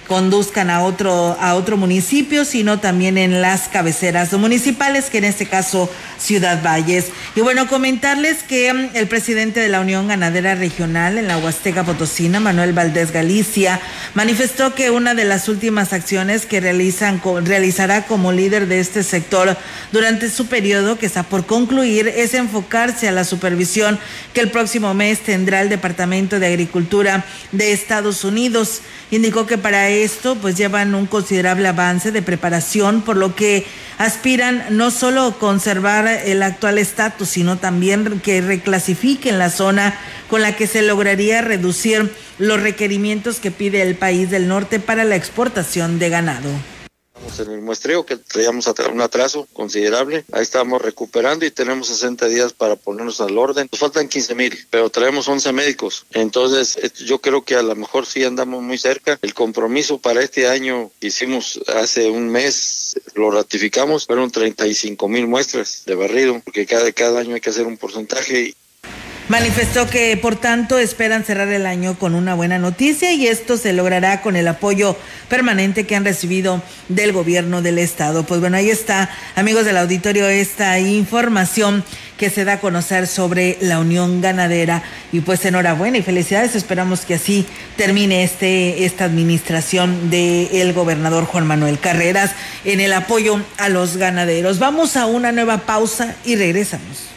conduzcan 0.07 0.69
a 0.69 0.83
otro, 0.83 1.37
a 1.39 1.55
otro 1.55 1.77
municipio, 1.77 2.45
sino 2.45 2.79
también 2.79 3.17
en 3.17 3.41
las 3.41 3.67
cabeceras 3.67 4.33
municipales, 4.33 5.09
que 5.09 5.17
en 5.17 5.25
este 5.25 5.45
caso 5.45 5.89
Ciudad 6.17 6.63
Valles. 6.63 7.07
Y 7.35 7.41
bueno, 7.41 7.67
comentarles 7.67 8.43
que 8.43 8.73
mm, 8.73 8.89
el 8.95 9.07
presidente 9.07 9.59
de 9.59 9.69
la 9.69 9.81
Unión 9.81 10.07
Ganadera 10.07 10.55
Regional 10.55 11.17
en 11.17 11.27
la 11.27 11.37
Huasteca 11.37 11.83
Potosina, 11.83 12.39
Manuel 12.39 12.73
Valdés 12.73 13.11
Galicia, 13.11 13.79
manifestó 14.13 14.75
que 14.75 14.91
una 14.91 15.13
de 15.13 15.25
las 15.25 15.49
últimas 15.49 15.93
acciones 15.93 16.45
que 16.45 16.59
realizan, 16.59 17.21
realizará 17.43 18.05
como 18.05 18.31
líder 18.31 18.67
de 18.67 18.79
este 18.79 19.03
sector 19.03 19.57
durante 19.91 20.29
su 20.29 20.47
periodo, 20.47 20.97
que 20.97 21.05
está 21.05 21.23
por 21.23 21.45
concluir, 21.45 22.07
es 22.07 22.33
enfocarse 22.33 23.07
a 23.07 23.11
la 23.11 23.23
supervisión 23.23 23.99
que 24.33 24.41
el 24.41 24.51
próximo 24.51 24.93
mes 24.93 25.19
tendrá 25.21 25.61
el 25.61 25.69
Departamento 25.69 26.39
de 26.39 26.47
Agricultura 26.47 27.25
de 27.51 27.73
Estados 27.73 28.23
Unidos. 28.23 28.81
Indicó 29.11 29.45
que 29.45 29.57
para 29.57 29.89
esto 29.89 30.35
pues 30.35 30.55
llevan 30.55 30.95
un 30.95 31.05
considerable 31.05 31.67
avance 31.67 32.11
de 32.11 32.21
preparación, 32.21 33.01
por 33.01 33.17
lo 33.17 33.35
que 33.35 33.65
aspiran 33.97 34.65
no 34.71 34.91
solo 34.91 35.37
conservar 35.39 36.07
el 36.07 36.41
actual 36.43 36.77
estatus, 36.77 37.29
sino 37.29 37.57
también 37.57 38.19
que 38.19 38.41
reclasifiquen 38.41 39.37
la 39.37 39.49
zona 39.49 39.97
con 40.29 40.41
la 40.41 40.55
que 40.55 40.67
se 40.67 40.81
lograría 40.81 41.41
reducir 41.41 42.11
los 42.39 42.61
requerimientos 42.61 43.39
que 43.39 43.51
pide 43.51 43.81
el 43.81 43.95
país 43.95 44.29
del 44.29 44.47
norte 44.47 44.79
para 44.79 45.03
la 45.03 45.15
exportación 45.15 45.99
de 45.99 46.09
ganado 46.09 46.49
en 47.39 47.51
el 47.51 47.61
muestreo 47.61 48.05
que 48.05 48.17
traíamos 48.17 48.67
un 48.91 49.01
atraso 49.01 49.47
considerable. 49.53 50.25
Ahí 50.31 50.43
estamos 50.43 50.81
recuperando 50.81 51.45
y 51.45 51.51
tenemos 51.51 51.87
60 51.87 52.27
días 52.27 52.53
para 52.53 52.75
ponernos 52.75 53.21
al 53.21 53.37
orden. 53.37 53.67
Nos 53.71 53.79
faltan 53.79 54.07
15 54.07 54.35
mil, 54.35 54.57
pero 54.69 54.89
traemos 54.89 55.27
11 55.27 55.51
médicos. 55.51 56.05
Entonces, 56.11 56.77
yo 57.05 57.19
creo 57.19 57.43
que 57.43 57.55
a 57.55 57.63
lo 57.63 57.75
mejor 57.75 58.05
sí 58.05 58.23
andamos 58.23 58.61
muy 58.61 58.77
cerca. 58.77 59.19
El 59.21 59.33
compromiso 59.33 59.97
para 59.97 60.21
este 60.21 60.47
año 60.47 60.91
que 60.99 61.07
hicimos 61.07 61.59
hace 61.67 62.09
un 62.09 62.29
mes, 62.29 62.95
lo 63.13 63.31
ratificamos, 63.31 64.05
fueron 64.05 64.31
35 64.31 65.07
mil 65.07 65.27
muestras 65.27 65.83
de 65.85 65.95
barrido, 65.95 66.41
porque 66.43 66.65
cada, 66.65 66.91
cada 66.91 67.19
año 67.19 67.35
hay 67.35 67.41
que 67.41 67.49
hacer 67.49 67.67
un 67.67 67.77
porcentaje 67.77 68.55
Manifestó 69.27 69.87
que, 69.89 70.15
por 70.17 70.35
tanto, 70.35 70.77
esperan 70.77 71.23
cerrar 71.23 71.47
el 71.47 71.65
año 71.65 71.97
con 71.97 72.13
una 72.13 72.35
buena 72.35 72.59
noticia 72.59 73.11
y 73.11 73.25
esto 73.25 73.57
se 73.57 73.73
logrará 73.73 74.21
con 74.21 74.35
el 74.35 74.47
apoyo 74.47 74.95
permanente 75.29 75.87
que 75.87 75.95
han 75.95 76.05
recibido 76.05 76.61
del 76.89 77.11
gobierno 77.11 77.63
del 77.63 77.79
estado. 77.79 78.23
Pues 78.23 78.39
bueno, 78.39 78.57
ahí 78.57 78.69
está, 78.69 79.09
amigos 79.35 79.65
del 79.65 79.77
auditorio, 79.77 80.29
esta 80.29 80.77
información 80.79 81.83
que 82.17 82.29
se 82.29 82.45
da 82.45 82.53
a 82.53 82.59
conocer 82.59 83.07
sobre 83.07 83.57
la 83.61 83.79
Unión 83.79 84.21
Ganadera. 84.21 84.83
Y 85.11 85.21
pues 85.21 85.43
enhorabuena 85.43 85.97
y 85.97 86.03
felicidades. 86.03 86.55
Esperamos 86.55 87.01
que 87.01 87.15
así 87.15 87.47
termine 87.77 88.23
este, 88.23 88.85
esta 88.85 89.05
administración 89.05 90.11
del 90.11 90.71
gobernador 90.73 91.25
Juan 91.25 91.47
Manuel 91.47 91.79
Carreras 91.79 92.35
en 92.63 92.79
el 92.79 92.93
apoyo 92.93 93.41
a 93.57 93.69
los 93.69 93.97
ganaderos. 93.97 94.59
Vamos 94.59 94.95
a 94.95 95.07
una 95.07 95.31
nueva 95.31 95.65
pausa 95.65 96.15
y 96.25 96.35
regresamos. 96.35 97.14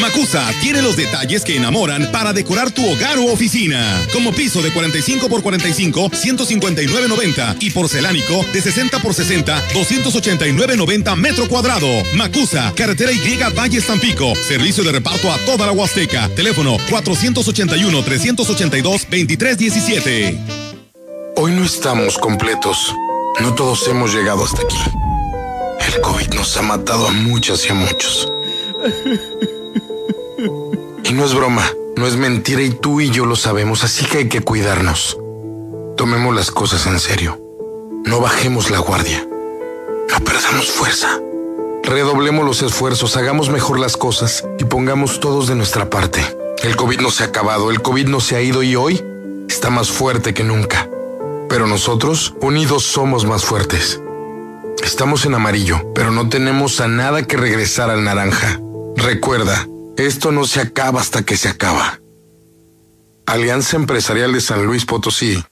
Macusa 0.00 0.48
tiene 0.60 0.82
los 0.82 0.96
detalles 0.96 1.44
que 1.44 1.56
enamoran 1.56 2.10
para 2.12 2.32
decorar 2.32 2.70
tu 2.70 2.88
hogar 2.88 3.18
u 3.18 3.28
oficina. 3.28 4.00
Como 4.12 4.32
piso 4.32 4.62
de 4.62 4.72
45 4.72 5.28
por 5.28 5.42
45, 5.42 6.10
159.90 6.10 7.56
y 7.60 7.70
porcelánico 7.70 8.44
de 8.52 8.62
60 8.62 9.00
por 9.00 9.14
60, 9.14 9.68
289.90 9.74 11.16
metro 11.16 11.48
cuadrado. 11.48 11.88
Macusa, 12.14 12.72
carretera 12.76 13.12
Y 13.12 13.38
Valle 13.56 13.80
Tampico. 13.80 14.34
Servicio 14.34 14.84
de 14.84 14.92
reparto 14.92 15.32
a 15.32 15.38
toda 15.38 15.66
la 15.66 15.72
Huasteca. 15.72 16.28
Teléfono 16.30 16.76
481 16.88 18.02
382 18.02 19.02
2317. 19.10 20.38
Hoy 21.36 21.52
no 21.52 21.64
estamos 21.64 22.18
completos. 22.18 22.94
No 23.40 23.54
todos 23.54 23.86
hemos 23.88 24.14
llegado 24.14 24.44
hasta 24.44 24.62
aquí. 24.62 24.78
El 25.86 26.00
COVID 26.00 26.34
nos 26.34 26.56
ha 26.56 26.62
matado 26.62 27.08
a 27.08 27.12
muchas 27.12 27.64
y 27.66 27.68
a 27.70 27.74
muchos. 27.74 28.28
Y 31.08 31.14
no 31.14 31.24
es 31.24 31.32
broma, 31.32 31.66
no 31.96 32.06
es 32.06 32.16
mentira 32.16 32.60
y 32.60 32.68
tú 32.68 33.00
y 33.00 33.08
yo 33.08 33.24
lo 33.24 33.34
sabemos, 33.34 33.82
así 33.82 34.04
que 34.04 34.18
hay 34.18 34.28
que 34.28 34.42
cuidarnos. 34.42 35.18
Tomemos 35.96 36.34
las 36.34 36.50
cosas 36.50 36.86
en 36.86 37.00
serio. 37.00 37.40
No 38.04 38.20
bajemos 38.20 38.70
la 38.70 38.78
guardia. 38.78 39.26
No 39.26 40.20
perdamos 40.22 40.70
fuerza. 40.70 41.18
Redoblemos 41.82 42.44
los 42.44 42.60
esfuerzos, 42.60 43.16
hagamos 43.16 43.48
mejor 43.48 43.80
las 43.80 43.96
cosas 43.96 44.44
y 44.58 44.64
pongamos 44.64 45.18
todos 45.18 45.48
de 45.48 45.54
nuestra 45.54 45.88
parte. 45.88 46.20
El 46.62 46.76
COVID 46.76 47.00
no 47.00 47.10
se 47.10 47.22
ha 47.22 47.28
acabado, 47.28 47.70
el 47.70 47.80
COVID 47.80 48.08
no 48.08 48.20
se 48.20 48.36
ha 48.36 48.42
ido 48.42 48.62
y 48.62 48.76
hoy 48.76 49.02
está 49.48 49.70
más 49.70 49.88
fuerte 49.90 50.34
que 50.34 50.44
nunca. 50.44 50.90
Pero 51.48 51.66
nosotros, 51.66 52.34
unidos, 52.42 52.84
somos 52.84 53.24
más 53.24 53.46
fuertes. 53.46 53.98
Estamos 54.84 55.24
en 55.24 55.32
amarillo, 55.32 55.90
pero 55.94 56.10
no 56.10 56.28
tenemos 56.28 56.82
a 56.82 56.86
nada 56.86 57.22
que 57.22 57.38
regresar 57.38 57.88
al 57.88 58.04
naranja. 58.04 58.60
Recuerda, 58.94 59.66
esto 59.98 60.30
no 60.30 60.44
se 60.44 60.60
acaba 60.60 61.00
hasta 61.00 61.24
que 61.24 61.36
se 61.36 61.48
acaba. 61.48 62.00
Alianza 63.26 63.76
Empresarial 63.76 64.32
de 64.32 64.40
San 64.40 64.64
Luis 64.64 64.84
Potosí. 64.84 65.42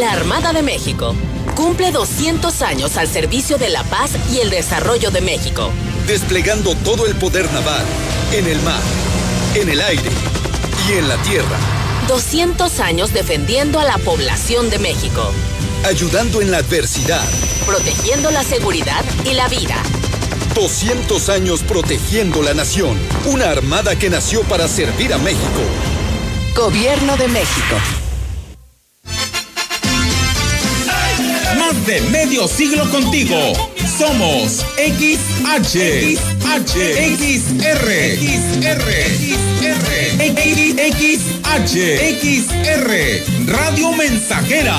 La 0.00 0.12
Armada 0.12 0.52
de 0.52 0.62
México 0.62 1.14
cumple 1.54 1.92
200 1.92 2.62
años 2.62 2.96
al 2.96 3.08
servicio 3.08 3.58
de 3.58 3.68
la 3.68 3.84
paz 3.84 4.12
y 4.32 4.38
el 4.38 4.50
desarrollo 4.50 5.10
de 5.10 5.20
México. 5.20 5.70
Desplegando 6.06 6.74
todo 6.76 7.06
el 7.06 7.14
poder 7.16 7.52
naval, 7.52 7.84
en 8.32 8.46
el 8.46 8.60
mar, 8.62 8.80
en 9.54 9.68
el 9.68 9.80
aire 9.80 10.10
y 10.88 10.92
en 10.92 11.06
la 11.06 11.16
tierra. 11.22 11.58
200 12.08 12.80
años 12.80 13.12
defendiendo 13.12 13.78
a 13.78 13.84
la 13.84 13.98
población 13.98 14.70
de 14.70 14.78
México. 14.78 15.30
Ayudando 15.84 16.40
en 16.40 16.50
la 16.50 16.58
adversidad. 16.58 17.28
Protegiendo 17.66 18.30
la 18.30 18.42
seguridad 18.42 19.04
y 19.24 19.34
la 19.34 19.48
vida 19.48 19.76
200 20.60 21.30
años 21.30 21.62
protegiendo 21.62 22.42
la 22.42 22.52
nación. 22.52 22.94
Una 23.24 23.48
armada 23.50 23.98
que 23.98 24.10
nació 24.10 24.42
para 24.42 24.68
servir 24.68 25.14
a 25.14 25.16
México. 25.16 25.62
Gobierno 26.54 27.16
de 27.16 27.28
México. 27.28 27.76
Más 31.58 31.86
de 31.86 32.02
medio 32.10 32.46
siglo 32.46 32.86
contigo. 32.90 33.36
Somos 33.96 34.66
XH, 34.76 36.18
XH, 36.18 36.76
XR, 37.16 37.88
XR, 38.20 38.84
XR, 39.40 40.30
XH, 40.92 41.74
XR, 42.20 42.90
Radio 43.46 43.92
Mensajera, 43.92 44.76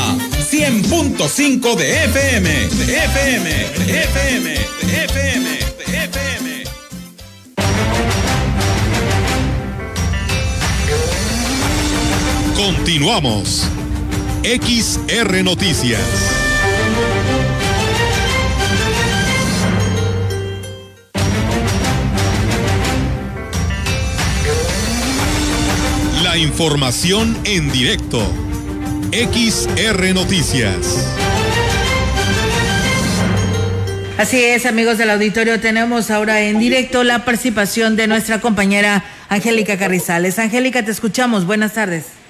100.5 0.52 1.76
de 1.76 2.04
FM, 2.06 2.50
de 2.50 2.98
FM, 2.98 3.50
de 3.50 4.04
FM, 4.04 4.50
de 4.84 5.06
FM. 5.06 5.61
Continuamos. 12.64 13.68
XR 14.44 15.44
Noticias. 15.44 16.00
La 26.22 26.38
información 26.38 27.36
en 27.46 27.72
directo. 27.72 28.22
XR 29.12 30.14
Noticias. 30.14 31.08
Así 34.20 34.44
es, 34.44 34.68
amigos 34.68 35.00
del 35.00 35.10
auditorio, 35.10 35.60
tenemos 35.60 36.12
ahora 36.12 36.42
en 36.42 36.60
directo 36.60 37.04
la 37.04 37.26
participación 37.26 37.96
de 37.96 38.06
nuestra 38.06 38.40
compañera 38.40 39.04
Angélica 39.30 39.80
Carrizales. 39.80 40.38
Angélica, 40.38 40.86
te 40.86 40.92
escuchamos. 40.92 41.48
Buenas 41.48 41.74
tardes. 41.74 42.21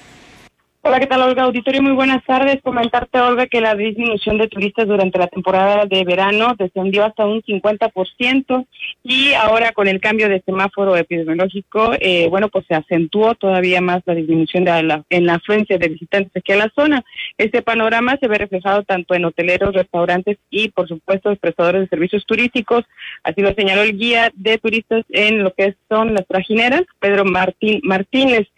Hola, 0.84 0.98
¿qué 0.98 1.06
tal, 1.06 1.22
Olga? 1.22 1.44
Auditorio, 1.44 1.80
muy 1.80 1.92
buenas 1.92 2.24
tardes. 2.24 2.60
Comentarte, 2.60 3.20
Olga, 3.20 3.46
que 3.46 3.60
la 3.60 3.76
disminución 3.76 4.36
de 4.36 4.48
turistas 4.48 4.88
durante 4.88 5.16
la 5.16 5.28
temporada 5.28 5.86
de 5.86 6.02
verano 6.02 6.56
descendió 6.58 7.04
hasta 7.04 7.24
un 7.24 7.40
50% 7.40 8.66
y 9.04 9.32
ahora 9.34 9.70
con 9.70 9.86
el 9.86 10.00
cambio 10.00 10.28
de 10.28 10.42
semáforo 10.44 10.96
epidemiológico, 10.96 11.92
eh, 12.00 12.26
bueno, 12.28 12.48
pues 12.48 12.66
se 12.66 12.74
acentuó 12.74 13.36
todavía 13.36 13.80
más 13.80 14.02
la 14.06 14.16
disminución 14.16 14.64
de 14.64 14.82
la, 14.82 15.04
en 15.08 15.24
la 15.24 15.34
afluencia 15.34 15.78
de 15.78 15.86
visitantes 15.86 16.32
aquí 16.34 16.50
a 16.50 16.56
la 16.56 16.72
zona. 16.74 17.04
Este 17.38 17.62
panorama 17.62 18.16
se 18.20 18.26
ve 18.26 18.38
reflejado 18.38 18.82
tanto 18.82 19.14
en 19.14 19.24
hoteleros, 19.24 19.74
restaurantes 19.74 20.38
y, 20.50 20.70
por 20.70 20.88
supuesto, 20.88 21.32
prestadores 21.36 21.82
de 21.82 21.88
servicios 21.90 22.26
turísticos. 22.26 22.82
Así 23.22 23.40
lo 23.40 23.54
señaló 23.54 23.82
el 23.82 23.96
guía 23.96 24.32
de 24.34 24.58
turistas 24.58 25.04
en 25.10 25.44
lo 25.44 25.54
que 25.54 25.76
son 25.88 26.12
las 26.12 26.26
trajineras, 26.26 26.82
Pedro 26.98 27.24
Martín 27.24 27.78
Martínez 27.84 28.48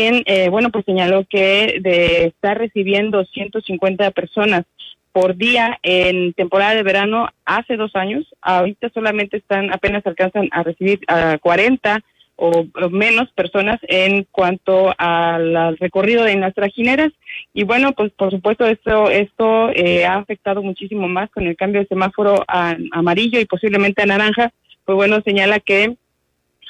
eh, 0.00 0.48
bueno, 0.50 0.70
pues 0.70 0.84
señaló 0.84 1.24
que 1.28 1.78
de 1.80 2.26
estar 2.26 2.58
recibiendo 2.58 3.24
150 3.24 4.10
personas 4.12 4.64
por 5.12 5.36
día 5.36 5.78
en 5.82 6.32
temporada 6.32 6.74
de 6.74 6.82
verano 6.82 7.28
hace 7.44 7.76
dos 7.76 7.94
años, 7.94 8.26
ahorita 8.42 8.90
solamente 8.92 9.36
están, 9.36 9.72
apenas 9.72 10.04
alcanzan 10.06 10.48
a 10.50 10.64
recibir 10.64 11.00
a 11.06 11.38
40 11.38 12.02
o, 12.36 12.66
menos 12.90 13.30
personas 13.32 13.78
en 13.82 14.26
cuanto 14.30 14.92
al 14.98 15.76
recorrido 15.78 16.24
de 16.24 16.36
las 16.36 16.54
trajineras. 16.54 17.12
Y 17.52 17.64
bueno, 17.64 17.92
pues 17.92 18.12
por 18.12 18.30
supuesto 18.30 18.66
esto, 18.66 19.08
esto 19.08 19.70
eh, 19.70 20.04
ha 20.04 20.16
afectado 20.16 20.62
muchísimo 20.62 21.06
más 21.06 21.30
con 21.30 21.46
el 21.46 21.56
cambio 21.56 21.80
de 21.80 21.86
semáforo 21.86 22.44
a 22.48 22.76
amarillo 22.92 23.38
y 23.38 23.46
posiblemente 23.46 24.02
a 24.02 24.06
naranja. 24.06 24.52
Pues 24.84 24.96
bueno, 24.96 25.20
señala 25.24 25.60
que 25.60 25.96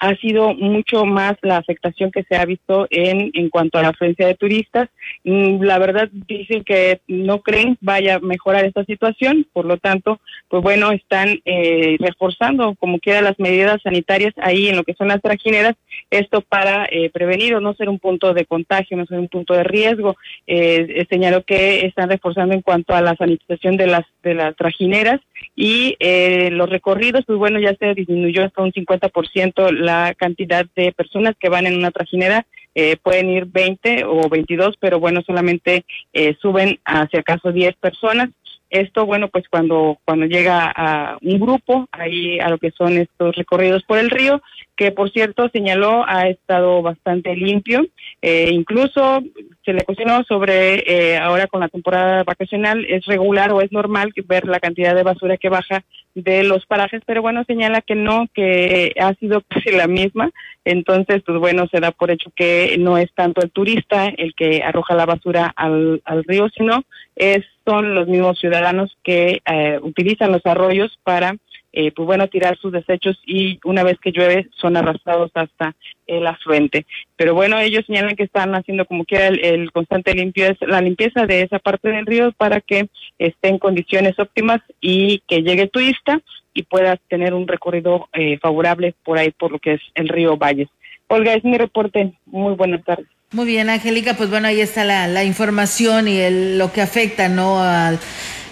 ha 0.06 0.16
sido 0.16 0.54
mucho 0.54 1.04
más 1.04 1.34
la 1.42 1.56
afectación 1.56 2.10
que 2.10 2.24
se 2.24 2.36
ha 2.36 2.44
visto 2.44 2.86
en, 2.90 3.30
en 3.34 3.48
cuanto 3.48 3.78
a 3.78 3.82
la 3.82 3.88
afluencia 3.88 4.26
de 4.26 4.34
turistas. 4.34 4.88
Mm, 5.24 5.62
la 5.62 5.78
verdad 5.78 6.08
dicen 6.12 6.62
que 6.64 7.00
no 7.08 7.40
creen 7.40 7.78
vaya 7.80 8.16
a 8.16 8.20
mejorar 8.20 8.64
esta 8.64 8.84
situación, 8.84 9.46
por 9.52 9.64
lo 9.64 9.78
tanto, 9.78 10.20
pues 10.48 10.62
bueno, 10.62 10.92
están 10.92 11.40
eh, 11.44 11.96
reforzando 11.98 12.74
como 12.74 12.98
quiera 12.98 13.22
las 13.22 13.38
medidas 13.38 13.80
sanitarias 13.82 14.34
ahí 14.36 14.68
en 14.68 14.76
lo 14.76 14.84
que 14.84 14.94
son 14.94 15.08
las 15.08 15.22
trajineras, 15.22 15.74
esto 16.10 16.40
para 16.40 16.86
eh, 16.90 17.10
prevenir 17.10 17.54
o 17.54 17.60
no 17.60 17.74
ser 17.74 17.88
un 17.88 17.98
punto 17.98 18.34
de 18.34 18.46
contagio, 18.46 18.96
no 18.96 19.06
ser 19.06 19.18
un 19.18 19.28
punto 19.28 19.54
de 19.54 19.64
riesgo. 19.64 20.16
Eh, 20.46 21.06
señaló 21.08 21.42
que 21.44 21.86
están 21.86 22.08
reforzando 22.08 22.54
en 22.54 22.62
cuanto 22.62 22.94
a 22.94 23.00
la 23.00 23.16
sanitización 23.16 23.76
de 23.76 23.86
las 23.86 24.04
de 24.22 24.34
las 24.34 24.56
trajineras 24.56 25.20
y 25.54 25.96
eh, 26.00 26.50
los 26.50 26.68
recorridos, 26.68 27.24
pues 27.26 27.38
bueno, 27.38 27.60
ya 27.60 27.74
se 27.76 27.94
disminuyó 27.94 28.44
hasta 28.44 28.62
un 28.62 28.72
50% 28.72 29.70
la 29.70 30.14
cantidad 30.16 30.66
de 30.74 30.92
personas 30.92 31.34
que 31.38 31.48
van 31.48 31.66
en 31.66 31.76
una 31.76 31.90
trajinera. 31.90 32.46
Eh, 32.74 32.96
pueden 33.00 33.30
ir 33.30 33.46
20 33.46 34.04
o 34.04 34.28
22, 34.28 34.76
pero 34.80 34.98
bueno, 34.98 35.22
solamente 35.24 35.84
eh, 36.12 36.36
suben 36.40 36.80
hacia 36.84 37.20
acaso 37.20 37.52
10 37.52 37.76
personas. 37.76 38.30
Esto, 38.68 39.06
bueno, 39.06 39.28
pues 39.28 39.44
cuando, 39.48 39.98
cuando 40.04 40.26
llega 40.26 40.72
a 40.74 41.16
un 41.22 41.38
grupo, 41.38 41.86
ahí 41.92 42.40
a 42.40 42.48
lo 42.48 42.58
que 42.58 42.72
son 42.72 42.94
estos 42.94 43.36
recorridos 43.36 43.84
por 43.84 43.98
el 43.98 44.10
río, 44.10 44.42
que 44.76 44.90
por 44.90 45.10
cierto 45.10 45.48
señaló 45.50 46.04
ha 46.06 46.28
estado 46.28 46.82
bastante 46.82 47.36
limpio. 47.36 47.86
Eh, 48.22 48.50
incluso 48.52 49.22
se 49.64 49.72
le 49.72 49.84
cuestionó 49.84 50.24
sobre 50.24 50.82
eh, 50.86 51.16
ahora 51.16 51.46
con 51.46 51.60
la 51.60 51.68
temporada 51.68 52.22
vacacional, 52.24 52.84
¿es 52.88 53.06
regular 53.06 53.52
o 53.52 53.60
es 53.60 53.72
normal 53.72 54.12
ver 54.26 54.46
la 54.46 54.60
cantidad 54.60 54.94
de 54.94 55.02
basura 55.02 55.36
que 55.36 55.48
baja 55.48 55.84
de 56.14 56.42
los 56.44 56.66
parajes? 56.66 57.02
Pero 57.06 57.22
bueno, 57.22 57.44
señala 57.46 57.80
que 57.80 57.94
no, 57.94 58.26
que 58.34 58.92
ha 59.00 59.14
sido 59.14 59.42
casi 59.48 59.70
la 59.70 59.86
misma. 59.86 60.30
Entonces, 60.64 61.22
pues 61.24 61.38
bueno, 61.38 61.66
se 61.68 61.80
da 61.80 61.92
por 61.92 62.10
hecho 62.10 62.30
que 62.34 62.76
no 62.78 62.98
es 62.98 63.12
tanto 63.14 63.42
el 63.42 63.50
turista 63.50 64.06
el 64.08 64.34
que 64.34 64.62
arroja 64.62 64.94
la 64.94 65.06
basura 65.06 65.52
al, 65.56 66.02
al 66.04 66.24
río, 66.24 66.48
sino 66.48 66.84
es, 67.16 67.44
son 67.64 67.94
los 67.94 68.08
mismos 68.08 68.38
ciudadanos 68.38 68.96
que 69.02 69.40
eh, 69.46 69.78
utilizan 69.82 70.32
los 70.32 70.44
arroyos 70.44 70.98
para 71.04 71.36
eh, 71.76 71.90
pues 71.90 72.06
bueno, 72.06 72.28
tirar 72.28 72.56
sus 72.58 72.70
desechos 72.70 73.20
y 73.26 73.58
una 73.64 73.82
vez 73.82 73.98
que 74.00 74.12
llueve 74.12 74.48
son 74.60 74.76
arrastrados 74.76 75.32
hasta 75.34 75.74
el 76.06 76.24
afluente. 76.24 76.86
Pero 77.16 77.34
bueno, 77.34 77.58
ellos 77.58 77.84
señalan 77.84 78.14
que 78.14 78.22
están 78.22 78.54
haciendo 78.54 78.86
como 78.86 79.04
quiera 79.04 79.26
el, 79.26 79.72
constante 79.72 80.14
limpieza, 80.14 80.54
la 80.66 80.80
limpieza 80.80 81.26
de 81.26 81.42
esa 81.42 81.58
parte 81.58 81.88
del 81.88 82.06
río 82.06 82.30
para 82.32 82.60
que 82.60 82.88
esté 83.18 83.48
en 83.48 83.58
condiciones 83.58 84.16
óptimas 84.20 84.60
y 84.80 85.20
que 85.26 85.42
llegue 85.42 85.62
el 85.62 85.70
turista 85.70 86.20
y 86.54 86.62
pueda 86.62 86.96
tener 87.08 87.34
un 87.34 87.48
recorrido 87.48 88.08
eh, 88.12 88.38
favorable 88.38 88.94
por 89.02 89.18
ahí, 89.18 89.32
por 89.32 89.50
lo 89.50 89.58
que 89.58 89.72
es 89.74 89.80
el 89.96 90.08
río 90.08 90.36
Valles. 90.36 90.68
Olga, 91.08 91.34
es 91.34 91.42
mi 91.42 91.58
reporte. 91.58 92.12
Muy 92.26 92.54
buenas 92.54 92.84
tardes. 92.84 93.06
Muy 93.32 93.46
bien, 93.46 93.68
Angélica, 93.68 94.14
pues 94.14 94.30
bueno, 94.30 94.46
ahí 94.46 94.60
está 94.60 94.84
la, 94.84 95.08
la 95.08 95.24
información 95.24 96.06
y 96.06 96.18
el, 96.18 96.56
lo 96.56 96.72
que 96.72 96.82
afecta, 96.82 97.28
¿no? 97.28 97.60
Al 97.60 97.98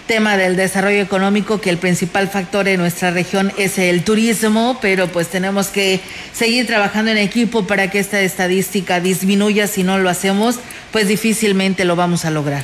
tema 0.07 0.37
del 0.37 0.55
desarrollo 0.55 1.01
económico, 1.01 1.61
que 1.61 1.69
el 1.69 1.77
principal 1.77 2.27
factor 2.27 2.67
en 2.67 2.79
nuestra 2.79 3.11
región 3.11 3.51
es 3.57 3.77
el 3.77 4.03
turismo, 4.03 4.77
pero 4.81 5.07
pues 5.07 5.29
tenemos 5.29 5.67
que 5.67 5.99
seguir 6.31 6.67
trabajando 6.67 7.11
en 7.11 7.17
equipo 7.17 7.65
para 7.65 7.89
que 7.89 7.99
esta 7.99 8.19
estadística 8.21 8.99
disminuya. 8.99 9.67
Si 9.67 9.83
no 9.83 9.97
lo 9.97 10.09
hacemos, 10.09 10.59
pues 10.91 11.07
difícilmente 11.07 11.85
lo 11.85 11.95
vamos 11.95 12.25
a 12.25 12.31
lograr. 12.31 12.63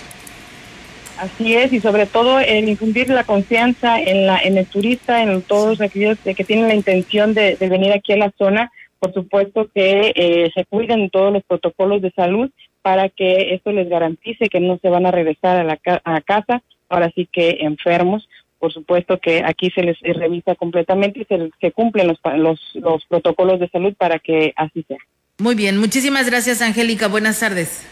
Así 1.17 1.53
es, 1.53 1.73
y 1.73 1.81
sobre 1.81 2.05
todo 2.05 2.39
en 2.39 2.69
infundir 2.69 3.09
la 3.09 3.25
confianza 3.25 3.99
en, 3.99 4.25
la, 4.25 4.37
en 4.37 4.57
el 4.57 4.65
turista, 4.65 5.21
en 5.21 5.41
todos 5.41 5.81
aquellos 5.81 6.17
que 6.19 6.45
tienen 6.45 6.69
la 6.69 6.75
intención 6.75 7.33
de, 7.33 7.57
venir 7.59 7.91
aquí 7.91 8.13
a 8.13 8.17
la 8.17 8.31
zona, 8.37 8.71
por 8.99 9.13
supuesto 9.13 9.69
que 9.73 10.13
eh, 10.15 10.49
se 10.53 10.63
cuiden 10.65 11.09
todos 11.09 11.33
los 11.33 11.43
protocolos 11.43 12.01
de 12.01 12.11
salud 12.11 12.49
para 12.81 13.09
que 13.09 13.53
esto 13.53 13.71
les 13.73 13.89
garantice 13.89 14.47
que 14.47 14.61
no 14.61 14.79
se 14.81 14.87
van 14.87 15.05
a 15.05 15.11
regresar 15.11 15.57
a 15.57 15.63
la 15.65 15.77
a 16.05 16.21
casa 16.21 16.61
ahora 16.89 17.11
sí 17.15 17.27
que 17.31 17.57
enfermos. 17.61 18.27
Por 18.59 18.73
supuesto 18.73 19.19
que 19.19 19.41
aquí 19.45 19.71
se 19.71 19.83
les 19.83 19.97
revisa 20.01 20.55
completamente 20.55 21.21
y 21.21 21.25
se, 21.61 21.71
cumplen 21.71 22.07
los, 22.07 22.19
los, 22.35 22.59
los 22.73 23.05
protocolos 23.05 23.59
de 23.59 23.69
salud 23.69 23.93
para 23.97 24.19
que 24.19 24.53
así 24.57 24.83
sea. 24.87 24.97
Muy 25.37 25.55
bien, 25.55 25.77
muchísimas 25.77 26.29
gracias 26.29 26.61
Angélica, 26.61 27.07
buenas 27.07 27.39
tardes. 27.39 27.87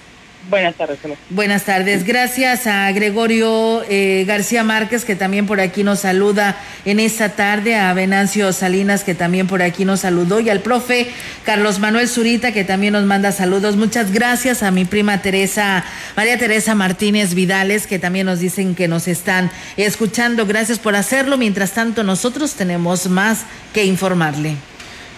Buenas 0.49 0.75
tardes. 0.75 0.99
Buenas 1.29 1.63
tardes. 1.63 2.05
Gracias 2.05 2.67
a 2.67 2.89
Gregorio 2.91 3.83
eh, 3.89 4.23
García 4.25 4.63
Márquez, 4.63 5.03
que 5.03 5.15
también 5.15 5.45
por 5.45 5.59
aquí 5.59 5.83
nos 5.83 5.99
saluda 5.99 6.57
en 6.85 6.99
esta 6.99 7.29
tarde, 7.29 7.75
a 7.75 7.93
Venancio 7.93 8.53
Salinas, 8.53 9.03
que 9.03 9.13
también 9.13 9.47
por 9.47 9.61
aquí 9.61 9.83
nos 9.83 10.01
saludó, 10.01 10.39
y 10.39 10.49
al 10.49 10.61
profe 10.61 11.07
Carlos 11.43 11.79
Manuel 11.79 12.07
Zurita, 12.07 12.53
que 12.53 12.63
también 12.63 12.93
nos 12.93 13.03
manda 13.03 13.31
saludos. 13.31 13.75
Muchas 13.75 14.11
gracias 14.11 14.63
a 14.63 14.71
mi 14.71 14.85
prima 14.85 15.21
Teresa, 15.21 15.83
María 16.15 16.37
Teresa 16.37 16.75
Martínez 16.75 17.33
Vidales, 17.33 17.85
que 17.85 17.99
también 17.99 18.25
nos 18.25 18.39
dicen 18.39 18.73
que 18.73 18.87
nos 18.87 19.07
están 19.07 19.51
escuchando. 19.75 20.45
Gracias 20.45 20.79
por 20.79 20.95
hacerlo. 20.95 21.37
Mientras 21.37 21.71
tanto, 21.71 22.03
nosotros 22.03 22.53
tenemos 22.53 23.09
más 23.09 23.43
que 23.73 23.83
informarle. 23.83 24.55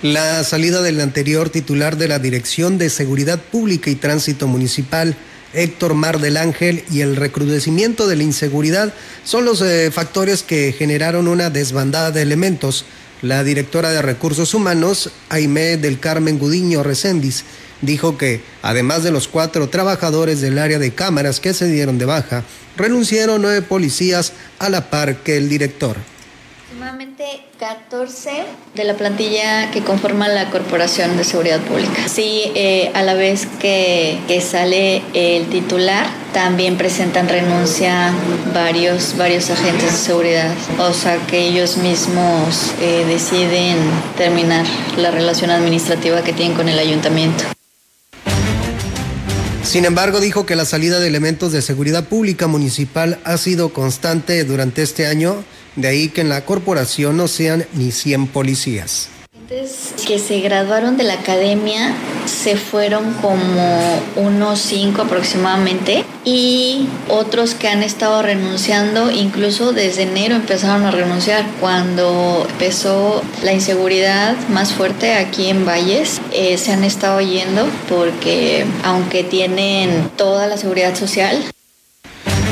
La 0.01 0.45
salida 0.45 0.81
del 0.81 1.01
anterior 1.01 1.49
titular 1.49 1.97
de 1.97 2.07
la 2.07 2.19
Dirección 2.19 2.77
de 2.77 2.89
Seguridad 2.89 3.37
Pública 3.37 3.89
y 3.89 3.95
Tránsito 3.95 4.47
Municipal, 4.47 5.13
Héctor 5.53 5.93
Mar 5.93 6.21
del 6.21 6.37
Ángel, 6.37 6.85
y 6.89 7.01
el 7.01 7.17
recrudecimiento 7.17 8.07
de 8.07 8.15
la 8.15 8.23
inseguridad 8.23 8.93
son 9.25 9.43
los 9.43 9.61
eh, 9.61 9.91
factores 9.91 10.41
que 10.41 10.71
generaron 10.71 11.27
una 11.27 11.49
desbandada 11.49 12.11
de 12.11 12.21
elementos. 12.21 12.85
La 13.21 13.43
directora 13.43 13.91
de 13.91 14.01
Recursos 14.01 14.53
Humanos, 14.53 15.11
Aimé 15.27 15.75
del 15.75 15.99
Carmen 15.99 16.39
Gudiño 16.39 16.81
Recendis, 16.81 17.43
dijo 17.81 18.17
que, 18.17 18.41
además 18.61 19.03
de 19.03 19.11
los 19.11 19.27
cuatro 19.27 19.67
trabajadores 19.67 20.39
del 20.39 20.59
área 20.59 20.79
de 20.79 20.93
cámaras 20.93 21.41
que 21.41 21.53
se 21.53 21.67
dieron 21.67 21.97
de 21.97 22.05
baja, 22.05 22.45
renunciaron 22.77 23.41
nueve 23.41 23.63
policías 23.63 24.31
a 24.59 24.69
la 24.69 24.89
par 24.89 25.17
que 25.23 25.35
el 25.35 25.49
director. 25.49 25.97
Aproximadamente 26.79 27.25
14 27.59 28.31
de 28.73 28.83
la 28.85 28.93
plantilla 28.93 29.69
que 29.69 29.81
conforma 29.81 30.29
la 30.29 30.49
Corporación 30.49 31.17
de 31.17 31.25
Seguridad 31.25 31.59
Pública. 31.59 32.07
Sí, 32.07 32.53
eh, 32.55 32.89
a 32.93 33.01
la 33.01 33.15
vez 33.15 33.47
que, 33.59 34.41
sale 34.41 35.01
el 35.13 35.49
titular, 35.49 36.07
también 36.31 36.77
presentan 36.77 37.27
renuncia 37.27 38.13
varios, 38.53 39.17
varios 39.17 39.49
agentes 39.49 39.91
de 39.91 39.97
seguridad. 39.97 40.53
O 40.77 40.93
sea 40.93 41.17
que 41.27 41.49
ellos 41.49 41.75
mismos 41.75 42.71
eh, 42.79 43.03
deciden 43.09 43.75
terminar 44.17 44.65
la 44.95 45.11
relación 45.11 45.51
administrativa 45.51 46.23
que 46.23 46.31
tienen 46.31 46.55
con 46.55 46.69
el 46.69 46.79
ayuntamiento. 46.79 47.43
Sin 49.63 49.83
embargo, 49.83 50.21
dijo 50.21 50.45
que 50.45 50.55
la 50.55 50.63
salida 50.63 51.01
de 51.01 51.09
elementos 51.09 51.51
de 51.51 51.61
seguridad 51.61 52.05
pública 52.05 52.47
municipal 52.47 53.19
ha 53.25 53.37
sido 53.37 53.73
constante 53.73 54.45
durante 54.45 54.81
este 54.81 55.07
año 55.07 55.43
de 55.81 55.87
ahí 55.87 56.09
que 56.09 56.21
en 56.21 56.29
la 56.29 56.45
corporación 56.45 57.17
no 57.17 57.27
sean 57.27 57.65
ni 57.73 57.91
100 57.91 58.27
policías. 58.27 59.09
Que 60.05 60.19
se 60.19 60.41
graduaron 60.41 60.95
de 60.97 61.03
la 61.03 61.15
academia 61.15 61.95
se 62.27 62.55
fueron 62.55 63.13
como 63.15 63.99
unos 64.15 64.59
cinco 64.59 65.01
aproximadamente 65.01 66.05
y 66.23 66.87
otros 67.07 67.55
que 67.55 67.67
han 67.67 67.81
estado 67.81 68.21
renunciando, 68.21 69.09
incluso 69.09 69.73
desde 69.73 70.03
enero 70.03 70.35
empezaron 70.35 70.85
a 70.85 70.91
renunciar 70.91 71.43
cuando 71.59 72.45
empezó 72.47 73.23
la 73.43 73.51
inseguridad 73.51 74.35
más 74.49 74.73
fuerte 74.73 75.13
aquí 75.13 75.49
en 75.49 75.65
Valles, 75.65 76.21
eh, 76.31 76.57
se 76.59 76.71
han 76.71 76.83
estado 76.83 77.19
yendo 77.19 77.67
porque 77.87 78.65
aunque 78.83 79.23
tienen 79.23 80.11
toda 80.15 80.45
la 80.45 80.57
seguridad 80.57 80.95
social, 80.95 81.43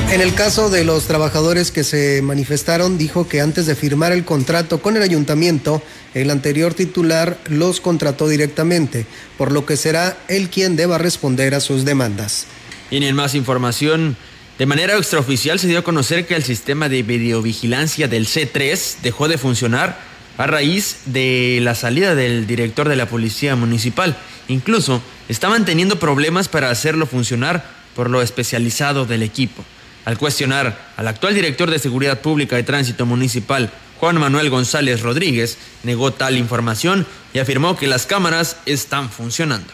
en 0.10 0.22
el 0.22 0.34
caso 0.34 0.70
de 0.70 0.86
los 0.86 1.06
trabajadores 1.06 1.72
que 1.72 1.84
se 1.84 2.22
manifestaron, 2.22 2.98
dijo 2.98 3.28
que 3.28 3.42
antes 3.42 3.66
de 3.66 3.76
firmar 3.76 4.14
el 4.14 4.24
contrato 4.24 4.82
con 4.82 4.96
el 4.96 5.04
ayuntamiento, 5.04 5.82
el 6.14 6.30
anterior 6.30 6.74
titular 6.74 7.38
los 7.50 7.82
contrató 7.82 8.30
directamente, 8.30 9.06
por 9.38 9.52
lo 9.52 9.66
que 9.66 9.76
será 9.76 10.18
él 10.30 10.50
quien 10.50 10.76
deba 10.76 10.98
responder 10.98 11.54
a 11.54 11.60
sus 11.60 11.84
demandas. 11.84 12.48
Y 12.90 13.04
en 13.04 13.16
más 13.16 13.36
información, 13.36 14.16
de 14.58 14.66
manera 14.66 14.96
extraoficial 14.96 15.60
se 15.60 15.68
dio 15.68 15.80
a 15.80 15.84
conocer 15.84 16.26
que 16.26 16.36
el 16.36 16.44
sistema 16.44 16.88
de 16.88 17.04
videovigilancia 17.04 18.08
del 18.08 18.28
C3 18.28 19.02
dejó 19.04 19.28
de 19.28 19.38
funcionar 19.38 20.00
a 20.38 20.48
raíz 20.48 21.00
de 21.06 21.60
la 21.62 21.76
salida 21.76 22.16
del 22.16 22.48
director 22.48 22.88
de 22.88 22.96
la 22.96 23.10
Policía 23.10 23.56
Municipal. 23.56 24.18
Incluso 24.48 25.02
estaban 25.28 25.66
teniendo 25.66 26.00
problemas 26.00 26.48
para 26.48 26.70
hacerlo 26.70 27.08
funcionar 27.08 27.70
por 27.94 28.10
lo 28.10 28.22
especializado 28.22 29.06
del 29.06 29.24
equipo. 29.24 29.66
Al 30.08 30.18
cuestionar 30.18 30.94
al 30.96 31.10
actual 31.10 31.36
director 31.36 31.70
de 31.70 31.80
Seguridad 31.80 32.22
Pública 32.22 32.58
y 32.58 32.64
Tránsito 32.64 33.06
Municipal, 33.06 33.70
Juan 34.00 34.18
Manuel 34.18 34.50
González 34.50 35.02
Rodríguez, 35.02 35.58
negó 35.84 36.14
tal 36.14 36.38
información 36.38 37.06
y 37.34 37.40
afirmó 37.40 37.76
que 37.76 37.88
las 37.88 38.06
cámaras 38.06 38.56
están 38.66 39.10
funcionando. 39.10 39.74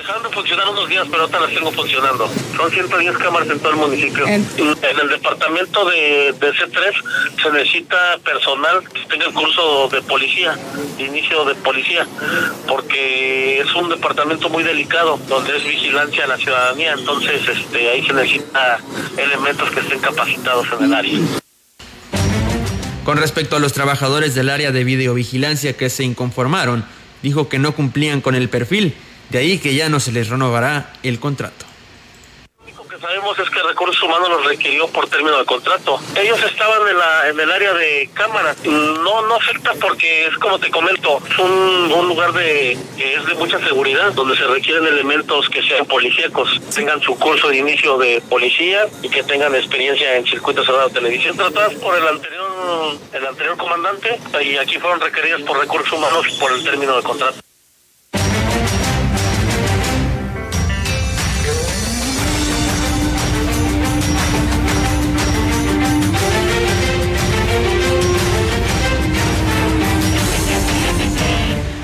Dejaron 0.00 0.22
de 0.22 0.30
funcionar 0.30 0.66
unos 0.70 0.88
días, 0.88 1.06
pero 1.10 1.24
ahora 1.24 1.40
las 1.40 1.50
tengo 1.50 1.70
funcionando. 1.72 2.26
Son 2.56 2.70
110 2.70 3.18
cámaras 3.18 3.50
en 3.50 3.58
todo 3.58 3.72
el 3.72 3.76
municipio. 3.76 4.26
En, 4.26 4.46
el 4.56 5.08
departamento 5.10 5.84
de, 5.90 6.34
C3 6.40 7.42
se 7.42 7.52
necesita 7.52 8.16
personal 8.24 8.82
que 8.88 9.00
tenga 9.10 9.26
el 9.26 9.34
curso 9.34 9.90
de 9.92 10.00
policía, 10.00 10.56
de 10.96 11.04
inicio 11.04 11.44
de 11.44 11.54
policía, 11.56 12.06
porque 12.66 13.60
es 13.60 13.74
un 13.74 13.90
departamento 13.90 14.48
muy 14.48 14.62
delicado, 14.62 15.20
donde 15.28 15.58
es 15.58 15.64
vigilancia 15.64 16.24
a 16.24 16.28
la 16.28 16.38
ciudadanía. 16.38 16.94
Entonces, 16.94 17.46
este, 17.46 17.90
ahí 17.90 18.06
se 18.06 18.14
necesita 18.14 18.78
elementos 19.18 19.70
que 19.70 19.80
estén 19.80 19.98
capacitados 19.98 20.66
en 20.78 20.84
el 20.86 20.94
área. 20.94 21.18
Con 23.04 23.18
respecto 23.18 23.56
a 23.56 23.58
los 23.58 23.74
trabajadores 23.74 24.34
del 24.34 24.48
área 24.48 24.72
de 24.72 24.82
videovigilancia 24.82 25.76
que 25.76 25.90
se 25.90 26.04
inconformaron, 26.04 26.86
dijo 27.22 27.50
que 27.50 27.58
no 27.58 27.72
cumplían 27.72 28.22
con 28.22 28.34
el 28.34 28.48
perfil 28.48 28.94
de 29.30 29.38
ahí 29.38 29.58
que 29.58 29.74
ya 29.74 29.88
no 29.88 30.00
se 30.00 30.12
les 30.12 30.28
renovará 30.28 30.92
el 31.02 31.18
contrato 31.20 31.66
Lo 32.76 32.86
que 32.88 32.98
sabemos 32.98 33.38
es 33.38 33.48
que 33.50 33.62
Recursos 33.62 34.02
Humanos 34.02 34.28
los 34.28 34.46
requirió 34.46 34.88
por 34.88 35.08
término 35.08 35.38
de 35.38 35.44
contrato. 35.44 36.00
Ellos 36.16 36.42
estaban 36.42 36.80
en, 37.28 37.40
el 37.40 37.50
área 37.50 37.72
de 37.72 38.10
cámara. 38.12 38.54
No, 38.64 39.26
no 39.26 39.34
afecta 39.36 39.72
porque 39.80 40.26
es 40.26 40.36
como 40.38 40.58
te 40.58 40.70
comento, 40.70 41.20
es 41.30 41.38
un, 41.38 42.08
lugar 42.08 42.32
de, 42.32 42.76
que 42.96 43.14
es 43.14 43.24
de 43.26 43.34
mucha 43.34 43.58
seguridad, 43.60 44.12
donde 44.12 44.36
se 44.36 44.44
requieren 44.44 44.86
elementos 44.86 45.48
que 45.48 45.62
sean 45.62 45.86
policíacos, 45.86 46.60
tengan 46.74 47.00
su 47.00 47.16
curso 47.18 47.48
de 47.48 47.58
inicio 47.58 47.96
de 47.98 48.20
policía 48.28 48.86
y 49.02 49.08
que 49.08 49.22
tengan 49.22 49.54
experiencia 49.54 50.16
en 50.16 50.26
circuitos 50.26 50.66
de 50.66 50.72
radio 50.72 50.88
televisión 50.90 51.36
tratadas 51.36 51.74
por 51.74 51.96
el 51.96 52.06
anterior, 52.06 52.98
el 53.12 53.26
anterior 53.26 53.56
comandante 53.56 54.18
y 54.42 54.56
aquí 54.56 54.78
fueron 54.78 55.00
requeridas 55.00 55.42
por 55.42 55.58
recursos 55.58 55.92
humanos 55.92 56.26
por 56.40 56.52
el 56.52 56.64
término 56.64 56.96
de 56.96 57.02
contrato. 57.02 57.49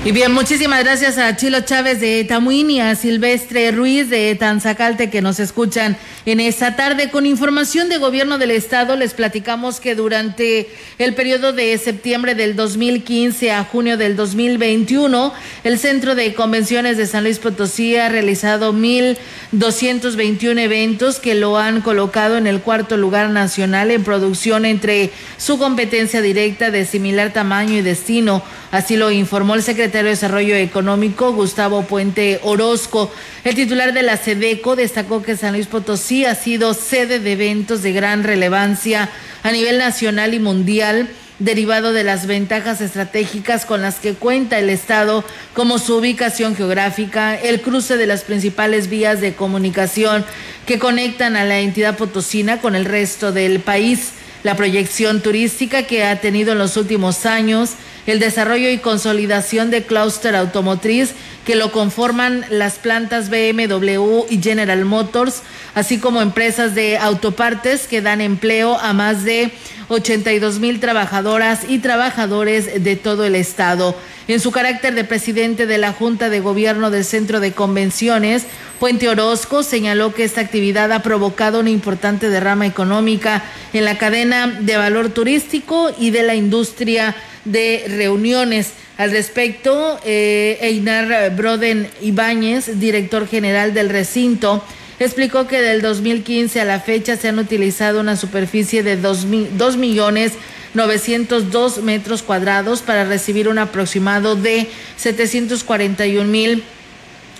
Y 0.07 0.13
bien, 0.13 0.31
muchísimas 0.31 0.85
gracias 0.85 1.17
a 1.17 1.35
Chilo 1.35 1.59
Chávez 1.59 1.99
de 1.99 2.23
Tamuín 2.23 2.71
y 2.71 2.79
a 2.79 2.95
Silvestre 2.95 3.73
Ruiz 3.73 4.09
de 4.09 4.33
Tanzacalte 4.35 5.09
que 5.09 5.21
nos 5.21 5.37
escuchan 5.41 5.97
en 6.25 6.39
esta 6.39 6.77
tarde. 6.77 7.09
Con 7.09 7.25
información 7.25 7.89
de 7.89 7.97
gobierno 7.97 8.37
del 8.37 8.51
estado 8.51 8.95
les 8.95 9.13
platicamos 9.13 9.81
que 9.81 9.95
durante 9.95 10.69
el 10.97 11.13
periodo 11.13 11.51
de 11.51 11.77
septiembre 11.77 12.35
del 12.35 12.55
2015 12.55 13.51
a 13.51 13.65
junio 13.65 13.97
del 13.97 14.15
2021, 14.15 15.33
el 15.65 15.77
Centro 15.77 16.15
de 16.15 16.33
Convenciones 16.33 16.95
de 16.95 17.05
San 17.05 17.25
Luis 17.25 17.39
Potosí 17.39 17.97
ha 17.97 18.07
realizado 18.07 18.71
1.221 18.71 20.57
eventos 20.57 21.19
que 21.19 21.35
lo 21.35 21.57
han 21.57 21.81
colocado 21.81 22.37
en 22.37 22.47
el 22.47 22.61
cuarto 22.61 22.95
lugar 22.95 23.29
nacional 23.31 23.91
en 23.91 24.05
producción 24.05 24.63
entre 24.63 25.11
su 25.37 25.59
competencia 25.59 26.21
directa 26.21 26.71
de 26.71 26.85
similar 26.85 27.33
tamaño 27.33 27.73
y 27.73 27.81
destino. 27.81 28.41
Así 28.71 28.97
lo 28.97 29.11
informó 29.11 29.55
el 29.55 29.63
secretario 29.63 30.05
de 30.05 30.11
Desarrollo 30.11 30.55
Económico, 30.55 31.31
Gustavo 31.31 31.83
Puente 31.83 32.41
Orozco. 32.43 33.09
El 33.45 33.55
titular 33.55 33.93
de 33.93 34.03
la 34.03 34.17
SEDECO 34.17 34.75
destacó 34.75 35.23
que 35.23 35.37
San 35.37 35.53
Luis 35.53 35.67
Potosí 35.67 36.25
ha 36.25 36.35
sido 36.35 36.73
sede 36.73 37.19
de 37.19 37.31
eventos 37.31 37.81
de 37.81 37.93
gran 37.93 38.23
relevancia 38.23 39.09
a 39.43 39.51
nivel 39.51 39.77
nacional 39.77 40.33
y 40.33 40.39
mundial 40.39 41.07
derivado 41.39 41.93
de 41.93 42.03
las 42.03 42.25
ventajas 42.25 42.81
estratégicas 42.81 43.65
con 43.65 43.81
las 43.81 43.99
que 43.99 44.15
cuenta 44.15 44.57
el 44.59 44.69
Estado, 44.69 45.23
como 45.53 45.77
su 45.79 45.95
ubicación 45.95 46.55
geográfica, 46.55 47.35
el 47.35 47.61
cruce 47.61 47.95
de 47.95 48.07
las 48.07 48.23
principales 48.23 48.89
vías 48.89 49.21
de 49.21 49.33
comunicación 49.33 50.25
que 50.65 50.79
conectan 50.79 51.37
a 51.37 51.45
la 51.45 51.59
entidad 51.59 51.95
potosina 51.95 52.59
con 52.59 52.75
el 52.75 52.85
resto 52.85 53.31
del 53.31 53.59
país, 53.59 54.13
la 54.43 54.55
proyección 54.55 55.21
turística 55.21 55.83
que 55.83 56.03
ha 56.03 56.19
tenido 56.19 56.53
en 56.53 56.57
los 56.57 56.75
últimos 56.75 57.25
años, 57.25 57.71
el 58.07 58.19
desarrollo 58.19 58.69
y 58.71 58.79
consolidación 58.79 59.69
de 59.69 59.83
clúster 59.83 60.35
automotriz 60.35 61.13
que 61.45 61.55
lo 61.55 61.71
conforman 61.71 62.45
las 62.49 62.75
plantas 62.75 63.29
BMW 63.29 64.25
y 64.29 64.41
General 64.41 64.83
Motors, 64.83 65.43
así 65.75 65.99
como 65.99 66.21
empresas 66.21 66.73
de 66.73 66.97
autopartes 66.97 67.87
que 67.87 68.01
dan 68.01 68.21
empleo 68.21 68.77
a 68.79 68.93
más 68.93 69.23
de 69.23 69.51
82 69.89 70.59
mil 70.59 70.79
trabajadoras 70.79 71.61
y 71.67 71.79
trabajadores 71.79 72.83
de 72.83 72.95
todo 72.95 73.25
el 73.25 73.35
estado. 73.35 73.95
En 74.27 74.41
su 74.41 74.51
carácter 74.51 74.93
de 74.93 75.05
presidente 75.05 75.65
de 75.65 75.77
la 75.77 75.93
Junta 75.93 76.29
de 76.29 76.41
Gobierno 76.41 76.91
del 76.91 77.05
Centro 77.05 77.39
de 77.39 77.53
Convenciones, 77.53 78.43
Puente 78.79 79.07
Orozco 79.07 79.63
señaló 79.63 80.13
que 80.13 80.25
esta 80.25 80.41
actividad 80.41 80.91
ha 80.91 81.01
provocado 81.01 81.61
una 81.61 81.69
importante 81.69 82.29
derrama 82.29 82.67
económica 82.67 83.43
en 83.73 83.85
la 83.85 83.97
cadena 83.97 84.47
de 84.47 84.75
valor 84.75 85.09
turístico 85.09 85.91
y 85.97 86.09
de 86.09 86.23
la 86.23 86.35
industria 86.35 87.15
de 87.45 87.85
reuniones. 87.87 88.73
Al 88.97 89.11
respecto, 89.11 89.99
eh, 90.03 90.57
Einar 90.61 91.33
Broden 91.35 91.87
Ibáñez, 92.01 92.79
director 92.79 93.27
general 93.27 93.73
del 93.73 93.89
recinto, 93.89 94.63
explicó 94.99 95.47
que 95.47 95.61
del 95.61 95.81
2015 95.81 96.61
a 96.61 96.65
la 96.65 96.79
fecha 96.79 97.17
se 97.17 97.27
han 97.27 97.39
utilizado 97.39 97.99
una 97.99 98.15
superficie 98.15 98.83
de 98.83 98.97
2 98.97 99.77
millones 99.77 100.33
902 100.73 101.81
metros 101.81 102.23
cuadrados 102.23 102.81
para 102.81 103.05
recibir 103.05 103.47
un 103.47 103.57
aproximado 103.57 104.35
de 104.35 104.67
741 104.97 106.23
mil 106.29 106.63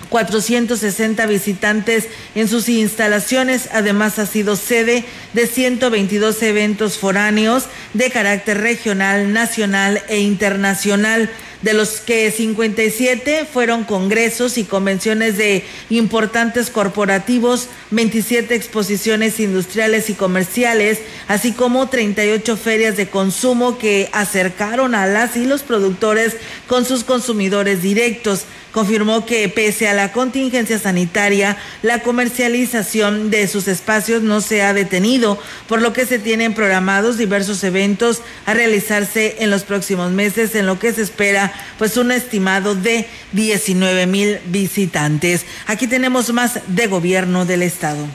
460 0.09 1.25
visitantes 1.25 2.07
en 2.35 2.47
sus 2.47 2.69
instalaciones. 2.69 3.69
Además, 3.71 4.19
ha 4.19 4.25
sido 4.25 4.55
sede 4.55 5.05
de 5.33 5.47
122 5.47 6.41
eventos 6.43 6.97
foráneos 6.97 7.65
de 7.93 8.09
carácter 8.09 8.59
regional, 8.59 9.33
nacional 9.33 10.01
e 10.07 10.19
internacional 10.19 11.29
de 11.61 11.73
los 11.73 11.99
que 11.99 12.29
57 12.31 13.47
fueron 13.51 13.83
congresos 13.83 14.57
y 14.57 14.63
convenciones 14.63 15.37
de 15.37 15.63
importantes 15.89 16.69
corporativos, 16.69 17.67
27 17.91 18.53
exposiciones 18.53 19.39
industriales 19.39 20.09
y 20.09 20.13
comerciales, 20.13 20.99
así 21.27 21.53
como 21.53 21.89
38 21.89 22.57
ferias 22.57 22.95
de 22.95 23.09
consumo 23.09 23.77
que 23.77 24.09
acercaron 24.13 24.93
a 24.93 25.07
las 25.07 25.35
y 25.35 25.45
los 25.45 25.63
productores 25.63 26.35
con 26.67 26.85
sus 26.85 27.03
consumidores 27.03 27.81
directos 27.81 28.43
confirmó 28.77 29.25
que 29.25 29.49
pese 29.49 29.87
a 29.87 29.95
la 29.95 30.11
contingencia 30.11 30.77
sanitaria, 30.77 31.57
la 31.81 32.03
comercialización 32.03 33.31
de 33.31 33.47
sus 33.47 33.67
espacios 33.67 34.21
no 34.21 34.39
se 34.39 34.61
ha 34.61 34.71
detenido, 34.71 35.39
por 35.67 35.81
lo 35.81 35.93
que 35.93 36.05
se 36.05 36.19
tienen 36.19 36.53
programados 36.53 37.17
diversos 37.17 37.63
eventos 37.63 38.21
a 38.45 38.53
realizarse 38.53 39.37
en 39.39 39.49
los 39.49 39.63
próximos 39.63 40.11
meses, 40.11 40.53
en 40.53 40.67
lo 40.67 40.77
que 40.77 40.93
se 40.93 41.01
espera 41.01 41.51
pues 41.79 41.97
un 41.97 42.11
estimado 42.11 42.75
de 42.75 43.07
19 43.31 44.05
mil 44.05 44.37
visitantes. 44.45 45.47
Aquí 45.65 45.87
tenemos 45.87 46.31
más 46.31 46.59
de 46.67 46.85
gobierno 46.85 47.45
del 47.45 47.63
estado. 47.63 48.05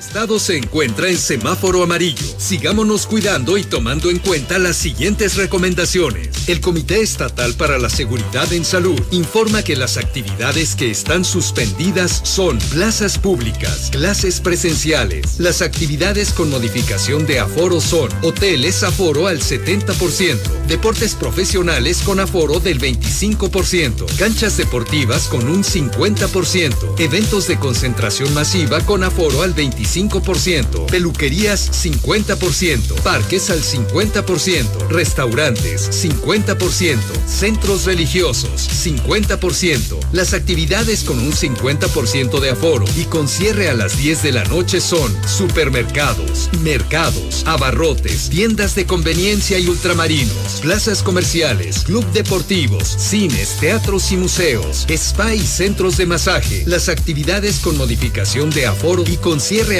Estado 0.00 0.38
se 0.38 0.56
encuentra 0.56 1.10
en 1.10 1.18
semáforo 1.18 1.82
amarillo. 1.82 2.24
Sigámonos 2.38 3.06
cuidando 3.06 3.58
y 3.58 3.64
tomando 3.64 4.08
en 4.08 4.18
cuenta 4.18 4.58
las 4.58 4.76
siguientes 4.76 5.36
recomendaciones. 5.36 6.48
El 6.48 6.62
Comité 6.62 7.02
Estatal 7.02 7.52
para 7.52 7.78
la 7.78 7.90
Seguridad 7.90 8.50
en 8.54 8.64
Salud 8.64 8.98
informa 9.10 9.62
que 9.62 9.76
las 9.76 9.98
actividades 9.98 10.74
que 10.74 10.90
están 10.90 11.22
suspendidas 11.22 12.22
son 12.24 12.58
plazas 12.70 13.18
públicas, 13.18 13.90
clases 13.92 14.40
presenciales. 14.40 15.38
Las 15.38 15.60
actividades 15.60 16.32
con 16.32 16.48
modificación 16.48 17.26
de 17.26 17.38
aforo 17.38 17.82
son 17.82 18.08
hoteles 18.22 18.82
aforo 18.82 19.26
al 19.26 19.40
70%, 19.40 20.38
deportes 20.66 21.14
profesionales 21.14 22.00
con 22.06 22.20
aforo 22.20 22.58
del 22.58 22.80
25%, 22.80 24.06
canchas 24.16 24.56
deportivas 24.56 25.28
con 25.28 25.46
un 25.46 25.62
50%, 25.62 26.98
eventos 26.98 27.46
de 27.48 27.58
concentración 27.58 28.32
masiva 28.32 28.80
con 28.80 29.04
aforo 29.04 29.42
al 29.42 29.54
25%. 29.54 29.89
5%, 29.90 30.86
peluquerías 30.86 31.70
50%, 31.84 32.94
parques 33.02 33.50
al 33.50 33.60
50%, 33.60 34.88
restaurantes 34.88 35.90
50%, 36.04 36.98
centros 37.26 37.84
religiosos 37.84 38.68
50%. 38.68 39.98
Las 40.12 40.34
actividades 40.34 41.04
con 41.04 41.18
un 41.18 41.32
50% 41.32 42.40
de 42.40 42.50
aforo 42.50 42.84
y 42.96 43.04
con 43.04 43.26
cierre 43.28 43.68
a 43.68 43.74
las 43.74 43.96
10 43.98 44.22
de 44.22 44.32
la 44.32 44.44
noche 44.44 44.80
son 44.80 45.12
supermercados, 45.26 46.50
mercados, 46.62 47.42
abarrotes, 47.46 48.30
tiendas 48.30 48.74
de 48.74 48.86
conveniencia 48.86 49.58
y 49.58 49.68
ultramarinos, 49.68 50.60
plazas 50.62 51.02
comerciales, 51.02 51.84
club 51.84 52.04
deportivos, 52.12 52.86
cines, 52.86 53.56
teatros 53.58 54.12
y 54.12 54.16
museos, 54.16 54.86
spa 54.88 55.34
y 55.34 55.40
centros 55.40 55.96
de 55.96 56.06
masaje. 56.06 56.64
Las 56.66 56.88
actividades 56.88 57.58
con 57.58 57.76
modificación 57.76 58.50
de 58.50 58.66
aforo 58.66 59.04
y 59.06 59.16
con 59.16 59.40
cierre 59.40 59.79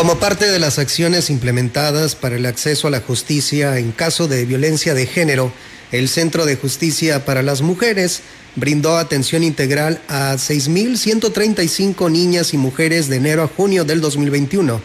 Como 0.00 0.18
parte 0.18 0.50
de 0.50 0.58
las 0.58 0.78
acciones 0.78 1.28
implementadas 1.28 2.14
para 2.14 2.36
el 2.36 2.46
acceso 2.46 2.88
a 2.88 2.90
la 2.90 3.02
justicia 3.02 3.76
en 3.76 3.92
caso 3.92 4.28
de 4.28 4.46
violencia 4.46 4.94
de 4.94 5.04
género, 5.04 5.52
el 5.92 6.08
Centro 6.08 6.46
de 6.46 6.56
Justicia 6.56 7.26
para 7.26 7.42
las 7.42 7.60
Mujeres 7.60 8.22
brindó 8.56 8.96
atención 8.96 9.42
integral 9.42 10.00
a 10.08 10.32
6.135 10.36 12.10
niñas 12.10 12.54
y 12.54 12.56
mujeres 12.56 13.10
de 13.10 13.16
enero 13.16 13.42
a 13.42 13.48
junio 13.48 13.84
del 13.84 14.00
2021, 14.00 14.80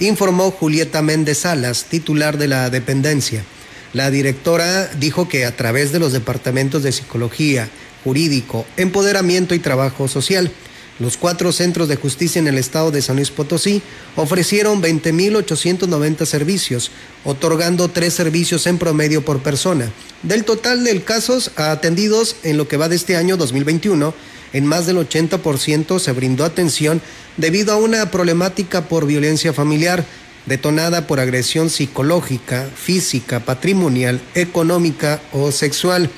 informó 0.00 0.50
Julieta 0.50 1.02
Méndez 1.02 1.40
Salas, 1.40 1.84
titular 1.84 2.38
de 2.38 2.48
la 2.48 2.70
dependencia. 2.70 3.44
La 3.92 4.10
directora 4.10 4.86
dijo 4.98 5.28
que 5.28 5.44
a 5.44 5.54
través 5.54 5.92
de 5.92 5.98
los 5.98 6.14
departamentos 6.14 6.82
de 6.82 6.92
psicología, 6.92 7.68
jurídico, 8.02 8.64
empoderamiento 8.78 9.54
y 9.54 9.58
trabajo 9.58 10.08
social, 10.08 10.50
los 10.98 11.16
cuatro 11.16 11.50
centros 11.52 11.88
de 11.88 11.96
justicia 11.96 12.38
en 12.38 12.46
el 12.46 12.58
estado 12.58 12.90
de 12.90 13.02
San 13.02 13.16
Luis 13.16 13.30
Potosí 13.30 13.82
ofrecieron 14.14 14.80
20.890 14.80 16.24
servicios, 16.24 16.90
otorgando 17.24 17.88
tres 17.88 18.14
servicios 18.14 18.66
en 18.66 18.78
promedio 18.78 19.24
por 19.24 19.40
persona. 19.40 19.90
Del 20.22 20.44
total 20.44 20.84
de 20.84 21.02
casos 21.02 21.50
atendidos 21.56 22.36
en 22.44 22.56
lo 22.56 22.68
que 22.68 22.76
va 22.76 22.88
de 22.88 22.96
este 22.96 23.16
año 23.16 23.36
2021, 23.36 24.14
en 24.52 24.66
más 24.66 24.86
del 24.86 24.98
80% 24.98 25.98
se 25.98 26.12
brindó 26.12 26.44
atención 26.44 27.02
debido 27.36 27.72
a 27.72 27.76
una 27.76 28.10
problemática 28.12 28.88
por 28.88 29.04
violencia 29.04 29.52
familiar, 29.52 30.04
detonada 30.46 31.08
por 31.08 31.18
agresión 31.18 31.70
psicológica, 31.70 32.68
física, 32.74 33.40
patrimonial, 33.40 34.20
económica 34.34 35.20
o 35.32 35.50
sexual. 35.50 36.08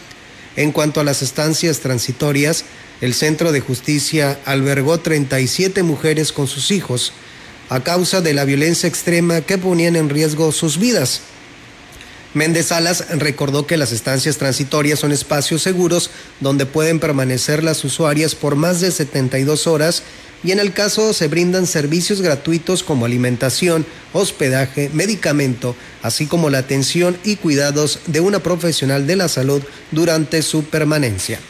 En 0.57 0.73
cuanto 0.73 1.01
a 1.01 1.05
las 1.05 1.23
estancias 1.23 1.81
transitorias, 1.81 2.65
el 3.01 3.15
centro 3.15 3.53
de 3.53 3.61
justicia 3.61 4.39
albergó 4.45 4.99
37 4.99 5.83
mujeres 5.83 6.33
con 6.33 6.47
sus 6.47 6.71
hijos 6.71 7.13
a 7.69 7.81
causa 7.81 8.21
de 8.21 8.33
la 8.33 8.45
violencia 8.45 8.89
extrema 8.89 9.41
que 9.41 9.59
ponían 9.59 9.97
en 9.97 10.09
riesgo 10.09 10.53
sus 10.53 10.79
vidas. 10.79 11.21
Méndez 12.35 12.67
Salas 12.67 13.07
recordó 13.19 13.67
que 13.67 13.79
las 13.79 13.93
estancias 13.93 14.37
transitorias 14.37 14.99
son 14.99 15.11
espacios 15.11 15.63
seguros 15.63 16.11
donde 16.41 16.67
pueden 16.67 17.01
permanecer 17.01 17.65
las 17.65 17.83
usuarias 17.85 18.35
por 18.35 18.57
más 18.57 18.81
de 18.81 18.91
72 18.91 19.67
horas 19.67 20.03
y 20.45 20.53
en 20.53 20.61
el 20.61 20.73
caso 20.75 21.13
se 21.15 21.29
brindan 21.29 21.67
servicios 21.67 22.21
gratuitos 22.21 22.83
como 22.83 23.07
alimentación, 23.07 23.87
hospedaje, 24.13 24.91
medicamento, 24.93 25.75
así 26.03 26.27
como 26.27 26.51
la 26.51 26.59
atención 26.59 27.17
y 27.25 27.37
cuidados 27.37 28.01
de 28.07 28.21
una 28.21 28.41
profesional 28.41 29.07
de 29.07 29.17
la 29.17 29.29
salud 29.29 29.63
durante 29.91 30.43
su 30.43 30.65
permanencia. 30.65 31.41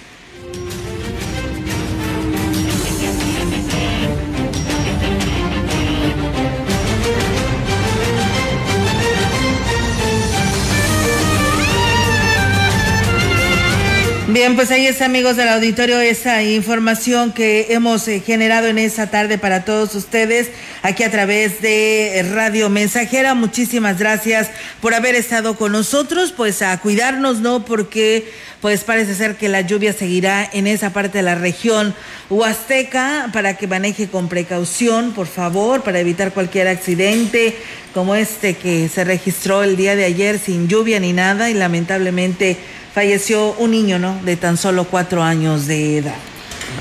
Bien, 14.47 14.55
pues 14.55 14.71
ahí 14.71 14.87
está, 14.87 15.07
amigos 15.07 15.35
del 15.35 15.49
auditorio, 15.49 15.99
esa 15.99 16.41
información 16.45 17.33
que 17.33 17.67
hemos 17.71 18.07
eh, 18.07 18.23
generado 18.25 18.69
en 18.69 18.79
esta 18.79 19.09
tarde 19.09 19.39
para 19.39 19.65
todos 19.65 19.93
ustedes 19.97 20.51
aquí 20.83 21.03
a 21.03 21.11
través 21.11 21.61
de 21.63 22.25
Radio 22.33 22.71
Mensajera. 22.71 23.35
Muchísimas 23.35 23.99
gracias 23.99 24.49
por 24.81 24.95
haber 24.95 25.17
estado 25.17 25.57
con 25.57 25.73
nosotros, 25.73 26.31
pues 26.31 26.63
a 26.63 26.79
cuidarnos, 26.79 27.41
¿no? 27.41 27.65
Porque 27.65 28.31
pues 28.61 28.85
parece 28.85 29.17
ser 29.17 29.35
que 29.35 29.49
la 29.49 29.63
lluvia 29.63 29.93
seguirá 29.93 30.49
en 30.53 30.69
esa 30.69 30.93
parte 30.93 31.19
de 31.19 31.23
la 31.23 31.35
región 31.35 31.93
huasteca 32.31 33.31
para 33.33 33.57
que 33.57 33.67
maneje 33.67 34.07
con 34.07 34.29
precaución, 34.29 35.11
por 35.11 35.27
favor, 35.27 35.83
para 35.83 35.99
evitar 35.99 36.33
cualquier 36.33 36.69
accidente 36.69 37.57
como 37.93 38.15
este 38.15 38.55
que 38.55 38.89
se 38.89 39.03
registró 39.03 39.65
el 39.65 39.77
día 39.77 39.97
de 39.97 40.05
ayer 40.05 40.39
sin 40.39 40.69
lluvia 40.69 41.01
ni 41.01 41.13
nada 41.13 41.51
y 41.51 41.55
lamentablemente 41.55 42.57
falleció 42.97 43.53
un 43.59 43.73
niño, 43.73 43.99
¿no? 43.99 44.19
De 44.25 44.39
tan 44.39 44.57
solo 44.57 44.85
cuatro 44.85 45.23
años 45.23 45.67
de 45.67 45.99
edad. 45.99 46.15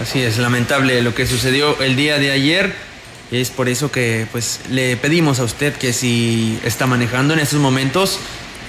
Así 0.01 0.22
es, 0.22 0.38
lamentable 0.38 1.01
lo 1.01 1.13
que 1.13 1.28
sucedió 1.28 1.78
el 1.82 1.97
día 1.97 2.20
de 2.20 2.32
ayer. 2.32 2.74
Es 3.32 3.49
por 3.49 3.68
eso 3.68 3.91
que 3.91 4.26
pues 4.32 4.61
le 4.70 4.95
pedimos 4.95 5.41
a 5.41 5.43
usted 5.43 5.74
que 5.74 5.91
si 5.91 6.57
está 6.63 6.88
manejando 6.88 7.34
en 7.34 7.41
estos 7.41 7.59
momentos 7.59 8.18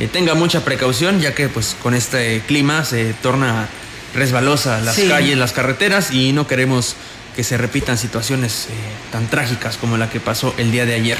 eh, 0.00 0.08
tenga 0.12 0.34
mucha 0.34 0.64
precaución, 0.64 1.20
ya 1.20 1.36
que 1.36 1.48
pues 1.48 1.76
con 1.80 1.94
este 1.94 2.42
clima 2.48 2.84
se 2.84 3.12
torna 3.22 3.68
resbalosa 4.12 4.80
las 4.80 4.98
calles, 4.98 5.38
las 5.38 5.52
carreteras 5.52 6.10
y 6.10 6.32
no 6.32 6.48
queremos 6.48 6.96
que 7.36 7.44
se 7.44 7.56
repitan 7.56 7.96
situaciones 7.96 8.66
eh, 8.70 8.72
tan 9.12 9.28
trágicas 9.28 9.76
como 9.76 9.96
la 9.96 10.10
que 10.10 10.18
pasó 10.18 10.52
el 10.58 10.72
día 10.72 10.84
de 10.84 10.94
ayer. 10.94 11.18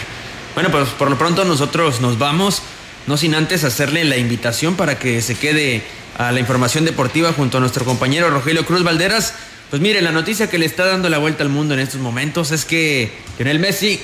Bueno, 0.54 0.72
pues 0.72 0.88
por 0.88 1.08
lo 1.08 1.18
pronto 1.18 1.44
nosotros 1.44 2.00
nos 2.00 2.18
vamos, 2.18 2.62
no 3.06 3.16
sin 3.16 3.36
antes 3.36 3.62
hacerle 3.62 4.02
la 4.02 4.16
invitación 4.16 4.74
para 4.74 4.98
que 4.98 5.22
se 5.22 5.36
quede 5.36 5.84
a 6.16 6.32
la 6.32 6.40
información 6.40 6.84
deportiva 6.84 7.32
junto 7.32 7.58
a 7.58 7.60
nuestro 7.60 7.84
compañero 7.84 8.30
Rogelio 8.30 8.64
Cruz 8.64 8.82
Valderas. 8.82 9.34
Pues 9.70 9.82
mire, 9.82 10.00
la 10.00 10.12
noticia 10.12 10.48
que 10.48 10.58
le 10.58 10.66
está 10.66 10.86
dando 10.86 11.08
la 11.08 11.18
vuelta 11.18 11.42
al 11.42 11.50
mundo 11.50 11.74
en 11.74 11.80
estos 11.80 12.00
momentos 12.00 12.52
es 12.52 12.64
que 12.64 13.10
Lionel 13.38 13.58
Messi 13.58 14.00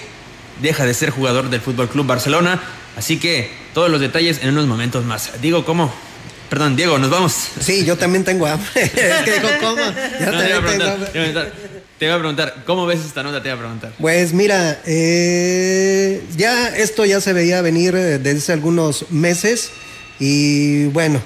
deja 0.60 0.84
de 0.84 0.92
ser 0.92 1.10
jugador 1.10 1.48
del 1.48 1.60
Fútbol 1.60 1.88
Club 1.88 2.06
Barcelona, 2.06 2.60
así 2.96 3.18
que 3.18 3.50
todos 3.72 3.90
los 3.90 4.00
detalles 4.00 4.40
en 4.42 4.50
unos 4.50 4.66
momentos 4.66 5.04
más. 5.04 5.30
Digo, 5.40 5.64
¿cómo? 5.64 5.92
Perdón, 6.50 6.76
Diego, 6.76 6.98
nos 6.98 7.08
vamos. 7.08 7.34
Sí, 7.60 7.86
yo 7.86 7.96
también 7.96 8.24
tengo 8.24 8.46
hambre. 8.46 8.68
es 8.74 8.90
que 9.24 9.32
digo, 9.32 9.48
¿cómo? 9.60 9.80
Ya 10.20 10.30
te, 10.38 10.48
iba 10.48 10.58
a 10.58 10.60
preguntar, 10.60 11.52
te 11.98 12.04
iba 12.04 12.14
a 12.14 12.18
preguntar, 12.18 12.56
¿cómo 12.66 12.84
ves 12.84 13.00
esta 13.06 13.22
nota? 13.22 13.40
Te 13.40 13.48
iba 13.48 13.56
a 13.56 13.60
preguntar. 13.60 13.92
Pues 13.98 14.34
mira, 14.34 14.82
eh, 14.84 16.22
ya 16.36 16.68
esto 16.68 17.06
ya 17.06 17.22
se 17.22 17.32
veía 17.32 17.62
venir 17.62 17.94
eh, 17.94 18.18
desde 18.18 18.52
algunos 18.52 19.10
meses 19.10 19.70
y 20.18 20.86
bueno, 20.86 21.22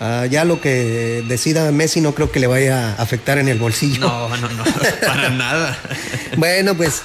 Ah, 0.00 0.24
ya 0.24 0.46
lo 0.46 0.62
que 0.62 1.22
decida 1.28 1.70
Messi 1.72 2.00
no 2.00 2.14
creo 2.14 2.32
que 2.32 2.40
le 2.40 2.46
vaya 2.46 2.94
a 2.94 3.02
afectar 3.02 3.36
en 3.36 3.48
el 3.48 3.58
bolsillo. 3.58 4.00
No, 4.00 4.34
no, 4.34 4.48
no, 4.48 4.64
para 5.06 5.28
nada. 5.28 5.78
bueno, 6.36 6.74
pues, 6.74 7.02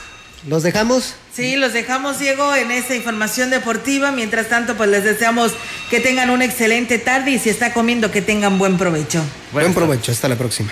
¿los 0.48 0.64
dejamos? 0.64 1.16
Sí, 1.36 1.58
los 1.58 1.74
dejamos, 1.74 2.20
Diego, 2.20 2.56
en 2.56 2.72
esta 2.72 2.96
información 2.96 3.50
deportiva. 3.50 4.14
Mientras 4.14 4.48
tanto, 4.48 4.78
pues 4.78 4.90
les 4.90 5.04
deseamos 5.04 5.52
que 5.90 6.00
tengan 6.00 6.30
una 6.30 6.46
excelente 6.46 6.98
tarde 6.98 7.32
y 7.32 7.40
si 7.40 7.50
está 7.50 7.74
comiendo, 7.74 8.10
que 8.12 8.22
tengan 8.22 8.58
buen 8.58 8.78
provecho. 8.78 9.22
Buen 9.52 9.74
provecho, 9.74 10.14
hasta 10.14 10.30
la 10.30 10.38
próxima. 10.38 10.72